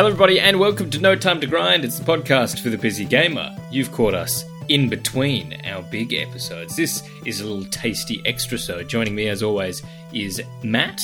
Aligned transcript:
Hello, 0.00 0.08
everybody, 0.08 0.40
and 0.40 0.58
welcome 0.58 0.88
to 0.88 0.98
No 0.98 1.14
Time 1.14 1.42
to 1.42 1.46
Grind. 1.46 1.84
It's 1.84 1.98
the 1.98 2.10
podcast 2.10 2.60
for 2.60 2.70
the 2.70 2.78
busy 2.78 3.04
gamer. 3.04 3.54
You've 3.70 3.92
caught 3.92 4.14
us 4.14 4.46
in 4.70 4.88
between 4.88 5.60
our 5.66 5.82
big 5.82 6.14
episodes. 6.14 6.74
This 6.74 7.02
is 7.26 7.42
a 7.42 7.46
little 7.46 7.70
tasty 7.70 8.22
extra. 8.24 8.56
So, 8.56 8.82
joining 8.82 9.14
me 9.14 9.28
as 9.28 9.42
always 9.42 9.82
is 10.14 10.42
Matt 10.62 11.02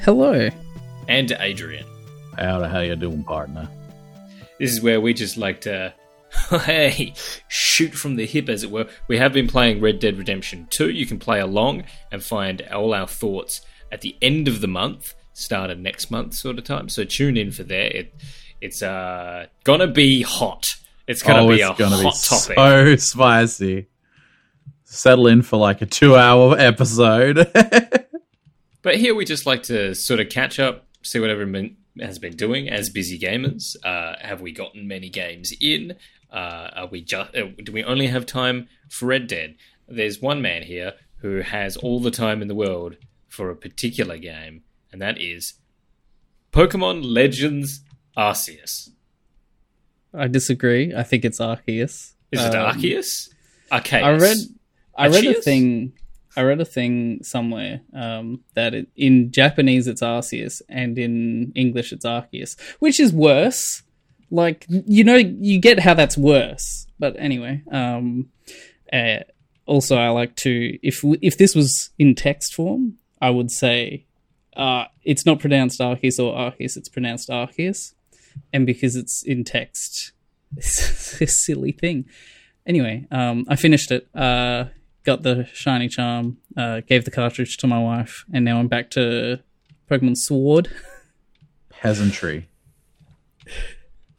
Hello. 0.00 0.48
and 1.08 1.36
Adrian. 1.40 1.84
Howdy, 2.38 2.70
how 2.70 2.80
you 2.80 2.96
doing, 2.96 3.22
partner? 3.22 3.68
This 4.58 4.72
is 4.72 4.80
where 4.80 5.02
we 5.02 5.12
just 5.12 5.36
like 5.36 5.60
to, 5.60 5.92
hey, 6.64 7.12
shoot 7.48 7.92
from 7.92 8.16
the 8.16 8.24
hip, 8.24 8.48
as 8.48 8.62
it 8.64 8.70
were. 8.70 8.88
We 9.08 9.18
have 9.18 9.34
been 9.34 9.46
playing 9.46 9.82
Red 9.82 9.98
Dead 9.98 10.16
Redemption 10.16 10.68
2. 10.70 10.88
You 10.88 11.04
can 11.04 11.18
play 11.18 11.40
along 11.40 11.84
and 12.10 12.24
find 12.24 12.62
all 12.72 12.94
our 12.94 13.06
thoughts 13.06 13.60
at 13.92 14.00
the 14.00 14.16
end 14.22 14.48
of 14.48 14.62
the 14.62 14.68
month, 14.68 15.12
start 15.32 15.70
of 15.70 15.78
next 15.78 16.10
month, 16.10 16.34
sort 16.34 16.58
of 16.58 16.64
time. 16.64 16.88
So 16.88 17.04
tune 17.04 17.36
in 17.36 17.50
for 17.50 17.64
that. 17.64 17.98
It, 17.98 18.14
it's 18.60 18.82
uh, 18.82 19.46
gonna 19.64 19.88
be 19.88 20.22
hot. 20.22 20.74
It's 21.06 21.22
gonna 21.22 21.42
oh, 21.42 21.48
be 21.48 21.60
it's 21.60 21.70
a 21.70 21.74
gonna 21.74 21.96
hot 21.96 22.14
be 22.14 22.54
topic. 22.56 22.56
so 22.56 22.96
spicy. 22.96 23.86
Settle 24.84 25.26
in 25.26 25.42
for 25.42 25.56
like 25.56 25.80
a 25.82 25.86
two-hour 25.86 26.56
episode. 26.58 27.50
But 28.82 28.96
here 28.96 29.14
we 29.14 29.24
just 29.24 29.46
like 29.46 29.62
to 29.64 29.94
sort 29.94 30.18
of 30.18 30.28
catch 30.28 30.58
up, 30.58 30.86
see 31.02 31.20
what 31.20 31.30
everyone 31.30 31.76
has 32.00 32.18
been 32.18 32.36
doing 32.36 32.68
as 32.68 32.90
busy 32.90 33.18
gamers. 33.18 33.76
Uh, 33.84 34.16
have 34.20 34.40
we 34.40 34.50
gotten 34.52 34.88
many 34.88 35.08
games 35.08 35.52
in? 35.60 35.94
Uh, 36.30 36.68
are 36.74 36.86
we 36.88 37.00
just? 37.00 37.34
Uh, 37.34 37.46
do 37.62 37.70
we 37.70 37.84
only 37.84 38.08
have 38.08 38.26
time 38.26 38.68
for 38.90 39.06
Red 39.06 39.28
Dead? 39.28 39.54
There's 39.86 40.20
one 40.20 40.42
man 40.42 40.64
here 40.64 40.94
who 41.18 41.42
has 41.42 41.76
all 41.76 42.00
the 42.00 42.10
time 42.10 42.42
in 42.42 42.48
the 42.48 42.54
world 42.54 42.96
for 43.28 43.50
a 43.50 43.56
particular 43.56 44.18
game, 44.18 44.64
and 44.92 45.00
that 45.00 45.20
is 45.20 45.54
Pokemon 46.52 47.00
Legends 47.02 47.80
Arceus. 48.16 48.90
I 50.14 50.28
disagree. 50.28 50.94
I 50.94 51.02
think 51.02 51.24
it's 51.24 51.38
Arceus. 51.38 52.12
Is 52.30 52.44
it 52.44 52.54
Um, 52.54 52.74
Arceus? 52.76 53.30
Arceus. 53.70 54.02
I 54.02 54.10
read 54.12 54.36
I 54.94 55.08
read 55.08 55.24
a 55.24 55.34
thing 55.40 55.94
I 56.36 56.42
read 56.42 56.60
a 56.60 56.64
thing 56.64 57.22
somewhere 57.22 57.82
um, 57.92 58.40
that 58.54 58.74
it, 58.74 58.88
in 58.96 59.32
Japanese 59.32 59.86
it's 59.86 60.02
Arceus 60.02 60.62
and 60.68 60.98
in 60.98 61.52
English 61.54 61.92
it's 61.92 62.04
Arceus, 62.06 62.58
which 62.78 63.00
is 63.00 63.12
worse. 63.12 63.82
Like 64.30 64.66
you 64.68 65.04
know, 65.04 65.16
you 65.16 65.58
get 65.60 65.78
how 65.80 65.94
that's 65.94 66.16
worse. 66.16 66.86
But 66.98 67.16
anyway, 67.18 67.62
um, 67.70 68.30
uh, 68.92 69.20
also 69.66 69.96
I 69.96 70.08
like 70.08 70.36
to 70.36 70.78
if 70.82 71.02
if 71.20 71.36
this 71.38 71.54
was 71.54 71.90
in 71.98 72.14
text 72.14 72.54
form, 72.54 72.98
I 73.20 73.30
would 73.30 73.50
say 73.50 74.06
uh, 74.56 74.84
it's 75.04 75.26
not 75.26 75.40
pronounced 75.40 75.80
Arceus 75.80 76.18
or 76.18 76.34
Arceus, 76.34 76.76
it's 76.76 76.88
pronounced 76.88 77.28
Arceus, 77.28 77.94
and 78.52 78.66
because 78.66 78.96
it's 78.96 79.22
in 79.22 79.44
text, 79.44 80.12
it's 80.56 81.20
a 81.20 81.26
silly 81.26 81.72
thing. 81.72 82.06
Anyway, 82.66 83.06
um, 83.10 83.44
I 83.48 83.56
finished 83.56 83.90
it. 83.90 84.08
Uh, 84.14 84.66
got 85.04 85.22
the 85.22 85.48
shiny 85.52 85.88
charm. 85.88 86.38
Uh, 86.56 86.80
gave 86.80 87.04
the 87.04 87.10
cartridge 87.10 87.56
to 87.58 87.66
my 87.66 87.78
wife, 87.78 88.24
and 88.32 88.44
now 88.44 88.58
I'm 88.58 88.68
back 88.68 88.90
to 88.90 89.40
Pokemon 89.90 90.16
Sword. 90.16 90.70
Peasantry. 91.70 92.48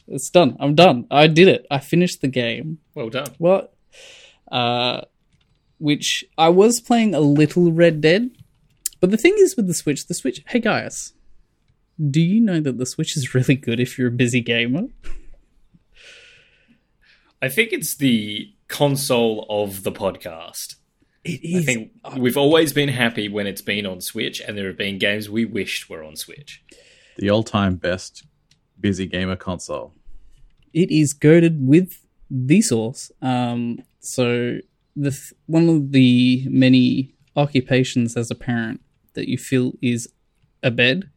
It's 0.08 0.30
done. 0.30 0.58
I'm 0.60 0.76
done. 0.76 1.08
I 1.10 1.28
did 1.28 1.48
it. 1.48 1.66
I 1.72 1.80
finished 1.80 2.20
the 2.22 2.28
game. 2.28 2.80
Well 2.94 3.10
done. 3.10 3.30
What? 3.38 3.74
uh, 4.54 5.02
which 5.80 6.24
I 6.38 6.50
was 6.50 6.80
playing 6.80 7.16
a 7.16 7.20
little 7.20 7.72
Red 7.72 8.00
Dead, 8.00 8.30
but 9.04 9.12
the 9.12 9.18
thing 9.18 9.36
is 9.38 9.58
with 9.58 9.68
the 9.68 9.74
Switch, 9.74 10.08
the 10.08 10.14
Switch. 10.14 10.42
Hey 10.48 10.62
guys, 10.62 11.12
do 12.10 12.22
you 12.22 12.40
know 12.40 12.62
that 12.62 12.78
the 12.78 12.86
Switch 12.86 13.18
is 13.18 13.36
really 13.36 13.56
good 13.56 13.82
if 13.82 13.98
you're 13.98 14.08
a 14.08 14.12
busy 14.12 14.40
gamer? 14.40 14.84
I 17.42 17.50
think 17.50 17.74
it's 17.74 17.98
the 17.98 18.54
console 18.70 19.46
of 19.50 19.84
the 19.84 19.92
podcast. 19.92 20.76
It 21.26 21.60
I 21.60 21.64
think 21.64 21.92
we've 22.18 22.38
always 22.38 22.72
been 22.72 22.88
happy 22.88 23.28
when 23.28 23.46
it's 23.46 23.62
been 23.62 23.86
on 23.86 24.00
Switch, 24.00 24.40
and 24.40 24.58
there 24.58 24.68
have 24.68 24.78
been 24.78 25.00
games 25.00 25.30
we 25.30 25.44
wished 25.44 25.90
were 25.90 26.02
on 26.02 26.16
Switch. 26.16 26.64
The 27.18 27.30
all-time 27.30 27.76
best 27.76 28.24
busy 28.80 29.06
gamer 29.06 29.36
console. 29.36 29.92
it 30.72 30.90
is 30.90 31.12
girded 31.12 31.68
with 31.68 32.08
the 32.32 32.62
source. 32.62 33.12
Um, 33.22 33.84
so 34.00 34.60
the 34.96 35.12
th- 35.12 35.34
one 35.48 35.68
of 35.68 35.92
the 35.92 36.48
many 36.48 37.14
occupations 37.36 38.16
as 38.16 38.32
a 38.32 38.36
parent 38.36 38.80
that 39.14 39.28
you 39.28 39.38
feel 39.38 39.74
is 39.82 40.10
a 40.62 40.72
bed, 40.72 41.10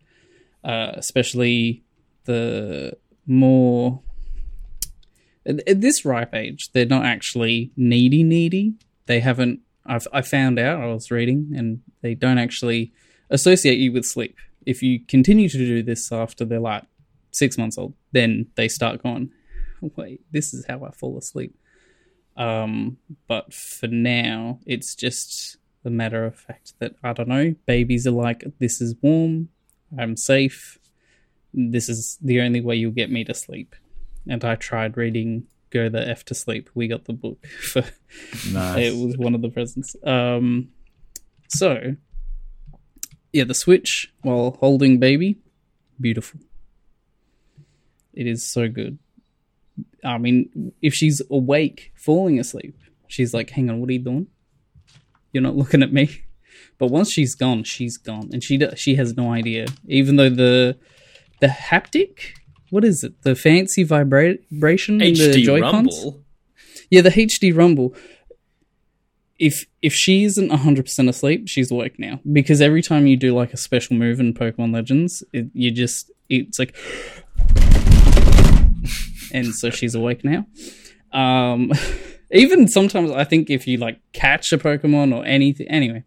uh, 0.65 0.93
especially 0.95 1.83
the 2.25 2.97
more 3.27 4.03
at, 5.47 5.81
this 5.81 6.05
ripe 6.05 6.35
age, 6.35 6.71
they're 6.73 6.87
not 6.87 7.05
actually 7.05 7.71
needy 7.77 8.23
needy. 8.23 8.75
They 9.06 9.21
haven't. 9.21 9.61
I've 9.85 10.09
I 10.12 10.23
found 10.23 10.59
out. 10.59 10.83
I 10.83 10.87
was 10.87 11.11
reading, 11.11 11.53
and 11.56 11.81
they 12.03 12.15
don't 12.15 12.39
actually 12.39 12.93
associate 13.31 13.79
you 13.79 13.93
with 13.93 14.05
sleep. 14.05 14.37
If 14.65 14.83
you 14.83 15.01
continue 15.06 15.49
to 15.49 15.59
do 15.59 15.83
this 15.83 16.11
after 16.11 16.45
they're 16.45 16.59
like 16.59 16.85
six 17.31 17.56
months 17.56 17.79
old, 17.79 17.95
then 18.12 18.47
they 18.56 18.67
start 18.67 19.03
going, 19.03 19.31
wait, 19.81 20.21
this 20.33 20.53
is 20.53 20.65
how 20.67 20.85
I 20.85 20.91
fall 20.91 21.17
asleep. 21.19 21.56
Um, 22.37 22.99
but 23.29 23.55
for 23.55 23.87
now, 23.87 24.59
it's 24.67 24.95
just 24.95 25.56
the 25.87 25.91
matter 25.91 26.25
of 26.25 26.35
fact 26.35 26.73
that 26.81 26.97
I 27.05 27.13
don't 27.13 27.29
know. 27.29 27.55
Babies 27.65 28.09
are 28.09 28.11
like, 28.11 28.43
this 28.59 28.81
is 28.81 28.97
warm, 29.03 29.51
I'm 29.97 30.17
safe. 30.17 30.79
This 31.55 31.89
is 31.89 32.19
the 32.21 32.41
only 32.41 32.61
way 32.61 32.75
you'll 32.75 32.91
get 32.91 33.09
me 33.09 33.23
to 33.23 33.33
sleep. 33.35 33.77
And 34.29 34.45
I 34.45 34.57
tried 34.57 34.97
reading 34.97 35.47
Go 35.71 35.89
the 35.89 36.05
F 36.09 36.25
to 36.25 36.35
Sleep. 36.35 36.69
We 36.75 36.89
got 36.89 37.05
the 37.05 37.13
book 37.13 37.47
for 37.61 37.85
Nice. 38.53 38.79
it 38.79 38.97
was 38.97 39.17
one 39.17 39.37
of 39.37 39.43
the 39.43 39.49
presents. 39.49 39.95
Um, 40.03 40.71
so 41.47 41.95
yeah, 43.33 43.45
the 43.45 43.55
Switch 43.55 44.13
while 44.23 44.57
holding 44.59 44.99
baby, 44.99 45.39
beautiful. 46.01 46.41
It 48.13 48.27
is 48.27 48.43
so 48.43 48.67
good. 48.67 48.99
I 50.03 50.19
mean, 50.19 50.73
if 50.83 50.95
she's 50.95 51.23
awake, 51.31 51.93
falling 51.95 52.41
asleep, 52.41 52.77
she's 53.07 53.33
like, 53.33 53.51
"Hang 53.51 53.71
on, 53.71 53.79
what 53.81 53.89
are 53.89 53.93
you 53.93 53.99
doing? 54.01 54.27
You're 55.37 55.43
not 55.43 55.57
looking 55.63 55.83
at 55.83 55.93
me." 55.93 56.23
But 56.79 56.87
once 56.89 57.13
she's 57.13 57.35
gone, 57.35 57.65
she's 57.65 57.99
gone, 57.99 58.31
and 58.33 58.43
she 58.43 58.59
she 58.77 58.95
has 58.95 59.15
no 59.17 59.31
idea. 59.33 59.67
Even 59.87 60.17
though 60.17 60.31
the 60.31 60.79
the 61.41 61.49
haptic, 61.49 62.21
what 62.71 62.85
is 62.85 63.05
it? 63.05 63.21
The 63.23 63.35
fancy 63.35 63.85
vibra- 63.85 64.39
vibration 64.51 65.03
in 65.03 65.13
the 65.13 65.43
Joy-Cons? 65.43 66.07
Yeah, 66.91 67.03
the 67.03 67.11
HD 67.11 67.55
Rumble. 67.55 67.95
If 69.39 69.67
if 69.83 69.93
she 69.93 70.25
isn't 70.25 70.51
hundred 70.51 70.87
percent 70.87 71.11
asleep, 71.11 71.47
she's 71.49 71.71
awake 71.71 71.99
now 71.99 72.21
because 72.33 72.63
every 72.63 72.81
time 72.81 73.07
you 73.07 73.19
do 73.19 73.35
like 73.35 73.53
a 73.53 73.59
special 73.59 73.95
move 73.95 74.19
in 74.19 74.33
Pokemon 74.33 74.73
Legends, 74.73 75.23
it, 75.35 75.51
you 75.53 75.71
just 75.71 76.11
it's 76.31 76.59
like, 76.59 76.75
and 79.33 79.55
so 79.55 79.69
she's 79.69 79.95
awake 79.95 80.25
now. 80.25 80.47
Um, 81.13 81.71
even 82.31 82.69
sometimes 82.69 83.10
I 83.10 83.25
think 83.25 83.50
if 83.50 83.66
you 83.66 83.78
like 83.78 84.00
catch 84.12 84.53
a 84.53 84.59
Pokemon 84.59 85.14
or 85.14 85.25
anything, 85.25 85.69
anyway. 85.69 86.04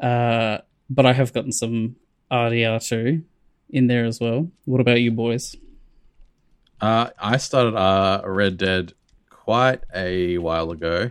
Uh, 0.00 0.58
but 0.88 1.06
I 1.06 1.12
have 1.12 1.32
gotten 1.32 1.52
some 1.52 1.96
RDR 2.30 2.86
two 2.86 3.22
in 3.68 3.86
there 3.86 4.04
as 4.04 4.20
well. 4.20 4.50
What 4.64 4.80
about 4.80 5.00
you 5.00 5.10
boys? 5.12 5.56
Uh, 6.80 7.10
I 7.18 7.36
started 7.36 7.76
uh, 7.76 8.22
Red 8.24 8.56
Dead 8.56 8.94
quite 9.28 9.82
a 9.94 10.38
while 10.38 10.70
ago 10.70 11.10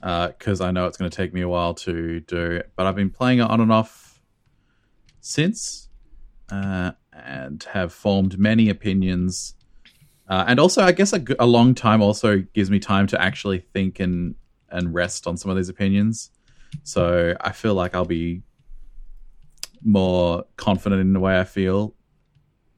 because 0.00 0.60
I 0.60 0.70
know 0.70 0.86
it's 0.86 0.96
going 0.96 1.10
to 1.10 1.16
take 1.16 1.34
me 1.34 1.40
a 1.40 1.48
while 1.48 1.74
to 1.74 2.20
do, 2.20 2.62
but 2.76 2.86
I've 2.86 2.94
been 2.94 3.10
playing 3.10 3.40
it 3.40 3.50
on 3.50 3.60
and 3.60 3.72
off 3.72 4.20
since 5.20 5.88
uh, 6.50 6.92
and 7.12 7.62
have 7.72 7.92
formed 7.92 8.38
many 8.38 8.68
opinions. 8.68 9.54
Uh, 10.28 10.44
and 10.46 10.60
also, 10.60 10.82
I 10.82 10.92
guess 10.92 11.12
a 11.12 11.46
long 11.46 11.74
time 11.74 12.02
also 12.02 12.38
gives 12.52 12.70
me 12.70 12.78
time 12.78 13.06
to 13.08 13.20
actually 13.20 13.60
think 13.72 13.98
and, 13.98 14.34
and 14.70 14.92
rest 14.92 15.26
on 15.26 15.36
some 15.36 15.50
of 15.50 15.56
these 15.56 15.70
opinions. 15.70 16.30
So 16.82 17.34
I 17.40 17.52
feel 17.52 17.74
like 17.74 17.94
I'll 17.94 18.04
be 18.04 18.42
more 19.82 20.44
confident 20.56 21.00
in 21.00 21.12
the 21.12 21.20
way 21.20 21.38
I 21.40 21.44
feel 21.44 21.94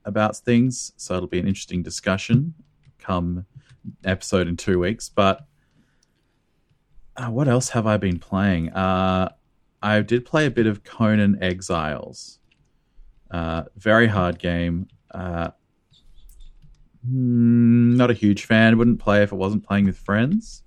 about 0.04 0.36
things. 0.36 0.92
So 0.96 1.16
it'll 1.16 1.28
be 1.28 1.40
an 1.40 1.48
interesting 1.48 1.82
discussion 1.82 2.54
come 2.98 3.46
episode 4.04 4.46
in 4.46 4.56
two 4.56 4.78
weeks. 4.78 5.08
But 5.08 5.46
uh, 7.16 7.30
what 7.30 7.48
else 7.48 7.70
have 7.70 7.86
I 7.86 7.96
been 7.96 8.18
playing? 8.18 8.70
Uh, 8.70 9.30
I 9.82 10.00
did 10.02 10.24
play 10.24 10.46
a 10.46 10.50
bit 10.50 10.66
of 10.66 10.84
Conan 10.84 11.42
Exiles. 11.42 12.38
Uh, 13.30 13.64
very 13.76 14.06
hard 14.06 14.38
game. 14.38 14.88
Uh, 17.04 17.08
mm, 17.10 17.96
not 17.96 18.10
a 18.10 18.14
huge 18.14 18.44
fan. 18.44 18.76
Wouldn't 18.78 19.00
play 19.00 19.22
if 19.22 19.32
it 19.32 19.36
wasn't 19.36 19.66
playing 19.66 19.86
with 19.86 19.98
friends. 19.98 20.62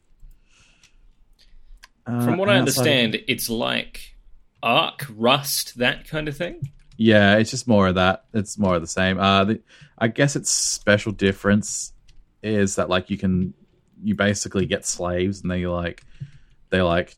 Uh, 2.05 2.25
From 2.25 2.37
what 2.37 2.49
I 2.49 2.55
and 2.57 2.67
outside 2.67 2.81
of- 2.81 2.87
understand, 2.87 3.23
it's 3.27 3.49
like 3.49 4.15
Ark, 4.61 5.05
Rust, 5.15 5.77
that 5.77 6.07
kind 6.07 6.27
of 6.27 6.35
thing. 6.35 6.69
Yeah, 6.97 7.37
it's 7.37 7.49
just 7.49 7.67
more 7.67 7.87
of 7.87 7.95
that. 7.95 8.25
It's 8.33 8.57
more 8.57 8.75
of 8.75 8.81
the 8.81 8.87
same. 8.87 9.19
Uh, 9.19 9.45
the, 9.45 9.61
I 9.97 10.07
guess 10.09 10.35
its 10.35 10.51
special 10.51 11.11
difference 11.11 11.93
is 12.43 12.75
that 12.75 12.89
like 12.89 13.09
you 13.09 13.17
can 13.17 13.53
you 14.03 14.15
basically 14.15 14.65
get 14.65 14.85
slaves 14.85 15.41
and 15.41 15.49
they 15.49 15.65
like 15.65 16.03
they 16.69 16.81
like 16.81 17.15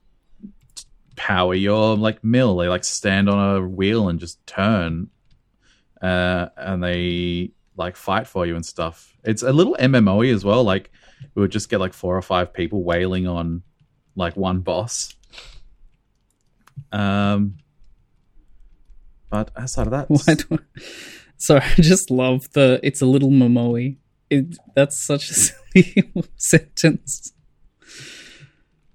power 1.15 1.53
your 1.55 1.97
like 1.97 2.23
mill. 2.23 2.55
They 2.57 2.67
like 2.67 2.83
stand 2.83 3.27
on 3.29 3.55
a 3.57 3.67
wheel 3.67 4.07
and 4.07 4.19
just 4.19 4.45
turn, 4.47 5.09
uh, 6.01 6.47
and 6.55 6.81
they 6.83 7.51
like 7.77 7.95
fight 7.95 8.27
for 8.27 8.45
you 8.45 8.55
and 8.55 8.65
stuff. 8.65 9.15
It's 9.23 9.43
a 9.43 9.51
little 9.51 9.75
MMOE 9.79 10.33
as 10.33 10.43
well. 10.45 10.63
Like 10.63 10.91
we 11.33 11.41
would 11.41 11.51
just 11.51 11.69
get 11.69 11.79
like 11.79 11.93
four 11.93 12.15
or 12.17 12.21
five 12.21 12.53
people 12.53 12.83
wailing 12.83 13.27
on 13.27 13.63
like 14.15 14.35
one 14.37 14.59
boss. 14.61 15.13
Um, 16.91 17.57
but 19.29 19.51
outside 19.57 19.87
of 19.87 19.91
that, 19.91 20.09
Why. 20.49 20.57
Sorry, 21.37 21.61
I 21.61 21.81
just 21.81 22.09
love 22.11 22.51
the. 22.53 22.79
It's 22.83 23.01
a 23.01 23.05
little 23.05 23.29
Momoe. 23.31 23.97
It, 24.29 24.57
that's 24.75 24.97
such 25.05 25.29
a 25.29 25.33
silly 25.33 26.11
sentence. 26.37 27.33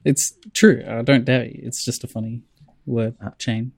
It's 0.05 0.33
true. 0.55 0.83
I 0.88 1.03
don't 1.03 1.25
doubt 1.26 1.53
you. 1.53 1.61
It's 1.65 1.85
just 1.85 2.03
a 2.05 2.06
funny 2.09 2.43
word 2.87 3.15
Uh, 3.25 3.31
chain. 3.38 3.73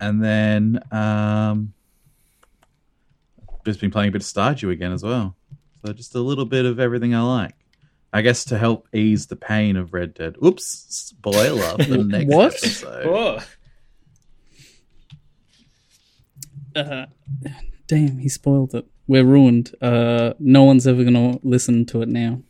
and 0.00 0.22
then 0.22 0.80
um, 0.90 1.72
just 3.66 3.80
been 3.80 3.90
playing 3.90 4.08
a 4.08 4.12
bit 4.12 4.22
of 4.22 4.26
Stardew 4.28 4.70
again 4.72 4.92
as 4.92 5.02
well. 5.02 5.36
So 5.84 5.92
just 5.92 6.14
a 6.14 6.20
little 6.20 6.46
bit 6.46 6.64
of 6.64 6.80
everything 6.80 7.14
I 7.14 7.20
like. 7.22 7.54
I 8.12 8.22
guess 8.22 8.44
to 8.46 8.56
help 8.58 8.88
ease 8.94 9.26
the 9.26 9.36
pain 9.36 9.76
of 9.76 9.92
Red 9.92 10.14
Dead. 10.14 10.36
Oops, 10.42 10.64
spoiler 10.64 11.76
for 11.76 11.84
the 11.84 11.98
next 12.04 12.32
What? 12.34 12.54
episode. 12.56 13.06
Oh, 13.06 13.44
Uh, 16.74 17.06
damn, 17.86 18.18
he 18.18 18.28
spoiled 18.28 18.74
it. 18.74 18.86
We're 19.06 19.24
ruined. 19.24 19.74
Uh, 19.80 20.34
no 20.38 20.64
one's 20.64 20.86
ever 20.86 21.04
gonna 21.04 21.38
listen 21.42 21.86
to 21.86 22.02
it 22.02 22.08
now. 22.08 22.42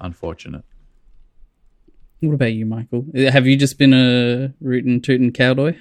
Unfortunate. 0.00 0.64
What 2.20 2.34
about 2.34 2.52
you, 2.52 2.66
Michael? 2.66 3.06
Have 3.14 3.46
you 3.46 3.56
just 3.56 3.78
been 3.78 3.94
a 3.94 4.52
rootin' 4.60 5.00
tootin' 5.00 5.32
cowboy? 5.32 5.76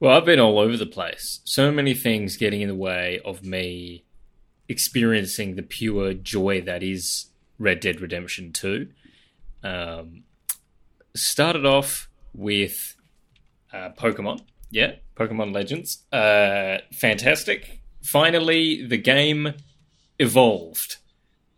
Well, 0.00 0.16
I've 0.16 0.24
been 0.24 0.40
all 0.40 0.58
over 0.58 0.76
the 0.76 0.86
place. 0.86 1.40
So 1.44 1.70
many 1.70 1.94
things 1.94 2.36
getting 2.36 2.60
in 2.60 2.68
the 2.68 2.74
way 2.74 3.20
of 3.24 3.44
me 3.44 4.04
experiencing 4.68 5.54
the 5.54 5.62
pure 5.62 6.14
joy 6.14 6.60
that 6.62 6.82
is 6.82 7.26
Red 7.58 7.80
Dead 7.80 8.00
Redemption 8.00 8.52
2. 8.52 8.88
Um, 9.62 10.24
started 11.14 11.64
off 11.64 12.08
with 12.34 12.96
uh, 13.72 13.90
Pokemon. 13.96 14.40
Yeah, 14.70 14.94
Pokemon 15.16 15.54
Legends. 15.54 16.02
Uh, 16.12 16.78
fantastic. 16.92 17.80
Finally, 18.02 18.86
the 18.86 18.98
game 18.98 19.54
evolved. 20.18 20.96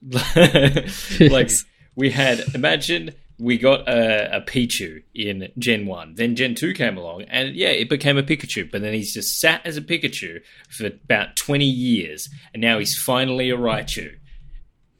like, 1.20 1.50
we 1.94 2.10
had, 2.10 2.44
imagine 2.54 3.14
we 3.38 3.58
got 3.58 3.86
a, 3.88 4.36
a 4.36 4.40
Pichu 4.40 5.02
in 5.14 5.48
Gen 5.58 5.86
1. 5.86 6.14
Then 6.14 6.36
Gen 6.36 6.54
2 6.54 6.72
came 6.72 6.96
along, 6.96 7.22
and 7.22 7.54
yeah, 7.54 7.68
it 7.68 7.88
became 7.88 8.16
a 8.16 8.22
Pikachu. 8.22 8.70
But 8.70 8.82
then 8.82 8.94
he's 8.94 9.12
just 9.12 9.38
sat 9.38 9.64
as 9.66 9.76
a 9.76 9.82
Pikachu 9.82 10.40
for 10.70 10.86
about 10.86 11.36
20 11.36 11.64
years, 11.64 12.28
and 12.54 12.60
now 12.60 12.78
he's 12.78 12.96
finally 12.96 13.50
a 13.50 13.56
Raichu. 13.56 14.16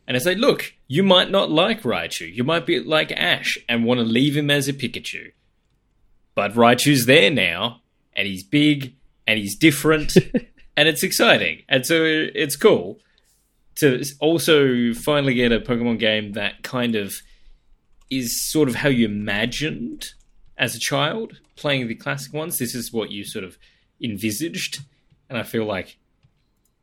And 0.06 0.16
I 0.16 0.20
say, 0.20 0.34
look, 0.34 0.74
you 0.86 1.02
might 1.02 1.30
not 1.30 1.50
like 1.50 1.82
Raichu. 1.82 2.32
You 2.32 2.44
might 2.44 2.66
be 2.66 2.78
like 2.80 3.10
Ash 3.10 3.58
and 3.68 3.84
want 3.84 3.98
to 3.98 4.04
leave 4.04 4.36
him 4.36 4.50
as 4.50 4.68
a 4.68 4.72
Pikachu. 4.72 5.32
But 6.34 6.52
Raichu's 6.52 7.06
there 7.06 7.30
now, 7.30 7.80
and 8.14 8.28
he's 8.28 8.44
big, 8.44 8.94
and 9.26 9.38
he's 9.38 9.56
different, 9.56 10.16
and 10.76 10.88
it's 10.88 11.02
exciting. 11.02 11.62
And 11.68 11.86
so 11.86 12.02
it's 12.04 12.56
cool 12.56 13.00
to 13.76 14.04
also 14.20 14.92
finally 14.92 15.34
get 15.34 15.52
a 15.52 15.60
Pokemon 15.60 15.98
game 15.98 16.32
that 16.32 16.62
kind 16.62 16.94
of 16.94 17.14
is 18.10 18.40
sort 18.40 18.68
of 18.68 18.76
how 18.76 18.88
you 18.88 19.06
imagined 19.06 20.12
as 20.56 20.74
a 20.74 20.78
child 20.78 21.40
playing 21.56 21.88
the 21.88 21.94
classic 21.94 22.32
ones. 22.32 22.58
This 22.58 22.74
is 22.74 22.92
what 22.92 23.10
you 23.10 23.24
sort 23.24 23.44
of 23.44 23.58
envisaged, 24.02 24.80
and 25.28 25.38
I 25.38 25.42
feel 25.42 25.64
like 25.64 25.98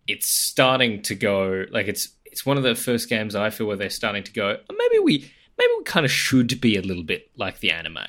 it's 0.07 0.27
starting 0.27 1.01
to 1.03 1.15
go 1.15 1.65
like 1.71 1.87
it's 1.87 2.09
it's 2.25 2.45
one 2.45 2.57
of 2.57 2.63
the 2.63 2.75
first 2.75 3.07
games 3.09 3.35
I 3.35 3.49
feel 3.49 3.67
where 3.67 3.77
they're 3.77 3.89
starting 3.89 4.23
to 4.23 4.33
go. 4.33 4.57
"Oh, 4.69 4.75
Maybe 4.77 4.99
we 4.99 5.31
maybe 5.57 5.71
we 5.77 5.83
kind 5.83 6.05
of 6.05 6.11
should 6.11 6.59
be 6.59 6.75
a 6.75 6.81
little 6.81 7.03
bit 7.03 7.29
like 7.37 7.59
the 7.59 7.71
anime, 7.71 7.99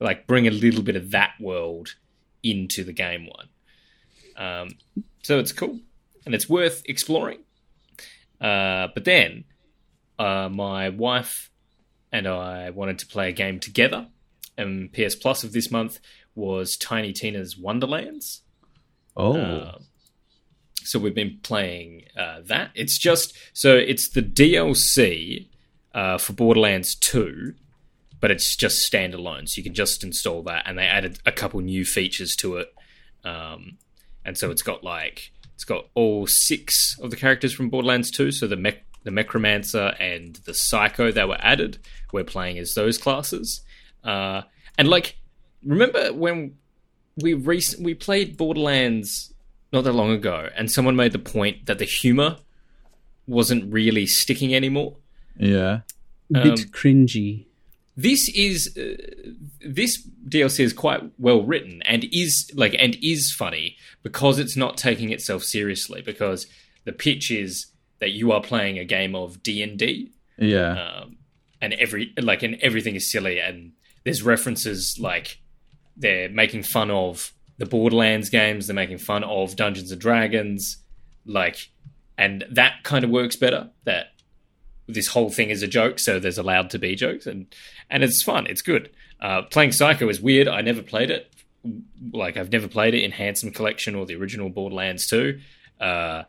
like 0.00 0.26
bring 0.26 0.46
a 0.46 0.50
little 0.50 0.82
bit 0.82 0.96
of 0.96 1.10
that 1.12 1.32
world 1.40 1.94
into 2.42 2.84
the 2.84 2.92
game 2.92 3.26
one. 3.26 3.48
Um, 4.36 4.68
so 5.22 5.38
it's 5.38 5.52
cool 5.52 5.80
and 6.26 6.34
it's 6.34 6.48
worth 6.48 6.82
exploring. 6.86 7.40
Uh, 8.40 8.88
but 8.94 9.04
then 9.04 9.44
uh, 10.18 10.48
my 10.48 10.90
wife 10.90 11.50
and 12.12 12.26
I 12.26 12.70
wanted 12.70 12.98
to 13.00 13.06
play 13.06 13.28
a 13.28 13.32
game 13.32 13.60
together, 13.60 14.08
and 14.56 14.92
PS 14.92 15.14
Plus 15.14 15.44
of 15.44 15.52
this 15.52 15.70
month 15.70 16.00
was 16.34 16.76
Tiny 16.76 17.12
Tina's 17.12 17.56
Wonderlands. 17.58 18.42
Oh, 19.16 19.36
Uh, 19.38 19.78
so 20.84 20.98
we've 20.98 21.14
been 21.14 21.38
playing 21.42 22.04
uh, 22.16 22.40
that. 22.46 22.70
It's 22.74 22.96
just 22.98 23.36
so 23.52 23.76
it's 23.76 24.08
the 24.08 24.22
DLC 24.22 25.48
uh, 25.92 26.16
for 26.18 26.32
Borderlands 26.32 26.94
Two, 26.94 27.54
but 28.20 28.30
it's 28.30 28.56
just 28.56 28.90
standalone. 28.90 29.48
So 29.48 29.58
you 29.58 29.64
can 29.64 29.74
just 29.74 30.02
install 30.02 30.42
that, 30.44 30.62
and 30.66 30.78
they 30.78 30.84
added 30.86 31.18
a 31.26 31.32
couple 31.32 31.60
new 31.60 31.84
features 31.84 32.34
to 32.36 32.56
it. 32.56 32.72
Um, 33.24 33.78
and 34.24 34.38
so 34.38 34.50
it's 34.50 34.62
got 34.62 34.82
like 34.82 35.32
it's 35.54 35.64
got 35.64 35.88
all 35.94 36.26
six 36.26 36.96
of 37.00 37.10
the 37.10 37.16
characters 37.16 37.52
from 37.52 37.68
Borderlands 37.68 38.10
Two. 38.10 38.30
So 38.30 38.46
the 38.46 38.56
mech, 38.56 38.84
the 39.08 39.14
Necromancer 39.14 39.94
and 39.98 40.36
the 40.44 40.52
Psycho 40.52 41.10
that 41.12 41.28
were 41.28 41.38
added. 41.40 41.78
We're 42.12 42.24
playing 42.24 42.58
as 42.58 42.74
those 42.74 42.98
classes, 42.98 43.62
uh, 44.04 44.42
and 44.76 44.86
like 44.88 45.16
remember 45.64 46.12
when 46.12 46.56
we 47.22 47.32
rec- 47.34 47.78
we 47.80 47.94
played 47.94 48.36
Borderlands 48.36 49.32
not 49.72 49.84
that 49.84 49.92
long 49.92 50.10
ago, 50.10 50.48
and 50.56 50.70
someone 50.70 50.94
made 50.96 51.12
the 51.12 51.18
point 51.18 51.66
that 51.66 51.78
the 51.78 51.84
humor 51.84 52.36
wasn't 53.26 53.72
really 53.72 54.06
sticking 54.06 54.54
anymore. 54.54 54.96
yeah. 55.38 55.80
A 56.34 56.42
Um, 56.42 56.48
bit 56.50 56.72
cringy. 56.72 57.46
This 57.96 58.28
is 58.34 58.76
uh, 58.76 58.96
this 59.60 60.06
DLC 60.28 60.60
is 60.60 60.72
quite 60.74 61.02
well 61.18 61.42
written 61.42 61.80
and 61.82 62.04
is 62.12 62.50
like 62.54 62.74
and 62.78 62.96
is 63.02 63.32
funny 63.32 63.76
because 64.02 64.38
it's 64.38 64.56
not 64.56 64.76
taking 64.76 65.10
itself 65.10 65.42
seriously. 65.42 66.02
Because 66.02 66.46
the 66.84 66.92
pitch 66.92 67.30
is 67.30 67.66
that 68.00 68.10
you 68.10 68.32
are 68.32 68.40
playing 68.42 68.78
a 68.78 68.84
game 68.84 69.14
of 69.14 69.42
D 69.42 69.62
and 69.62 69.78
D, 69.78 70.12
Yeah. 70.38 71.00
um, 71.02 71.16
and 71.60 71.72
every 71.74 72.12
like 72.20 72.42
and 72.42 72.56
everything 72.62 72.94
is 72.94 73.10
silly 73.10 73.38
and 73.40 73.72
there's 74.04 74.22
references 74.22 74.96
like 75.00 75.38
they're 75.96 76.28
making 76.28 76.62
fun 76.62 76.90
of 76.90 77.32
the 77.58 77.66
Borderlands 77.66 78.30
games, 78.30 78.66
they're 78.68 78.74
making 78.74 78.98
fun 78.98 79.24
of 79.24 79.56
Dungeons 79.56 79.90
and 79.90 80.00
Dragons, 80.00 80.76
like, 81.26 81.70
and 82.16 82.44
that 82.52 82.84
kind 82.84 83.04
of 83.04 83.10
works 83.10 83.34
better. 83.34 83.70
That 83.84 84.12
this 84.86 85.08
whole 85.08 85.28
thing 85.28 85.50
is 85.50 85.62
a 85.62 85.66
joke, 85.66 85.98
so 85.98 86.18
there's 86.20 86.38
allowed 86.38 86.70
to 86.70 86.78
be 86.78 86.94
jokes, 86.94 87.26
and 87.26 87.46
and 87.90 88.04
it's 88.04 88.22
fun, 88.22 88.46
it's 88.46 88.62
good. 88.62 88.90
Uh, 89.20 89.42
playing 89.42 89.72
Psycho 89.72 90.08
is 90.08 90.20
weird. 90.20 90.46
I 90.46 90.60
never 90.60 90.80
played 90.82 91.10
it. 91.10 91.32
Like 92.12 92.36
I've 92.36 92.52
never 92.52 92.68
played 92.68 92.94
it 92.94 93.02
in 93.02 93.10
Handsome 93.10 93.50
Collection 93.50 93.96
or 93.96 94.06
the 94.06 94.14
original 94.14 94.48
Borderlands 94.48 95.08
2. 95.08 95.40
Uh, 95.80 96.22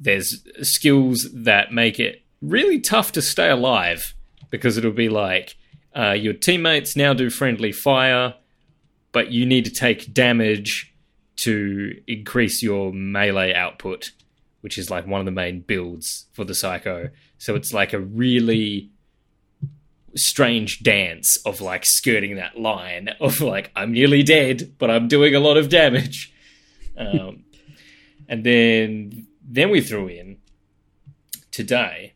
there's 0.00 0.42
skills 0.62 1.28
that 1.32 1.72
make 1.72 1.98
it 1.98 2.22
really 2.40 2.80
tough 2.80 3.12
to 3.12 3.22
stay 3.22 3.50
alive 3.50 4.14
because 4.50 4.76
it'll 4.78 4.92
be 4.92 5.08
like 5.08 5.56
uh, 5.96 6.12
your 6.12 6.32
teammates 6.32 6.96
now 6.96 7.12
do 7.12 7.30
friendly 7.30 7.72
fire, 7.72 8.34
but 9.12 9.32
you 9.32 9.44
need 9.44 9.64
to 9.64 9.70
take 9.70 10.12
damage 10.12 10.94
to 11.36 12.00
increase 12.06 12.62
your 12.62 12.92
melee 12.92 13.54
output, 13.54 14.12
which 14.60 14.78
is 14.78 14.90
like 14.90 15.06
one 15.06 15.20
of 15.20 15.24
the 15.24 15.32
main 15.32 15.60
builds 15.60 16.26
for 16.32 16.44
the 16.44 16.54
Psycho. 16.54 17.10
So 17.38 17.54
it's 17.54 17.72
like 17.72 17.92
a 17.92 18.00
really 18.00 18.90
strange 20.14 20.82
dance 20.82 21.36
of 21.44 21.60
like 21.60 21.84
skirting 21.84 22.36
that 22.36 22.58
line 22.58 23.10
of 23.20 23.40
like 23.40 23.70
I'm 23.76 23.92
nearly 23.92 24.22
dead, 24.22 24.74
but 24.78 24.90
I'm 24.90 25.08
doing 25.08 25.34
a 25.34 25.40
lot 25.40 25.56
of 25.56 25.68
damage. 25.68 26.32
Um, 26.98 27.44
and 28.28 28.42
then 28.42 29.27
then 29.50 29.70
we 29.70 29.80
threw 29.80 30.06
in 30.06 30.36
today 31.50 32.14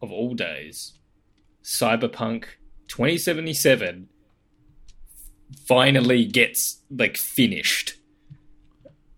of 0.00 0.12
all 0.12 0.34
days, 0.34 0.94
Cyberpunk 1.64 2.44
2077 2.88 4.08
finally 5.66 6.24
gets 6.24 6.82
like 6.90 7.16
finished. 7.16 7.96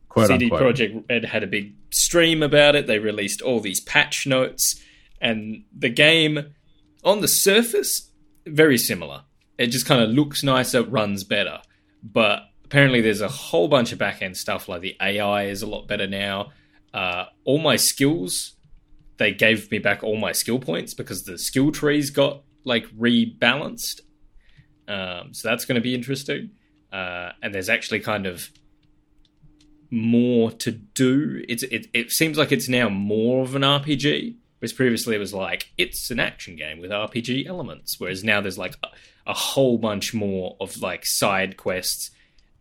Quote 0.09 0.29
CD 0.29 0.47
unquote. 0.47 0.77
Projekt 0.77 1.05
Red 1.11 1.25
had 1.27 1.43
a 1.43 1.47
big 1.47 1.75
stream 1.91 2.43
about 2.43 2.75
it. 2.75 2.87
They 2.87 2.99
released 2.99 3.43
all 3.43 3.61
these 3.61 3.81
patch 3.81 4.27
notes, 4.27 4.83
and 5.21 5.65
the 5.77 5.91
game, 5.91 6.55
on 7.05 7.21
the 7.21 7.29
surface, 7.29 8.11
very 8.47 8.79
similar. 8.79 9.25
It 9.59 9.69
just 9.69 9.87
kind 9.87 10.03
of 10.03 10.11
looks 10.11 10.43
nicer, 10.43 10.83
runs 10.83 11.25
better. 11.25 11.61
But 12.03 12.43
apparently 12.65 13.01
there's 13.01 13.21
a 13.21 13.29
whole 13.29 13.69
bunch 13.69 13.93
of 13.93 13.99
back 13.99 14.23
end 14.23 14.37
stuff 14.37 14.69
like 14.69 14.81
the 14.81 14.97
AI 15.01 15.45
is 15.45 15.63
a 15.63 15.67
lot 15.67 15.87
better 15.87 16.07
now. 16.07 16.53
Uh, 16.97 17.27
all 17.45 17.59
my 17.59 17.77
skills, 17.77 18.57
they 19.19 19.31
gave 19.31 19.71
me 19.71 19.79
back 19.79 20.03
all 20.03 20.17
my 20.17 20.33
skill 20.33 20.59
points 20.59 20.95
because 20.95 21.25
the 21.25 21.37
skill 21.37 21.71
trees 21.71 22.09
got 22.09 22.43
like 22.65 22.87
rebalanced. 22.99 24.01
Um, 24.89 25.35
so 25.35 25.47
that's 25.47 25.67
going 25.67 25.75
to 25.75 25.83
be 25.83 25.95
interesting. 25.95 26.53
Uh, 26.91 27.33
and 27.43 27.55
there's 27.55 27.69
actually 27.69 28.01
kind 28.01 28.25
of 28.25 28.49
more 29.91 30.51
to 30.53 30.71
do. 30.71 31.45
It's 31.51 31.65
it, 31.65 31.89
it 31.93 32.11
seems 32.13 32.39
like 32.39 32.51
it's 32.51 32.69
now 32.69 32.89
more 32.89 33.43
of 33.43 33.55
an 33.55 33.63
RPG. 33.63 34.37
Whereas 34.59 34.73
previously 34.73 35.17
it 35.17 35.19
was 35.19 35.35
like 35.35 35.71
it's 35.77 36.11
an 36.11 36.19
action 36.19 36.57
game 36.57 36.81
with 36.81 36.91
RPG 36.91 37.47
elements. 37.47 38.01
Whereas 38.01 38.25
now 38.25 38.41
there's 38.41 38.57
like 38.57 38.75
a, 38.83 38.89
a 39.27 39.35
whole 39.35 39.77
bunch 39.77 40.15
more 40.15 40.57
of 40.61 40.81
like 40.81 41.05
side 41.05 41.59
quests. 41.59 42.11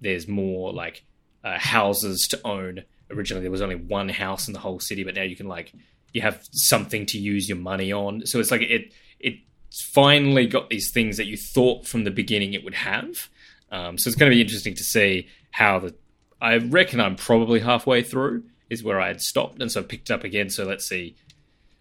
There's 0.01 0.27
more 0.27 0.74
like 0.74 1.06
uh, 1.42 1.58
houses 1.58 2.27
to 2.30 2.42
own. 2.46 2.84
Originally 3.12 3.44
there 3.44 3.52
was 3.52 3.62
only 3.62 3.76
one 3.76 4.10
house 4.10 4.48
in 4.48 4.54
the 4.54 4.60
whole 4.60 4.80
city, 4.80 5.04
but 5.04 5.16
now 5.16 5.24
you 5.24 5.36
can 5.36 5.48
like 5.48 5.72
you 6.14 6.22
have 6.22 6.48
something 6.52 7.06
to 7.08 7.20
use 7.20 7.50
your 7.50 7.58
money 7.58 7.92
on. 7.92 8.26
So 8.26 8.40
it's 8.40 8.52
like 8.52 8.62
it 8.62 8.94
it 9.20 9.36
finally 9.72 10.48
got 10.48 10.70
these 10.70 10.92
things 10.92 11.18
that 11.18 11.26
you 11.26 11.38
thought 11.38 11.86
from 11.86 12.04
the 12.04 12.12
beginning 12.12 12.54
it 12.54 12.64
would 12.64 12.74
have. 12.76 13.30
Um, 13.72 13.98
so 13.98 14.08
it's 14.08 14.16
going 14.16 14.32
to 14.32 14.36
be 14.36 14.42
interesting 14.42 14.76
to 14.76 14.84
see 14.84 15.28
how 15.52 15.80
the. 15.80 15.96
I 16.42 16.58
reckon 16.58 17.00
I'm 17.00 17.16
probably 17.16 17.60
halfway 17.60 18.04
through 18.04 18.44
is 18.70 18.84
where 18.84 19.00
I 19.00 19.08
had 19.08 19.22
stopped, 19.22 19.62
and 19.62 19.72
so 19.72 19.82
I 19.82 19.84
picked 19.84 20.12
up 20.12 20.24
again. 20.24 20.50
So 20.50 20.64
let's 20.64 20.88
see. 20.88 21.16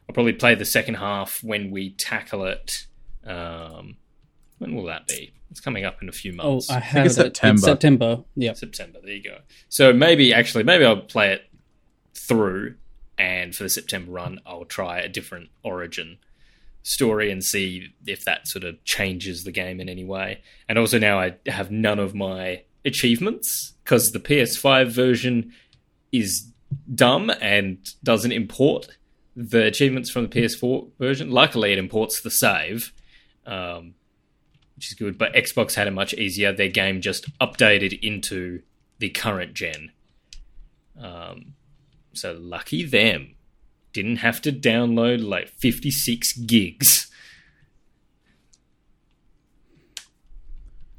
I'll 0.09 0.15
probably 0.15 0.33
play 0.33 0.55
the 0.55 0.65
second 0.65 0.95
half 0.95 1.43
when 1.43 1.71
we 1.71 1.91
tackle 1.91 2.45
it. 2.45 2.87
Um, 3.25 3.97
when 4.65 4.75
will 4.75 4.87
that 4.87 5.07
be? 5.07 5.33
It's 5.51 5.61
coming 5.61 5.85
up 5.85 6.03
in 6.03 6.09
a 6.09 6.13
few 6.13 6.33
months. 6.33 6.47
Oh, 6.47 6.53
months. 6.53 6.71
I 6.71 6.81
have 6.81 7.07
it's 7.07 7.19
it. 7.19 7.23
September. 7.23 7.55
It's 7.55 7.65
September. 7.65 8.25
Yeah. 8.35 8.53
September. 8.55 8.99
There 9.03 9.15
you 9.15 9.23
go. 9.23 9.39
So 9.69 9.93
maybe 9.93 10.33
actually, 10.33 10.65
maybe 10.65 10.85
I'll 10.85 10.97
play 10.97 11.33
it 11.33 11.43
through, 12.15 12.75
and 13.19 13.55
for 13.55 13.63
the 13.63 13.69
September 13.69 14.11
run, 14.11 14.41
I'll 14.47 14.65
try 14.65 14.99
a 14.99 15.09
different 15.09 15.51
origin 15.63 16.19
story 16.83 17.31
and 17.31 17.43
see 17.43 17.89
if 18.07 18.25
that 18.25 18.49
sort 18.49 18.65
of 18.65 18.83
changes 18.85 19.45
the 19.45 19.53
game 19.53 19.81
in 19.81 19.89
any 19.89 20.05
way. 20.05 20.43
And 20.69 20.79
also 20.79 20.99
now 20.99 21.19
I 21.21 21.37
have 21.47 21.71
none 21.71 21.99
of 21.99 22.15
my 22.15 22.63
achievements 22.85 23.75
because 23.85 24.11
the 24.11 24.21
PS5 24.21 24.89
version 24.91 25.53
is 26.13 26.51
dumb 26.95 27.31
and 27.41 27.79
doesn't 28.03 28.33
import 28.33 28.89
the 29.37 29.65
achievements 29.65 30.11
from 30.11 30.27
the 30.27 30.29
PS4 30.29 30.91
version. 30.99 31.31
Luckily, 31.31 31.73
it 31.73 31.79
imports 31.79 32.21
the 32.21 32.31
save. 32.31 32.93
Um, 33.47 33.95
which 34.85 34.91
is 34.93 34.99
good. 34.99 35.17
But 35.19 35.33
Xbox 35.35 35.75
had 35.75 35.87
it 35.87 35.93
much 35.93 36.13
easier. 36.15 36.53
Their 36.53 36.69
game 36.69 37.01
just 37.01 37.27
updated 37.39 37.99
into 38.03 38.61
the 38.99 39.09
current 39.09 39.55
gen. 39.55 39.93
Um, 41.01 41.55
so 42.13 42.37
lucky 42.39 42.85
them. 42.85 43.35
Didn't 43.93 44.17
have 44.17 44.43
to 44.43 44.53
download 44.53 45.27
like 45.27 45.49
56 45.49 46.35
gigs. 46.39 47.11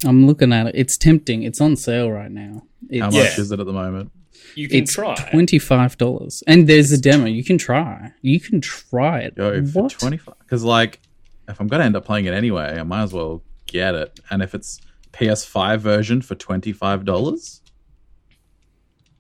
I'm 0.06 0.26
looking 0.28 0.52
at 0.54 0.68
it. 0.68 0.76
It's 0.76 0.98
tempting. 0.98 1.44
It's 1.44 1.62
on 1.62 1.76
sale 1.76 2.12
right 2.12 2.32
now. 2.32 2.64
It's, 2.90 3.02
How 3.04 3.12
Yeah. 3.12 3.24
much 3.24 3.40
is 3.40 3.52
it 3.52 3.60
at 3.60 3.66
the 3.66 3.74
moment? 3.74 4.12
You 4.56 4.68
can 4.70 4.84
it's 4.84 4.94
try. 4.94 5.16
twenty 5.32 5.60
five 5.60 5.98
dollars, 5.98 6.42
and 6.48 6.68
there's 6.68 6.92
a 6.92 6.98
demo. 6.98 7.26
You 7.26 7.44
can 7.44 7.58
try. 7.58 8.12
You 8.22 8.40
can 8.40 8.62
try 8.62 9.20
it. 9.22 9.36
Go 9.36 9.66
for 9.66 9.84
what? 9.84 9.92
25 9.92 10.34
because 10.40 10.64
like 10.64 11.00
if 11.48 11.60
i'm 11.60 11.68
gonna 11.68 11.84
end 11.84 11.96
up 11.96 12.06
playing 12.06 12.26
it 12.26 12.34
anyway 12.34 12.78
i 12.80 12.84
might 12.84 13.04
as 13.04 13.14
well 13.14 13.42
get 13.68 13.96
it 13.96 14.20
and 14.30 14.42
if 14.42 14.54
it's 14.56 14.80
ps5 15.14 15.80
version 15.80 16.22
for 16.22 16.36
$25 16.36 17.62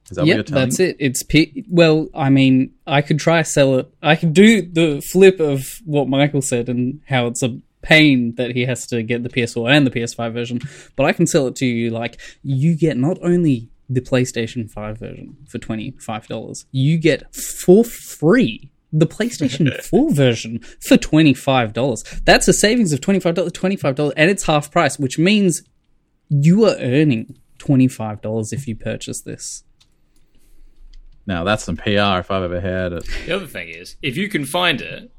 is 0.09 0.17
that 0.17 0.21
what 0.21 0.27
you're 0.27 0.37
Yep, 0.37 0.45
telling 0.45 0.63
that's 0.65 0.79
it. 0.79 0.97
It's 0.99 1.23
P- 1.23 1.65
well, 1.67 2.07
I 2.13 2.29
mean, 2.29 2.73
I 2.85 3.01
could 3.01 3.17
try 3.17 3.41
sell 3.41 3.79
it. 3.79 3.91
I 4.03 4.15
could 4.15 4.33
do 4.33 4.61
the 4.61 5.01
flip 5.01 5.39
of 5.39 5.81
what 5.83 6.07
Michael 6.07 6.43
said 6.43 6.69
and 6.69 7.01
how 7.07 7.25
it's 7.25 7.41
a 7.41 7.59
pain 7.81 8.35
that 8.35 8.51
he 8.51 8.65
has 8.65 8.85
to 8.87 9.01
get 9.01 9.23
the 9.23 9.29
PS4 9.29 9.67
and 9.71 9.87
the 9.87 9.91
PS5 9.91 10.31
version, 10.33 10.59
but 10.95 11.05
I 11.05 11.11
can 11.13 11.25
sell 11.27 11.47
it 11.47 11.55
to 11.57 11.65
you 11.65 11.89
like 11.89 12.19
you 12.43 12.75
get 12.75 12.97
not 12.97 13.17
only 13.23 13.69
the 13.89 14.01
PlayStation 14.01 14.69
5 14.69 14.97
version 14.99 15.37
for 15.47 15.57
$25, 15.59 16.65
you 16.71 16.97
get 16.97 17.33
for 17.35 17.83
free 17.83 18.71
the 18.99 19.07
PlayStation 19.07 19.73
4 19.89 20.13
version 20.13 20.59
for 20.87 20.97
$25. 20.97 22.23
That's 22.23 22.47
a 22.47 22.53
savings 22.53 22.93
of 22.93 23.01
$25, 23.01 23.33
$25 23.51 24.13
and 24.15 24.31
it's 24.31 24.43
half 24.43 24.71
price, 24.71 24.97
which 24.97 25.19
means 25.19 25.63
you 26.29 26.65
are 26.65 26.75
earning 26.79 27.37
$25 27.59 28.53
if 28.53 28.67
you 28.67 28.75
purchase 28.75 29.21
this. 29.21 29.63
now 31.27 31.43
that's 31.43 31.63
some 31.63 31.77
pr 31.77 31.89
if 32.21 32.29
i've 32.29 32.43
ever 32.43 32.61
had 32.61 32.93
it 32.93 33.03
The 33.25 33.35
other 33.35 33.47
thing 33.47 33.69
is, 33.69 33.95
if 34.01 34.15
you 34.17 34.27
can 34.29 34.45
find 34.45 34.81
it, 34.81 35.11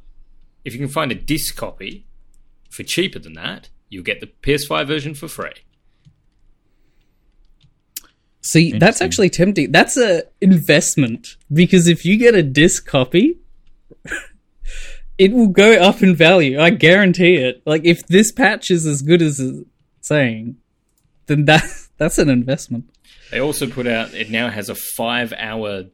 if 0.65 0.73
you 0.75 0.79
can 0.79 0.89
find 0.89 1.11
a 1.13 1.15
disc 1.15 1.57
copy 1.57 2.07
for 2.71 2.83
cheaper 2.83 3.19
than 3.19 3.33
that, 3.35 3.71
you'll 3.89 4.05
get 4.05 4.21
the 4.21 4.31
PS5 4.45 4.87
version 4.87 5.15
for 5.15 5.29
free. 5.29 5.59
See, 8.43 8.73
that's 8.73 9.01
actually 9.01 9.31
tempting. 9.31 9.73
That's 9.73 9.97
a 9.97 10.25
investment 10.41 11.37
because 11.53 11.89
if 11.89 12.05
you 12.05 12.17
get 12.17 12.35
a 12.35 12.43
disc 12.43 12.87
copy, 12.87 13.39
it 15.19 15.33
will 15.33 15.49
go 15.49 15.73
up 15.75 16.03
in 16.03 16.15
value. 16.15 16.61
I 16.61 16.71
guarantee 16.71 17.37
it. 17.37 17.63
Like 17.67 17.83
if 17.85 18.07
this 18.07 18.33
patch 18.33 18.71
is 18.71 18.87
as 18.87 19.03
good 19.03 19.23
as 19.23 19.41
it's 19.41 19.65
saying, 20.01 20.57
then 21.27 21.45
that 21.47 21.65
that's 21.99 22.19
an 22.19 22.29
investment. 22.29 22.91
They 23.31 23.41
also 23.41 23.69
put 23.69 23.87
out 23.87 24.15
it 24.15 24.31
now 24.31 24.51
has 24.51 24.69
a 24.69 24.75
five 24.75 25.33
hour 25.37 25.85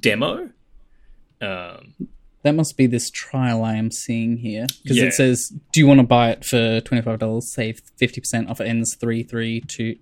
demo. 0.00 0.50
Um, 1.40 1.94
That 2.42 2.54
must 2.54 2.76
be 2.76 2.86
this 2.86 3.10
trial 3.10 3.64
I 3.64 3.76
am 3.76 3.90
seeing 3.90 4.36
here 4.38 4.66
because 4.82 4.98
Yeah. 4.98 5.04
it 5.04 5.14
says, 5.14 5.52
"Do 5.72 5.80
you 5.80 5.86
want 5.86 6.00
to 6.00 6.06
buy 6.06 6.30
it 6.30 6.44
for 6.44 6.80
twenty 6.82 7.02
five 7.02 7.18
dollars? 7.18 7.52
Save 7.52 7.80
fifty 7.96 8.20
percent 8.20 8.48
off. 8.50 8.60
It 8.60 8.64
ends 8.66 8.94
three 8.96 9.22
three 9.22 9.60
two 9.62 9.96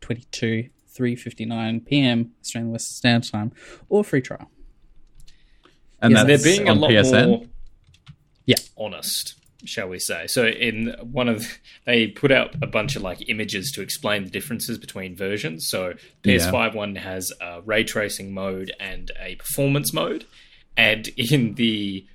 twenty 0.00 0.24
two 0.30 0.68
three 0.88 1.16
fifty 1.16 1.44
nine 1.46 1.80
p.m. 1.80 2.32
Australian 2.42 2.72
Western 2.72 2.94
Standard 2.94 3.30
Time, 3.32 3.52
or 3.88 4.04
free 4.04 4.20
trial." 4.20 4.50
and 6.00 6.12
Yes, 6.12 6.26
that's 6.26 6.44
they're 6.44 6.56
being 6.56 6.68
a 6.68 6.72
on 6.72 6.80
lot 6.80 6.90
psn 6.90 7.26
more 7.28 7.42
Yeah. 8.48 8.56
honest, 8.78 9.34
shall 9.66 9.88
we 9.88 9.98
say? 9.98 10.26
So 10.26 10.46
in 10.46 10.96
one 11.02 11.28
of 11.28 11.58
they 11.84 12.06
put 12.06 12.32
out 12.32 12.54
a 12.62 12.66
bunch 12.66 12.96
of 12.96 13.02
like 13.02 13.28
images 13.28 13.70
to 13.72 13.82
explain 13.82 14.24
the 14.24 14.30
differences 14.30 14.78
between 14.78 15.14
versions. 15.14 15.68
So 15.68 15.92
PS5 16.22 16.74
one 16.74 16.96
has 16.96 17.30
a 17.42 17.60
ray 17.60 17.84
tracing 17.84 18.32
mode 18.32 18.72
and 18.80 19.10
a 19.20 19.34
performance 19.34 19.92
mode, 19.92 20.24
and 20.78 21.08
in 21.18 21.56
the 21.56 22.06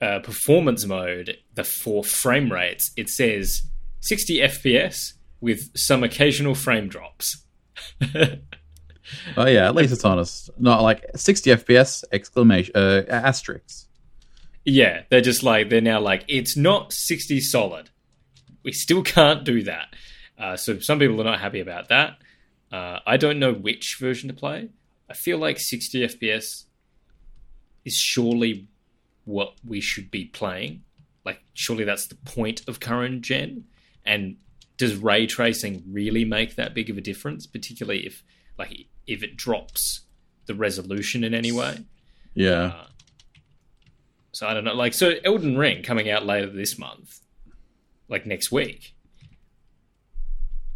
uh, 0.00 0.20
performance 0.20 0.86
mode, 0.86 1.38
the 1.54 1.64
four 1.64 2.04
frame 2.04 2.52
rates, 2.52 2.92
it 2.96 3.08
says 3.08 3.62
60 4.00 4.38
FPS 4.38 5.14
with 5.40 5.76
some 5.76 6.04
occasional 6.04 6.54
frame 6.54 6.86
drops. 6.88 7.44
oh 9.36 9.46
yeah 9.46 9.66
at 9.66 9.74
least 9.74 9.92
it's 9.92 10.04
honest 10.04 10.50
not 10.58 10.80
like 10.82 11.04
60 11.16 11.50
fps 11.50 12.04
exclamation 12.12 12.72
uh 12.76 13.02
asterisks 13.08 13.88
Yeah, 14.64 15.02
they're 15.10 15.20
just 15.20 15.42
like 15.42 15.70
they're 15.70 15.80
now 15.80 16.00
like 16.00 16.24
it's 16.28 16.56
not 16.56 16.92
sixty 16.92 17.40
solid. 17.40 17.90
We 18.62 18.72
still 18.72 19.02
can't 19.16 19.44
do 19.44 19.62
that. 19.64 19.94
Uh, 20.38 20.56
so 20.56 20.78
some 20.78 20.98
people 20.98 21.20
are 21.20 21.24
not 21.24 21.40
happy 21.40 21.60
about 21.60 21.88
that. 21.88 22.18
Uh, 22.70 23.00
I 23.06 23.16
don't 23.16 23.38
know 23.38 23.52
which 23.52 23.96
version 24.00 24.28
to 24.28 24.34
play. 24.34 24.68
I 25.10 25.14
feel 25.14 25.38
like 25.38 25.58
sixty 25.58 26.00
FPS 26.06 26.64
is 27.84 27.96
surely 27.96 28.68
what 29.24 29.54
we 29.66 29.80
should 29.80 30.10
be 30.10 30.26
playing. 30.26 30.82
Like 31.24 31.40
surely 31.54 31.84
that's 31.84 32.06
the 32.06 32.14
point 32.16 32.62
of 32.68 32.80
current 32.80 33.22
gen. 33.22 33.64
And 34.04 34.36
does 34.78 34.96
ray 34.96 35.26
tracing 35.26 35.84
really 35.90 36.24
make 36.24 36.56
that 36.56 36.74
big 36.74 36.90
of 36.90 36.96
a 36.98 37.00
difference? 37.00 37.46
Particularly 37.46 38.06
if 38.06 38.22
like 38.58 38.86
if 39.06 39.22
it 39.22 39.36
drops 39.36 40.00
the 40.46 40.54
resolution 40.54 41.24
in 41.24 41.34
any 41.34 41.52
way. 41.52 41.78
yeah 42.34 42.72
Uh, 42.74 42.84
so 44.32 44.46
I 44.46 44.54
don't 44.54 44.64
know. 44.64 44.74
Like, 44.74 44.94
so 44.94 45.14
Elden 45.24 45.56
Ring 45.56 45.82
coming 45.82 46.10
out 46.10 46.24
later 46.26 46.48
this 46.50 46.78
month, 46.78 47.20
like 48.08 48.26
next 48.26 48.50
week. 48.50 48.94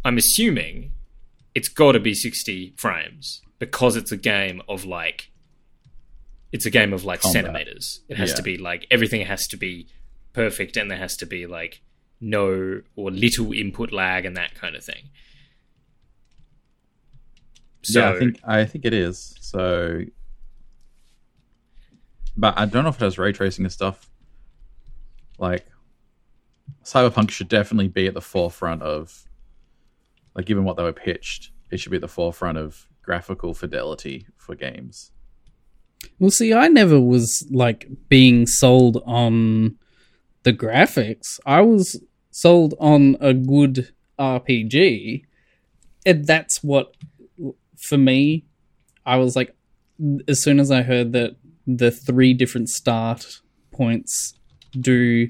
I'm 0.05 0.17
assuming 0.17 0.91
it's 1.53 1.67
got 1.67 1.93
to 1.93 1.99
be 1.99 2.13
60 2.13 2.73
frames 2.77 3.41
because 3.59 3.95
it's 3.95 4.11
a 4.11 4.17
game 4.17 4.61
of 4.69 4.85
like, 4.85 5.31
it's 6.51 6.65
a 6.65 6.69
game 6.69 6.93
of 6.93 7.03
like 7.03 7.19
Combat. 7.21 7.43
centimeters. 7.45 8.01
It 8.07 8.17
has 8.17 8.29
Yeah. 8.29 8.35
to 8.35 8.43
be 8.43 8.57
like 8.57 8.85
everything 8.89 9.25
has 9.25 9.47
to 9.49 9.57
be 9.57 9.87
perfect, 10.33 10.77
and 10.77 10.89
there 10.89 10.97
has 10.97 11.17
to 11.17 11.25
be 11.25 11.45
like 11.47 11.81
no 12.21 12.81
or 12.95 13.11
little 13.11 13.51
input 13.51 13.91
lag 13.91 14.25
and 14.25 14.37
that 14.37 14.55
kind 14.55 14.75
of 14.75 14.83
thing. 14.83 15.09
So 17.83 17.99
yeah, 17.99 18.11
I 18.11 18.19
think 18.19 18.39
I 18.43 18.65
think 18.65 18.85
it 18.85 18.93
is. 18.93 19.35
So, 19.41 20.03
but 22.37 22.57
I 22.57 22.65
don't 22.65 22.83
know 22.83 22.89
if 22.89 22.95
it 22.95 23.01
has 23.01 23.17
ray 23.17 23.31
tracing 23.31 23.65
and 23.65 23.71
stuff. 23.71 24.09
Like, 25.37 25.65
Cyberpunk 26.83 27.31
should 27.31 27.49
definitely 27.49 27.87
be 27.87 28.07
at 28.07 28.13
the 28.13 28.21
forefront 28.21 28.81
of, 28.81 29.27
like, 30.35 30.45
given 30.45 30.63
what 30.63 30.77
they 30.77 30.83
were 30.83 30.93
pitched, 30.93 31.51
it 31.71 31.79
should 31.79 31.91
be 31.91 31.97
at 31.97 32.01
the 32.01 32.07
forefront 32.07 32.57
of 32.57 32.87
graphical 33.01 33.53
fidelity 33.53 34.27
for 34.37 34.55
games. 34.55 35.11
Well, 36.19 36.29
see, 36.29 36.53
I 36.53 36.67
never 36.67 36.99
was 36.99 37.47
like 37.51 37.87
being 38.09 38.45
sold 38.45 39.01
on 39.05 39.77
the 40.43 40.53
graphics. 40.53 41.39
I 41.45 41.61
was 41.61 41.99
sold 42.31 42.75
on 42.79 43.17
a 43.19 43.33
good 43.33 43.93
RPG, 44.19 45.23
and 46.05 46.25
that's 46.25 46.63
what 46.63 46.95
for 47.77 47.97
me. 47.97 48.45
I 49.05 49.17
was 49.17 49.35
like, 49.35 49.55
as 50.27 50.43
soon 50.43 50.59
as 50.59 50.69
I 50.69 50.81
heard 50.81 51.13
that 51.13 51.37
the 51.67 51.91
three 51.91 52.33
different 52.33 52.69
start 52.69 53.41
points 53.71 54.33
do 54.79 55.27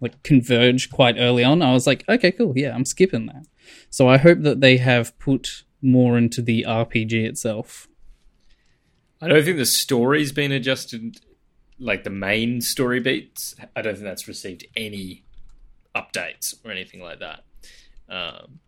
like 0.00 0.22
converge 0.22 0.90
quite 0.90 1.16
early 1.18 1.44
on, 1.44 1.62
I 1.62 1.72
was 1.72 1.86
like, 1.86 2.04
okay, 2.08 2.32
cool, 2.32 2.52
yeah, 2.56 2.74
I'm 2.74 2.84
skipping 2.84 3.26
that. 3.26 3.46
So 3.90 4.08
I 4.08 4.18
hope 4.18 4.40
that 4.40 4.60
they 4.60 4.78
have 4.78 5.18
put 5.18 5.64
more 5.82 6.18
into 6.18 6.42
the 6.42 6.64
RPG 6.66 7.12
itself. 7.24 7.88
I 9.20 9.28
don't 9.28 9.44
think 9.44 9.56
the 9.56 9.66
story's 9.66 10.32
been 10.32 10.52
adjusted, 10.52 11.18
like 11.78 12.04
the 12.04 12.10
main 12.10 12.60
story 12.60 13.00
beats. 13.00 13.54
I 13.74 13.82
don't 13.82 13.94
think 13.94 14.04
that's 14.04 14.28
received 14.28 14.66
any 14.76 15.24
updates 15.94 16.54
or 16.64 16.70
anything 16.70 17.00
like 17.00 17.20
that. 17.20 17.44
Um, 18.08 18.60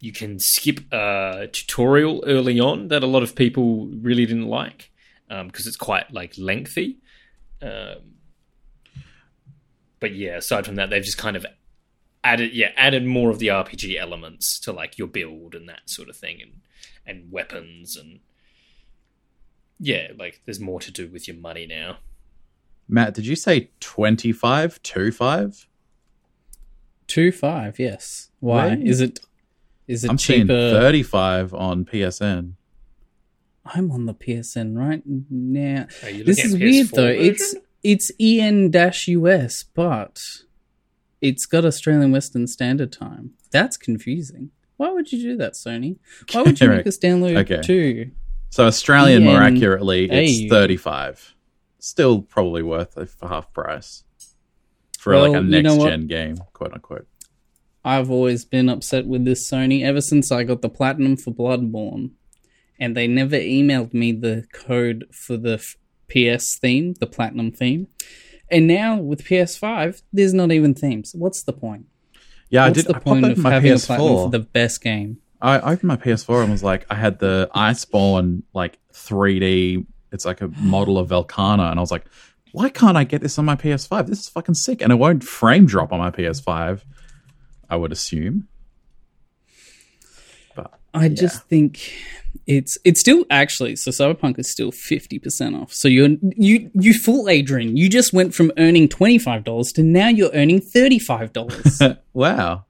you 0.00 0.12
can 0.12 0.38
skip 0.40 0.80
a 0.92 1.48
tutorial 1.52 2.24
early 2.26 2.58
on 2.58 2.88
that 2.88 3.04
a 3.04 3.06
lot 3.06 3.22
of 3.22 3.36
people 3.36 3.86
really 4.00 4.26
didn't 4.26 4.48
like 4.48 4.90
because 5.46 5.66
um, 5.66 5.68
it's 5.68 5.76
quite 5.76 6.12
like 6.12 6.34
lengthy. 6.36 6.98
Um, 7.60 8.16
but 10.00 10.14
yeah, 10.14 10.36
aside 10.36 10.66
from 10.66 10.74
that, 10.76 10.90
they've 10.90 11.02
just 11.02 11.18
kind 11.18 11.36
of 11.36 11.46
added 12.24 12.52
yeah 12.52 12.70
added 12.76 13.04
more 13.04 13.30
of 13.30 13.38
the 13.40 13.48
RPG 13.48 13.96
elements 13.98 14.60
to 14.60 14.72
like 14.72 14.96
your 14.98 15.08
build 15.08 15.54
and 15.54 15.68
that 15.68 15.80
sort 15.86 16.08
of 16.08 16.16
thing 16.16 16.40
and 16.40 16.60
and 17.06 17.32
weapons 17.32 17.96
and 17.96 18.20
yeah, 19.80 20.08
like 20.16 20.40
there's 20.44 20.60
more 20.60 20.78
to 20.80 20.92
do 20.92 21.08
with 21.08 21.26
your 21.26 21.36
money 21.36 21.66
now. 21.66 21.98
Matt, 22.88 23.14
did 23.14 23.26
you 23.26 23.34
say 23.34 23.70
25 23.80 24.80
two 24.82 25.10
five? 27.32 27.78
Yes. 27.78 28.30
Why 28.40 28.70
Really? 28.70 28.88
is 28.88 29.00
it? 29.00 29.20
Is 29.88 30.04
it 30.04 30.10
I'm 30.10 30.18
seeing 30.18 30.42
cheaper? 30.42 30.70
35 30.70 31.52
on 31.54 31.84
PSN. 31.84 32.52
I'm 33.64 33.90
on 33.92 34.06
the 34.06 34.14
PSN 34.14 34.76
right 34.76 35.02
now. 35.06 35.86
This 36.02 36.44
is 36.44 36.54
weird 36.58 36.86
PS4 36.88 36.90
though. 36.90 37.06
version? 37.06 37.24
It's 37.24 37.54
it's 37.84 38.10
EN-US, 38.20 39.64
but 39.74 40.20
it's 41.20 41.46
got 41.46 41.64
Australian 41.64 42.12
Western 42.12 42.46
Standard 42.46 42.92
Time. 42.92 43.32
That's 43.50 43.76
confusing. 43.76 44.50
Why 44.76 44.90
would 44.90 45.12
you 45.12 45.20
do 45.22 45.36
that, 45.38 45.52
Sony? 45.54 45.98
Why 46.32 46.42
would 46.42 46.60
you 46.60 46.68
make 46.68 46.86
us 46.86 46.98
download 46.98 47.36
Okay. 47.38 47.60
two? 47.62 48.10
So 48.50 48.66
Australian, 48.66 49.24
more 49.24 49.40
EN 49.42 49.56
accurately, 49.56 50.10
it's 50.10 50.52
AU. 50.52 50.54
35. 50.54 51.34
Still 51.78 52.22
probably 52.22 52.62
worth 52.62 52.96
it 52.98 53.08
for 53.08 53.28
half 53.28 53.52
price. 53.52 54.04
For 54.98 55.16
like 55.16 55.32
Well, 55.32 55.40
a 55.40 55.44
you 55.44 55.50
know 55.50 55.60
next 55.62 55.76
what? 55.76 55.88
gen 55.90 56.06
game, 56.06 56.36
quote 56.52 56.72
unquote. 56.74 57.06
I've 57.84 58.10
always 58.10 58.44
been 58.44 58.68
upset 58.68 59.06
with 59.06 59.24
this 59.24 59.48
Sony 59.50 59.82
ever 59.82 60.00
since 60.00 60.30
I 60.30 60.44
got 60.44 60.62
the 60.62 60.68
platinum 60.68 61.16
for 61.16 61.32
Bloodborne, 61.32 62.10
and 62.82 62.96
they 62.96 63.06
never 63.06 63.36
emailed 63.36 63.94
me 63.94 64.10
the 64.10 64.44
code 64.52 65.04
for 65.12 65.36
the 65.36 65.54
f- 65.54 65.76
PS 66.10 66.58
theme, 66.58 66.94
the 66.98 67.06
platinum 67.06 67.52
theme. 67.52 67.86
And 68.50 68.66
now 68.66 68.96
with 68.96 69.24
PS5, 69.24 70.02
there's 70.12 70.34
not 70.34 70.50
even 70.50 70.74
themes. 70.74 71.14
What's 71.16 71.44
the 71.44 71.52
point? 71.52 71.86
Yeah, 72.50 72.66
What's 72.66 72.80
I 72.80 72.82
did. 72.82 72.86
the 72.90 72.96
I 72.96 72.98
point 72.98 73.24
of 73.24 73.38
my 73.38 73.50
having 73.52 73.72
a 73.72 73.78
platinum 73.78 74.08
PS4. 74.10 74.24
for 74.24 74.30
the 74.30 74.40
best 74.40 74.82
game? 74.82 75.18
I 75.40 75.60
opened 75.60 75.84
my 75.84 75.96
PS4 75.96 76.42
and 76.42 76.50
was 76.50 76.64
like, 76.64 76.84
I 76.90 76.96
had 76.96 77.20
the 77.20 77.48
Iceborne 77.54 78.42
like 78.52 78.78
3D. 78.92 79.86
It's 80.10 80.24
like 80.24 80.40
a 80.40 80.48
model 80.48 80.98
of 80.98 81.08
Velkhana, 81.10 81.70
and 81.70 81.78
I 81.78 81.80
was 81.80 81.90
like, 81.92 82.04
why 82.50 82.68
can't 82.68 82.96
I 82.96 83.04
get 83.04 83.20
this 83.22 83.38
on 83.38 83.44
my 83.44 83.56
PS5? 83.56 84.08
This 84.08 84.18
is 84.20 84.28
fucking 84.28 84.56
sick, 84.56 84.82
and 84.82 84.90
it 84.92 84.96
won't 84.96 85.22
frame 85.24 85.66
drop 85.66 85.92
on 85.92 86.00
my 86.00 86.10
PS5. 86.10 86.82
I 87.70 87.76
would 87.76 87.92
assume. 87.92 88.48
But 90.54 90.72
I 90.92 91.08
just 91.08 91.44
think 91.48 91.92
it's 92.56 92.78
it's 92.84 93.00
still 93.00 93.24
actually 93.30 93.76
so 93.76 93.90
Cyberpunk 93.90 94.38
is 94.38 94.50
still 94.50 94.70
fifty 94.72 95.18
percent 95.18 95.54
off. 95.56 95.72
So 95.72 95.88
you're 95.88 96.10
you 96.36 96.70
you 96.74 96.92
fool 96.94 97.28
Adrian. 97.28 97.76
You 97.76 97.88
just 97.88 98.12
went 98.12 98.34
from 98.34 98.52
earning 98.58 98.88
twenty 98.88 99.18
five 99.18 99.44
dollars 99.44 99.72
to 99.72 99.82
now 99.82 100.08
you're 100.08 100.30
earning 100.34 100.60
thirty 100.60 100.98
five 100.98 101.32
dollars. 101.32 101.80
wow, 102.12 102.64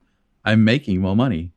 I'm 0.44 0.64
making 0.64 1.00
more 1.00 1.16
money. 1.16 1.52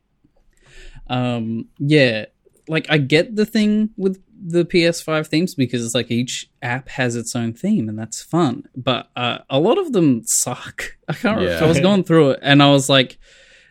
um 1.08 1.66
yeah 1.78 2.24
like 2.68 2.86
i 2.90 2.98
get 2.98 3.36
the 3.36 3.46
thing 3.46 3.90
with 3.96 4.20
the 4.44 4.64
ps5 4.64 5.26
themes 5.28 5.54
because 5.54 5.84
it's 5.84 5.94
like 5.94 6.10
each 6.10 6.50
app 6.62 6.88
has 6.90 7.14
its 7.16 7.34
own 7.36 7.52
theme 7.52 7.88
and 7.88 7.98
that's 7.98 8.20
fun 8.22 8.64
but 8.76 9.08
uh, 9.16 9.38
a 9.48 9.58
lot 9.60 9.78
of 9.78 9.92
them 9.92 10.22
suck 10.26 10.96
i 11.08 11.12
can't 11.12 11.40
Yeah. 11.40 11.60
i 11.62 11.66
was 11.66 11.80
going 11.88 12.02
through 12.04 12.30
it 12.32 12.40
and 12.42 12.62
i 12.62 12.68
was 12.70 12.88
like 12.88 13.18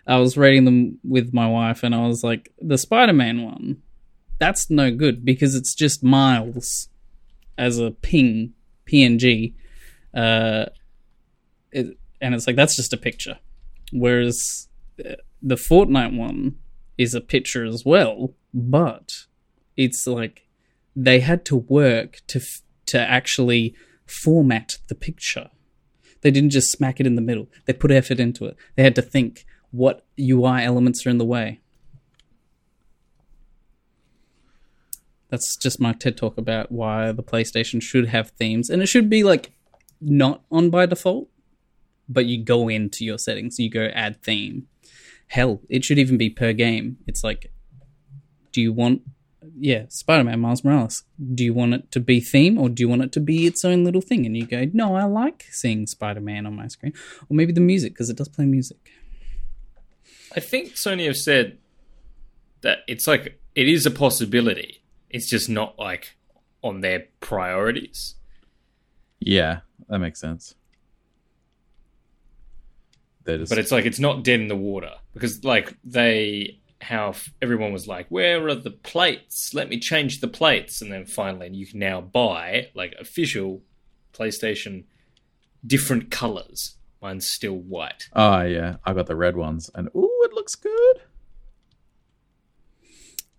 i 0.08 0.18
was 0.18 0.38
rating 0.38 0.64
them 0.66 0.98
with 1.04 1.34
my 1.34 1.48
wife 1.48 1.84
and 1.84 1.94
i 1.94 2.08
was 2.08 2.24
like 2.24 2.52
the 2.62 2.78
spider-man 2.78 3.44
one 3.44 3.82
that's 4.40 4.70
no 4.70 4.92
good 4.92 5.26
because 5.26 5.56
it's 5.56 5.74
just 5.74 6.04
miles 6.04 6.90
as 7.58 7.80
a 7.80 7.92
ping 7.92 8.54
png 8.86 9.54
uh 10.14 10.66
it, 11.72 11.98
and 12.22 12.36
it's 12.36 12.48
like 12.48 12.56
that's 12.56 12.76
just 12.76 12.94
a 12.94 12.98
picture 12.98 13.38
whereas 13.92 14.68
uh, 15.04 15.16
the 15.42 15.56
fortnite 15.56 16.16
one 16.16 16.56
is 16.98 17.14
a 17.14 17.22
picture 17.22 17.66
as 17.66 17.84
well, 17.86 18.34
but 18.54 19.26
it's 19.76 20.08
like 20.08 20.48
they 20.96 21.20
had 21.20 21.46
to 21.46 21.56
work 21.56 22.22
to 22.28 22.40
f- 22.40 22.62
to 22.88 23.00
actually 23.00 23.76
format 24.06 24.78
the 24.88 24.96
picture. 24.96 25.50
They 26.22 26.32
didn't 26.32 26.52
just 26.52 26.72
smack 26.72 27.00
it 27.00 27.08
in 27.08 27.16
the 27.16 27.22
middle. 27.22 27.48
They 27.66 27.74
put 27.74 27.92
effort 27.92 28.20
into 28.20 28.46
it. 28.46 28.56
They 28.76 28.84
had 28.84 28.96
to 28.96 29.02
think 29.02 29.46
what 29.72 30.06
UI 30.20 30.64
elements 30.64 31.06
are 31.06 31.10
in 31.10 31.18
the 31.18 31.26
way. 31.26 31.60
That's 35.36 35.58
just 35.58 35.82
my 35.82 35.92
TED 35.92 36.16
talk 36.16 36.38
about 36.38 36.72
why 36.72 37.12
the 37.12 37.22
PlayStation 37.22 37.82
should 37.82 38.08
have 38.08 38.30
themes, 38.30 38.70
and 38.70 38.82
it 38.82 38.86
should 38.86 39.10
be 39.10 39.22
like 39.22 39.52
not 40.00 40.42
on 40.50 40.70
by 40.70 40.86
default, 40.86 41.28
but 42.08 42.26
you 42.26 42.42
go 42.42 42.70
into 42.70 43.04
your 43.04 43.18
settings, 43.18 43.60
you 43.60 43.70
go 43.70 43.88
add 43.94 44.24
theme, 44.24 44.70
hell, 45.28 45.60
it 45.68 45.84
should 45.84 46.00
even 46.00 46.18
be 46.18 46.30
per 46.30 46.54
game. 46.54 47.00
It's 47.06 47.22
like, 47.22 47.52
do 48.54 48.62
you 48.62 48.72
want, 48.72 49.02
yeah, 49.60 49.88
Spider 49.90 50.24
Man, 50.24 50.40
Miles 50.40 50.64
Morales, 50.64 51.04
do 51.34 51.44
you 51.44 51.54
want 51.54 51.74
it 51.74 51.92
to 51.92 52.00
be 52.00 52.22
theme 52.22 52.58
or 52.58 52.70
do 52.70 52.82
you 52.82 52.88
want 52.88 53.02
it 53.02 53.12
to 53.12 53.20
be 53.20 53.46
its 53.46 53.66
own 53.66 53.84
little 53.84 54.00
thing? 54.00 54.26
And 54.26 54.38
you 54.38 54.46
go, 54.46 54.70
no, 54.72 54.96
I 54.96 55.04
like 55.04 55.48
seeing 55.52 55.86
Spider 55.86 56.22
Man 56.22 56.46
on 56.46 56.56
my 56.56 56.68
screen. 56.68 56.94
Or 57.30 57.36
maybe 57.36 57.52
the 57.52 57.60
music, 57.60 57.92
because 57.92 58.10
it 58.10 58.16
does 58.16 58.30
play 58.30 58.46
music. 58.46 58.90
I 60.34 60.40
think 60.40 60.76
Sony 60.76 61.08
have 61.08 61.18
said 61.18 61.58
that 62.62 62.80
it's 62.88 63.06
like 63.06 63.38
it 63.54 63.68
is 63.68 63.86
a 63.86 63.92
possibility. 63.92 64.82
It's 65.10 65.30
just 65.30 65.50
not 65.50 65.78
like 65.80 66.18
on 66.62 66.82
their 66.82 67.06
priorities. 67.20 68.16
Yeah, 69.20 69.60
that 69.88 70.00
makes 70.00 70.20
sense. 70.20 70.56
Just 73.26 73.50
But 73.50 73.58
it's 73.58 73.72
like 73.72 73.86
it's 73.86 74.00
not 74.00 74.24
dead 74.24 74.40
in 74.40 74.48
the 74.48 74.56
water 74.56 74.92
because 75.14 75.44
like 75.44 75.76
they 75.84 76.60
how 76.82 77.16
everyone 77.42 77.74
was 77.74 77.88
like, 77.88 78.08
"Where 78.10 78.48
are 78.48 78.56
the 78.56 78.70
plates? 78.72 79.54
Let 79.54 79.70
me 79.70 79.80
change 79.80 80.22
the 80.22 80.28
plates." 80.28 80.82
And 80.82 80.92
then 80.92 81.06
finally, 81.06 81.50
you 81.50 81.66
can 81.66 81.80
now 81.80 82.02
buy 82.02 82.68
like 82.76 82.94
official 83.00 83.64
PlayStation 84.14 84.84
different 85.66 86.12
colors. 86.12 86.76
Mine's 87.02 87.28
still 87.28 87.56
white. 87.56 88.10
oh 88.14 88.42
yeah, 88.42 88.78
I 88.86 88.94
got 88.94 89.08
the 89.08 89.16
red 89.16 89.36
ones, 89.36 89.72
and 89.74 89.90
ooh, 89.96 90.22
it 90.24 90.34
looks 90.34 90.56
good. 90.56 91.02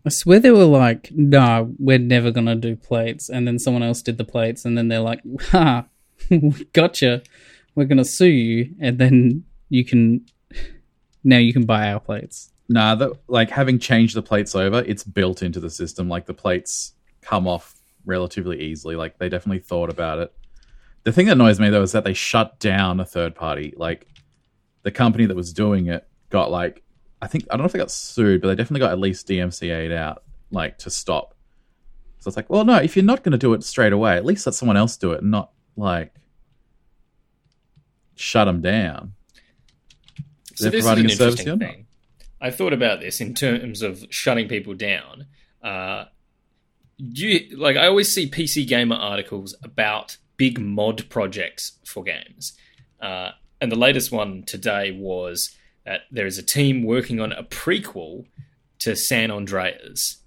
I 0.07 0.11
swear 0.11 0.39
they 0.39 0.53
were 0.53 0.65
like, 0.65 1.11
nah, 1.13 1.67
we're 1.79 1.99
never 1.99 2.31
going 2.31 2.47
to 2.47 2.55
do 2.55 2.77
plates. 2.77 3.29
And 3.29 3.47
then 3.47 3.59
someone 3.59 3.83
else 3.83 4.03
did 4.03 4.19
the 4.19 4.25
plates. 4.25 4.65
And 4.65 4.79
then 4.79 4.87
they're 4.87 5.01
like, 5.01 5.21
ha, 5.51 5.87
gotcha. 6.73 7.23
We're 7.75 7.87
going 7.87 7.99
to 7.99 8.05
sue 8.05 8.27
you. 8.27 8.75
And 8.81 8.99
then 8.99 9.45
you 9.69 9.85
can, 9.85 10.25
now 11.25 11.39
you 11.39 11.53
can 11.53 11.67
buy 11.67 11.91
our 11.91 11.99
plates. 11.99 12.53
Nah, 12.69 12.95
the, 12.95 13.19
like 13.27 13.51
having 13.51 13.81
changed 13.81 14.15
the 14.15 14.23
plates 14.23 14.55
over, 14.55 14.79
it's 14.87 15.03
built 15.03 15.43
into 15.43 15.59
the 15.59 15.71
system. 15.71 16.09
Like 16.09 16.27
the 16.27 16.35
plates 16.35 16.93
come 17.21 17.49
off 17.49 17.75
relatively 18.05 18.61
easily. 18.61 18.95
Like 18.95 19.19
they 19.19 19.29
definitely 19.29 19.59
thought 19.59 19.91
about 19.91 20.21
it. 20.21 20.33
The 21.03 21.11
thing 21.11 21.27
that 21.27 21.33
annoys 21.33 21.59
me 21.59 21.69
though 21.69 21.83
is 21.83 21.93
that 21.93 22.05
they 22.05 22.15
shut 22.15 22.61
down 22.61 23.01
a 23.01 23.05
third 23.05 23.35
party. 23.35 23.75
Like 23.77 24.07
the 24.83 24.93
company 24.93 25.27
that 25.27 25.37
was 25.37 25.53
doing 25.53 25.89
it 25.89 26.07
got 26.31 26.53
like 26.53 26.85
I 27.21 27.27
think 27.27 27.45
I 27.51 27.55
don't 27.55 27.61
know 27.61 27.67
if 27.67 27.73
they 27.73 27.79
got 27.79 27.91
sued, 27.91 28.43
but 28.43 28.49
they 28.49 28.55
definitely 28.55 28.81
got 28.81 28.93
at 28.93 28.99
least 28.99 29.27
DMCA'd 29.29 29.93
out, 29.93 30.23
like 30.51 30.79
to 30.79 30.91
stop. 30.91 31.35
So 32.19 32.29
it's 32.29 32.37
like, 32.37 32.51
well, 32.51 32.65
no, 32.65 32.77
if 32.77 32.97
you're 32.97 33.05
not 33.05 33.23
going 33.23 33.33
to 33.33 33.39
do 33.39 33.55
it 33.55 33.63
straight 33.65 33.93
away, 33.93 34.17
at 34.17 34.25
least 34.25 34.47
let 34.47 34.55
someone 34.55 34.77
else 34.77 34.97
do 34.97 35.13
it, 35.13 35.23
and 35.23 35.31
not 35.31 35.51
like 35.77 36.15
shut 38.15 38.47
them 38.47 38.61
down. 38.61 39.15
So 40.55 40.65
They're 40.65 40.73
this 40.73 40.85
is 40.85 40.91
an 40.91 41.11
interesting 41.11 41.59
thing. 41.59 41.87
I 42.41 42.51
thought 42.51 42.73
about 42.73 43.01
this 43.01 43.21
in 43.21 43.35
terms 43.35 43.83
of 43.83 44.05
shutting 44.11 44.49
people 44.49 44.75
down. 44.75 45.27
Uh, 45.63 46.07
you 46.99 47.57
like 47.57 47.77
I 47.77 47.87
always 47.87 48.13
see 48.13 48.31
PC 48.31 48.67
Gamer 48.67 48.97
articles 48.97 49.55
about 49.63 50.17
big 50.37 50.59
mod 50.59 51.09
projects 51.09 51.79
for 51.85 52.03
games, 52.03 52.53
uh, 53.01 53.31
and 53.61 53.73
the 53.73 53.77
latest 53.77 54.13
one 54.13 54.45
today 54.45 54.91
was 54.91 55.56
that 55.87 56.03
there 56.11 56.27
is 56.27 56.37
a 56.37 56.43
team 56.43 56.83
working 56.83 57.19
on 57.21 57.33
a 57.33 57.43
prequel 57.43 58.27
to 58.81 58.95
San 58.95 59.31
Andreas. 59.31 60.19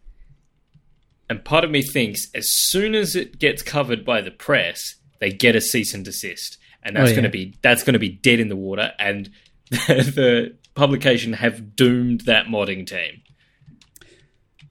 And 1.30 1.45
part 1.45 1.63
of 1.63 1.69
me 1.69 1.84
thinks 1.84 2.28
as 2.34 2.52
soon 2.52 2.95
as 2.95 3.15
it 3.15 3.38
gets 3.38 3.62
covered 3.62 4.04
by 4.04 4.22
the 4.22 4.32
press, 4.32 4.95
they 5.19 5.30
get 5.32 5.56
a 5.56 5.62
cease 5.62 5.93
and 5.93 6.04
desist, 6.04 6.58
and 6.82 6.95
that's 6.95 7.08
Oh, 7.08 7.10
yeah. 7.10 7.15
going 7.15 7.24
to 7.26 7.30
be 7.30 7.56
that's 7.62 7.84
going 7.84 7.93
to 7.93 8.00
be 8.00 8.10
dead 8.10 8.39
in 8.39 8.48
the 8.48 8.56
water, 8.56 8.93
and 8.98 9.30
the 9.69 10.56
publication 10.74 11.34
have 11.34 11.76
doomed 11.76 12.22
that 12.22 12.48
modding 12.48 12.88
team. 12.88 13.22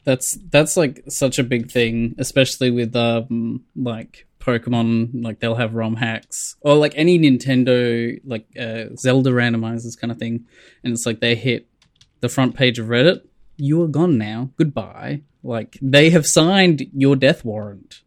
That's 0.05 0.39
that's 0.51 0.77
like 0.77 1.05
such 1.09 1.39
a 1.39 1.45
big 1.45 1.71
thing, 1.71 2.15
especially 2.19 2.71
with 2.71 2.97
um 2.97 3.65
like 3.77 4.27
Pokemon. 4.49 5.23
Like 5.25 5.41
they'll 5.41 5.55
have 5.55 5.75
ROM 5.75 5.97
hacks 5.97 6.57
or 6.61 6.75
like 6.75 6.95
any 6.97 7.19
Nintendo 7.19 8.19
like 8.25 8.47
uh, 8.59 8.95
Zelda 8.97 9.31
randomizers 9.31 9.99
kind 10.01 10.11
of 10.11 10.19
thing, 10.19 10.47
and 10.83 10.93
it's 10.93 11.07
like 11.07 11.21
they 11.21 11.35
hit 11.35 11.67
the 12.21 12.29
front 12.29 12.55
page 12.55 12.79
of 12.79 12.87
Reddit. 12.87 13.21
You 13.57 13.83
are 13.83 13.89
gone 13.89 14.19
now. 14.19 14.51
Goodbye. 14.57 15.23
Like 15.43 15.79
they 15.83 16.11
have 16.11 16.27
signed 16.27 16.87
your 16.93 17.17
death 17.17 17.45
warrant. 17.45 18.01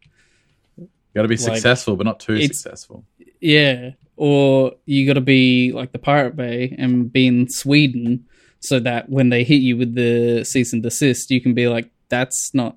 You 0.76 0.88
Got 1.14 1.22
to 1.22 1.28
be 1.28 1.36
Like, 1.36 1.54
successful, 1.54 1.96
but 1.96 2.06
not 2.06 2.20
too 2.20 2.40
successful. 2.42 3.04
Yeah. 3.40 3.90
Or 4.16 4.72
you 4.86 5.06
got 5.06 5.14
to 5.14 5.20
be 5.20 5.72
like 5.72 5.92
the 5.92 5.98
Pirate 5.98 6.36
Bay 6.36 6.74
and 6.78 7.12
be 7.12 7.26
in 7.26 7.48
Sweden 7.50 8.26
so 8.60 8.78
that 8.80 9.08
when 9.10 9.28
they 9.30 9.44
hit 9.44 9.56
you 9.56 9.76
with 9.76 9.94
the 9.94 10.44
cease 10.44 10.72
and 10.72 10.82
desist, 10.82 11.30
you 11.30 11.40
can 11.40 11.52
be 11.54 11.68
like, 11.68 11.90
that's 12.08 12.54
not 12.54 12.76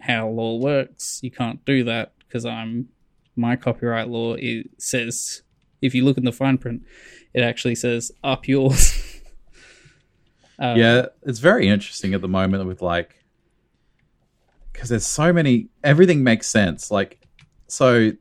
how 0.00 0.28
law 0.28 0.56
works. 0.56 1.20
You 1.22 1.30
can't 1.30 1.64
do 1.64 1.84
that 1.84 2.12
because 2.32 2.46
I'm 2.46 2.88
my 3.36 3.56
copyright 3.56 4.08
law 4.08 4.34
it 4.34 4.70
says 4.78 5.42
if 5.82 5.94
you 5.94 6.04
look 6.04 6.16
in 6.16 6.24
the 6.24 6.32
fine 6.32 6.58
print, 6.58 6.82
it 7.34 7.42
actually 7.42 7.74
says 7.74 8.10
up 8.24 8.48
yours. 8.48 8.98
Um, 10.58 10.76
yeah, 10.76 11.06
it's 11.22 11.40
very 11.40 11.66
interesting 11.66 12.14
at 12.14 12.20
the 12.20 12.28
moment 12.28 12.64
with 12.66 12.82
like 12.82 13.16
because 14.72 14.90
there's 14.90 15.06
so 15.06 15.32
many. 15.32 15.70
Everything 15.82 16.22
makes 16.22 16.46
sense. 16.46 16.88
Like, 16.88 17.18
so 17.66 18.12